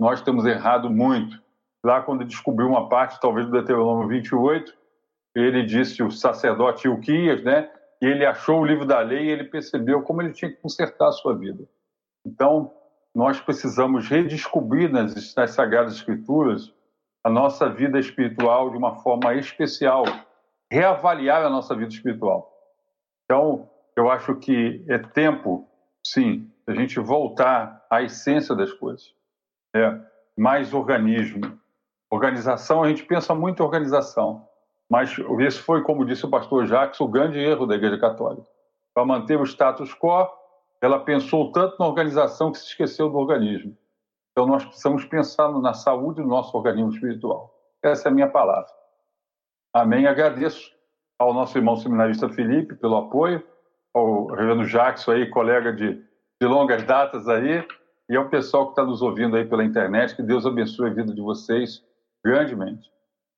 [0.00, 1.42] nós temos errado muito.
[1.84, 4.74] Lá quando descobriu uma parte, talvez do Deuteronômio 28,
[5.34, 7.70] ele disse, o sacerdote Ilquias, né?
[8.00, 11.08] E ele achou o livro da lei e ele percebeu como ele tinha que consertar
[11.08, 11.68] a sua vida.
[12.26, 12.72] Então,
[13.14, 16.72] nós precisamos redescobrir nas, nas Sagradas Escrituras
[17.22, 20.04] a nossa vida espiritual de uma forma especial,
[20.70, 22.50] reavaliar a nossa vida espiritual.
[23.24, 25.68] Então, eu acho que é tempo,
[26.04, 29.14] sim, a gente voltar à essência das coisas.
[29.76, 30.00] É,
[30.36, 31.58] mais organismo.
[32.14, 34.48] Organização, a gente pensa muito em organização,
[34.88, 38.46] mas esse foi, como disse o pastor Jacques, o grande erro da Igreja Católica.
[38.94, 40.28] Para manter o status quo,
[40.80, 43.76] ela pensou tanto na organização que se esqueceu do organismo.
[44.30, 47.52] Então, nós precisamos pensar na saúde do nosso organismo espiritual.
[47.82, 48.70] Essa é a minha palavra.
[49.72, 50.06] Amém.
[50.06, 50.70] Agradeço
[51.18, 53.42] ao nosso irmão seminarista Felipe pelo apoio,
[53.92, 55.94] ao reverendo Jackson aí, colega de,
[56.40, 57.66] de longas datas aí,
[58.08, 60.14] e ao pessoal que está nos ouvindo aí pela internet.
[60.14, 61.82] Que Deus abençoe a vida de vocês
[62.24, 62.90] grandemente.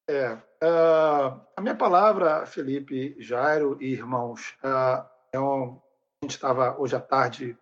[0.08, 5.80] É, uh, a minha palavra, Felipe, Jairo e irmãos, uh, é um,
[6.22, 7.58] a gente estava hoje à tarde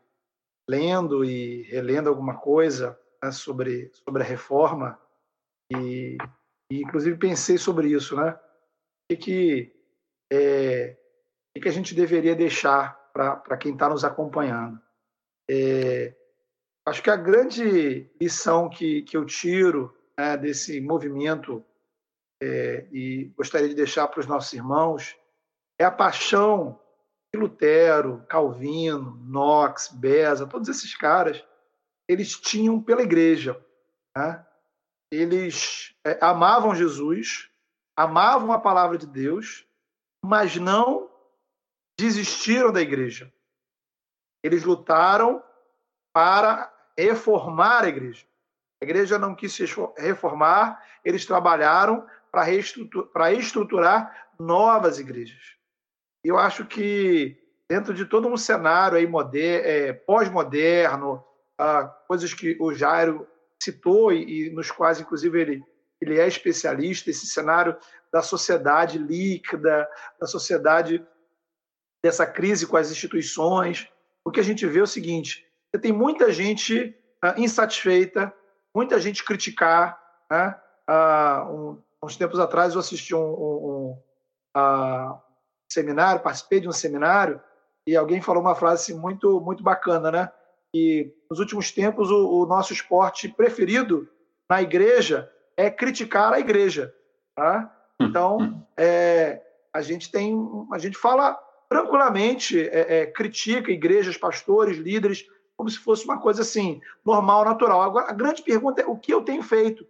[0.68, 4.98] lendo e relendo alguma coisa né, sobre, sobre a reforma
[5.70, 6.18] e,
[6.70, 8.38] e, inclusive, pensei sobre isso, né?
[9.10, 9.72] O que,
[10.30, 10.96] é,
[11.55, 14.80] que, que a gente deveria deixar para quem está nos acompanhando?
[15.51, 16.14] É,
[16.86, 21.65] acho que a grande lição que, que eu tiro né, desse movimento
[22.43, 25.16] é, e gostaria de deixar para os nossos irmãos
[25.78, 26.81] é a paixão
[27.36, 31.45] Lutero, Calvino, Knox, Beza, todos esses caras,
[32.09, 33.61] eles tinham pela igreja.
[34.16, 34.47] Né?
[35.11, 37.51] Eles é, amavam Jesus,
[37.97, 39.66] amavam a palavra de Deus,
[40.24, 41.11] mas não
[41.99, 43.32] desistiram da igreja.
[44.43, 45.43] Eles lutaram
[46.12, 48.27] para reformar a igreja.
[48.85, 49.65] A igreja não quis se
[49.97, 55.56] reformar, eles trabalharam para reestruturar, estruturar novas igrejas.
[56.23, 57.35] Eu acho que
[57.66, 59.09] dentro de todo um cenário aí
[59.39, 61.24] é, pós-moderno,
[61.59, 63.27] ah, coisas que o Jairo
[63.59, 65.65] citou e, e, nos quais, inclusive, ele,
[65.98, 67.74] ele é especialista, esse cenário
[68.12, 69.89] da sociedade líquida,
[70.20, 71.02] da sociedade
[72.05, 73.89] dessa crise com as instituições,
[74.23, 75.48] o que a gente vê é o seguinte,
[75.81, 78.31] tem muita gente ah, insatisfeita,
[78.74, 79.98] muita gente criticar.
[80.30, 80.55] Né?
[80.86, 84.02] Ah, um, uns tempos atrás eu assisti um, um, um
[84.55, 85.20] ah,
[85.70, 87.40] seminário, participei de um seminário,
[87.86, 90.32] e alguém falou uma frase assim, muito, muito bacana, né?
[90.74, 94.09] E nos últimos tempos o, o, nosso esporte preferido
[94.51, 96.94] na igreja é criticar a igreja,
[97.36, 97.72] tá?
[98.01, 99.40] Então é,
[99.72, 100.34] a gente tem,
[100.72, 101.38] a gente fala
[101.68, 105.26] tranquilamente, é, é, critica igrejas, pastores, líderes,
[105.56, 107.82] como se fosse uma coisa assim normal, natural.
[107.82, 109.86] Agora a grande pergunta é o que eu tenho feito,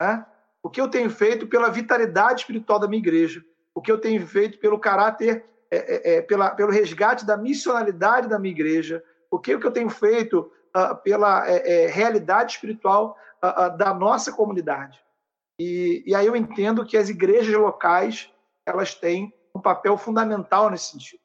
[0.00, 0.26] né?
[0.62, 3.44] O que eu tenho feito pela vitalidade espiritual da minha igreja?
[3.74, 8.28] o que eu tenho feito pelo caráter, é, é, é, pela, pelo resgate da missionalidade
[8.28, 12.52] da minha igreja, o que, o que eu tenho feito uh, pela é, é, realidade
[12.52, 15.02] espiritual uh, uh, da nossa comunidade.
[15.60, 18.30] E, e aí eu entendo que as igrejas locais
[18.64, 21.20] elas têm um papel fundamental nesse sentido.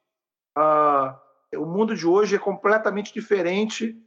[1.56, 3.98] O mundo de hoje é completamente diferente.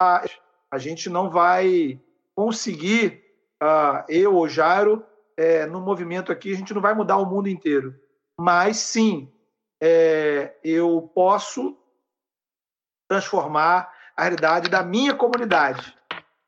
[0.00, 2.00] A gente não vai
[2.34, 3.24] conseguir,
[4.08, 5.04] eu ou Jairo,
[5.36, 7.94] é, no movimento aqui, a gente não vai mudar o mundo inteiro.
[8.38, 9.32] Mas sim,
[9.82, 11.76] é, eu posso
[13.08, 15.96] transformar a realidade da minha comunidade.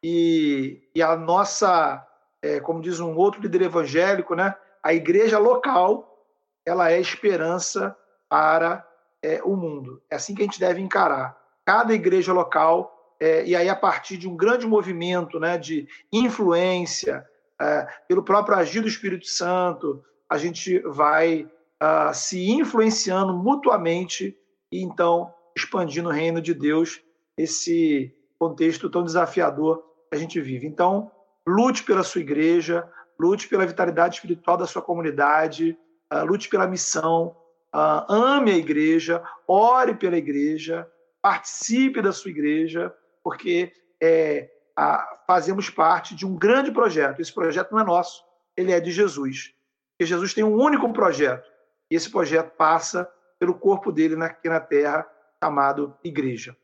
[0.02, 2.06] E, e a nossa,
[2.42, 6.26] é, como diz um outro líder evangélico, né, a igreja local,
[6.66, 7.96] ela é esperança
[8.28, 8.86] para
[9.22, 10.02] é, o mundo.
[10.10, 11.36] É assim que a gente deve encarar.
[11.64, 17.26] Cada igreja local, é, e aí a partir de um grande movimento né, de influência,
[17.60, 21.48] é, pelo próprio agir do Espírito Santo, a gente vai
[21.82, 24.36] uh, se influenciando mutuamente
[24.70, 27.00] e então expandindo o reino de Deus,
[27.36, 30.66] esse contexto tão desafiador que a gente vive.
[30.66, 31.10] Então,
[31.46, 32.88] lute pela sua igreja,
[33.18, 35.76] lute pela vitalidade espiritual da sua comunidade,
[36.12, 37.34] uh, lute pela missão,
[37.74, 40.90] uh, ame a igreja, ore pela igreja,
[41.20, 43.72] participe da sua igreja, porque
[44.02, 47.20] é, a, fazemos parte de um grande projeto.
[47.20, 48.22] Esse projeto não é nosso,
[48.56, 49.54] ele é de Jesus.
[49.92, 51.50] Porque Jesus tem um único projeto,
[51.90, 55.06] e esse projeto passa pelo corpo dele aqui na terra,
[55.42, 56.56] chamado igreja.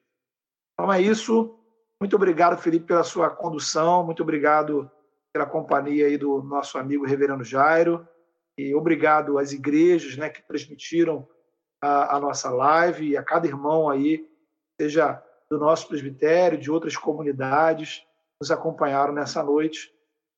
[0.72, 1.58] Então é isso.
[2.00, 4.04] Muito obrigado, Felipe, pela sua condução.
[4.04, 4.90] Muito obrigado
[5.32, 8.06] pela companhia aí do nosso amigo Reverendo Jairo.
[8.56, 11.28] E obrigado às igrejas né, que transmitiram
[11.82, 14.26] a, a nossa live e a cada irmão aí,
[14.80, 18.04] seja do nosso presbitério, de outras comunidades,
[18.40, 19.92] nos acompanharam nessa noite.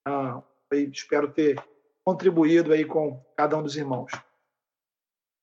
[0.06, 1.62] Ah, espero ter
[2.04, 4.10] contribuído aí com cada um dos irmãos.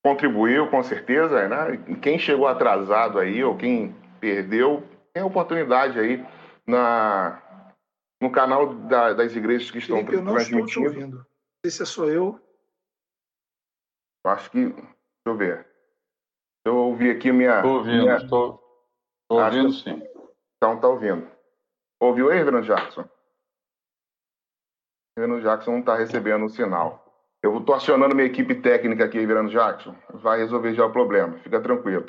[0.04, 1.78] Contribuiu, com certeza, né?
[2.02, 4.82] Quem chegou atrasado aí, ou quem perdeu,
[5.12, 6.24] tem a oportunidade aí
[6.66, 7.42] na,
[8.20, 10.66] no canal da, das igrejas que estão Felipe, eu não transmitindo.
[10.66, 11.16] Estou te ouvindo.
[11.16, 11.24] Não
[11.64, 12.38] sei se é só eu.
[14.24, 14.64] Acho que.
[14.68, 14.86] Deixa
[15.26, 15.66] eu ver.
[16.66, 17.56] Eu ouvi aqui minha.
[17.56, 18.16] Estou ouvindo, minha...
[18.16, 18.60] estou
[19.28, 20.02] ouvindo sim.
[20.56, 21.28] Então tá ouvindo.
[22.00, 23.04] Ouviu aí, Reverendo Jackson?
[25.16, 27.04] Reverendo Jackson não está recebendo o sinal.
[27.42, 29.94] Eu estou acionando minha equipe técnica aqui, Reverendo Jackson.
[30.14, 32.06] Vai resolver já o problema, fica tranquilo.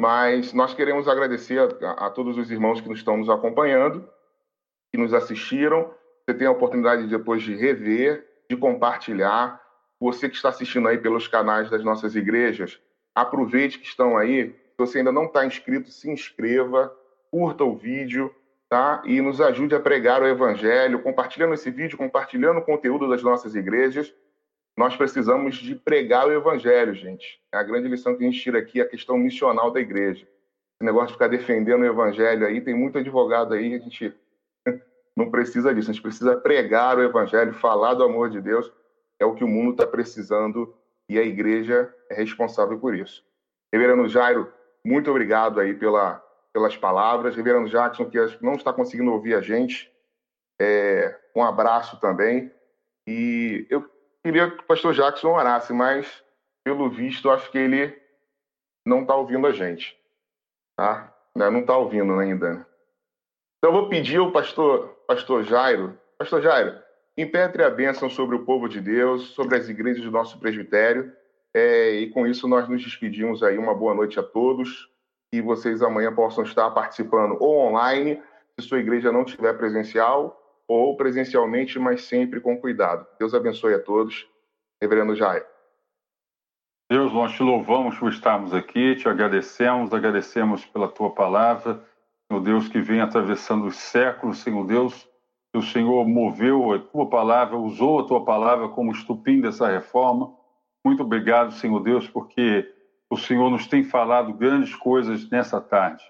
[0.00, 4.08] Mas nós queremos agradecer a, a todos os irmãos que nos estão nos acompanhando,
[4.92, 5.94] que nos assistiram.
[6.24, 9.62] Você tem a oportunidade depois de rever, de compartilhar.
[10.00, 12.78] Você que está assistindo aí pelos canais das nossas igrejas,
[13.14, 14.50] aproveite que estão aí.
[14.50, 16.94] Se você ainda não está inscrito, se inscreva,
[17.30, 18.34] curta o vídeo,
[18.68, 19.02] tá?
[19.06, 23.54] E nos ajude a pregar o evangelho, compartilhando esse vídeo, compartilhando o conteúdo das nossas
[23.54, 24.12] igrejas.
[24.76, 27.40] Nós precisamos de pregar o evangelho, gente.
[27.50, 30.28] É a grande lição que a gente tira aqui, a questão missional da igreja.
[30.74, 34.14] Esse negócio de ficar defendendo o evangelho aí, tem muito advogado aí, a gente
[35.16, 35.90] não precisa disso.
[35.90, 38.70] A gente precisa pregar o evangelho, falar do amor de Deus.
[39.20, 40.74] É o que o mundo está precisando
[41.08, 43.24] e a igreja é responsável por isso.
[43.72, 44.52] Reverendo Jairo,
[44.84, 46.22] muito obrigado aí pela,
[46.52, 47.36] pelas palavras.
[47.36, 49.90] Reverendo Jackson, que não está conseguindo ouvir a gente,
[50.60, 52.52] é, um abraço também.
[53.06, 53.88] E eu
[54.24, 56.22] queria que o pastor Jackson orasse, mas,
[56.64, 57.96] pelo visto, acho que ele
[58.84, 59.96] não está ouvindo a gente.
[60.76, 61.12] Tá?
[61.34, 62.66] Não está ouvindo ainda.
[63.58, 66.78] Então, eu vou pedir ao pastor, pastor Jairo, pastor Jairo,
[67.16, 71.12] impetre a bênção sobre o povo de Deus, sobre as igrejas do nosso presbitério,
[71.54, 73.56] é, e com isso nós nos despedimos aí.
[73.56, 74.90] Uma boa noite a todos,
[75.32, 78.22] e vocês amanhã possam estar participando ou online,
[78.58, 83.06] se sua igreja não tiver presencial, ou presencialmente, mas sempre com cuidado.
[83.18, 84.28] Deus abençoe a todos.
[84.82, 85.46] Reverendo Jair.
[86.90, 91.82] Deus, nós te louvamos por estarmos aqui, te agradecemos, agradecemos pela tua palavra,
[92.30, 95.08] Senhor Deus, que vem atravessando os séculos, Senhor Deus,
[95.56, 100.34] que o Senhor moveu a tua palavra, usou a tua palavra como estupim dessa reforma.
[100.84, 102.70] Muito obrigado, Senhor Deus, porque
[103.08, 106.04] o Senhor nos tem falado grandes coisas nessa tarde.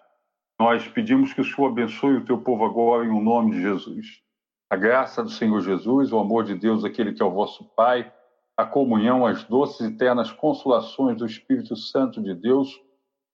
[0.59, 4.21] Nós pedimos que o Senhor abençoe o teu povo agora em o nome de Jesus.
[4.69, 8.13] A graça do Senhor Jesus, o amor de Deus, aquele que é o vosso Pai,
[8.57, 12.81] a comunhão, as doces e eternas consolações do Espírito Santo de Deus,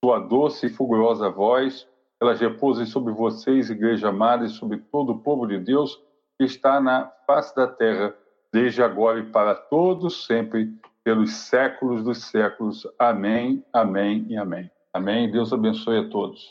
[0.05, 1.89] sua doce e fulgurosa voz,
[2.23, 6.01] elas repousem sobre vocês, igreja amada, e sobre todo o povo de Deus
[6.39, 8.15] que está na face da terra,
[8.53, 10.73] desde agora e para todos sempre,
[11.03, 12.87] pelos séculos dos séculos.
[12.97, 14.71] Amém, amém e amém.
[14.95, 15.33] Amém.
[15.33, 16.41] Deus abençoe a todos.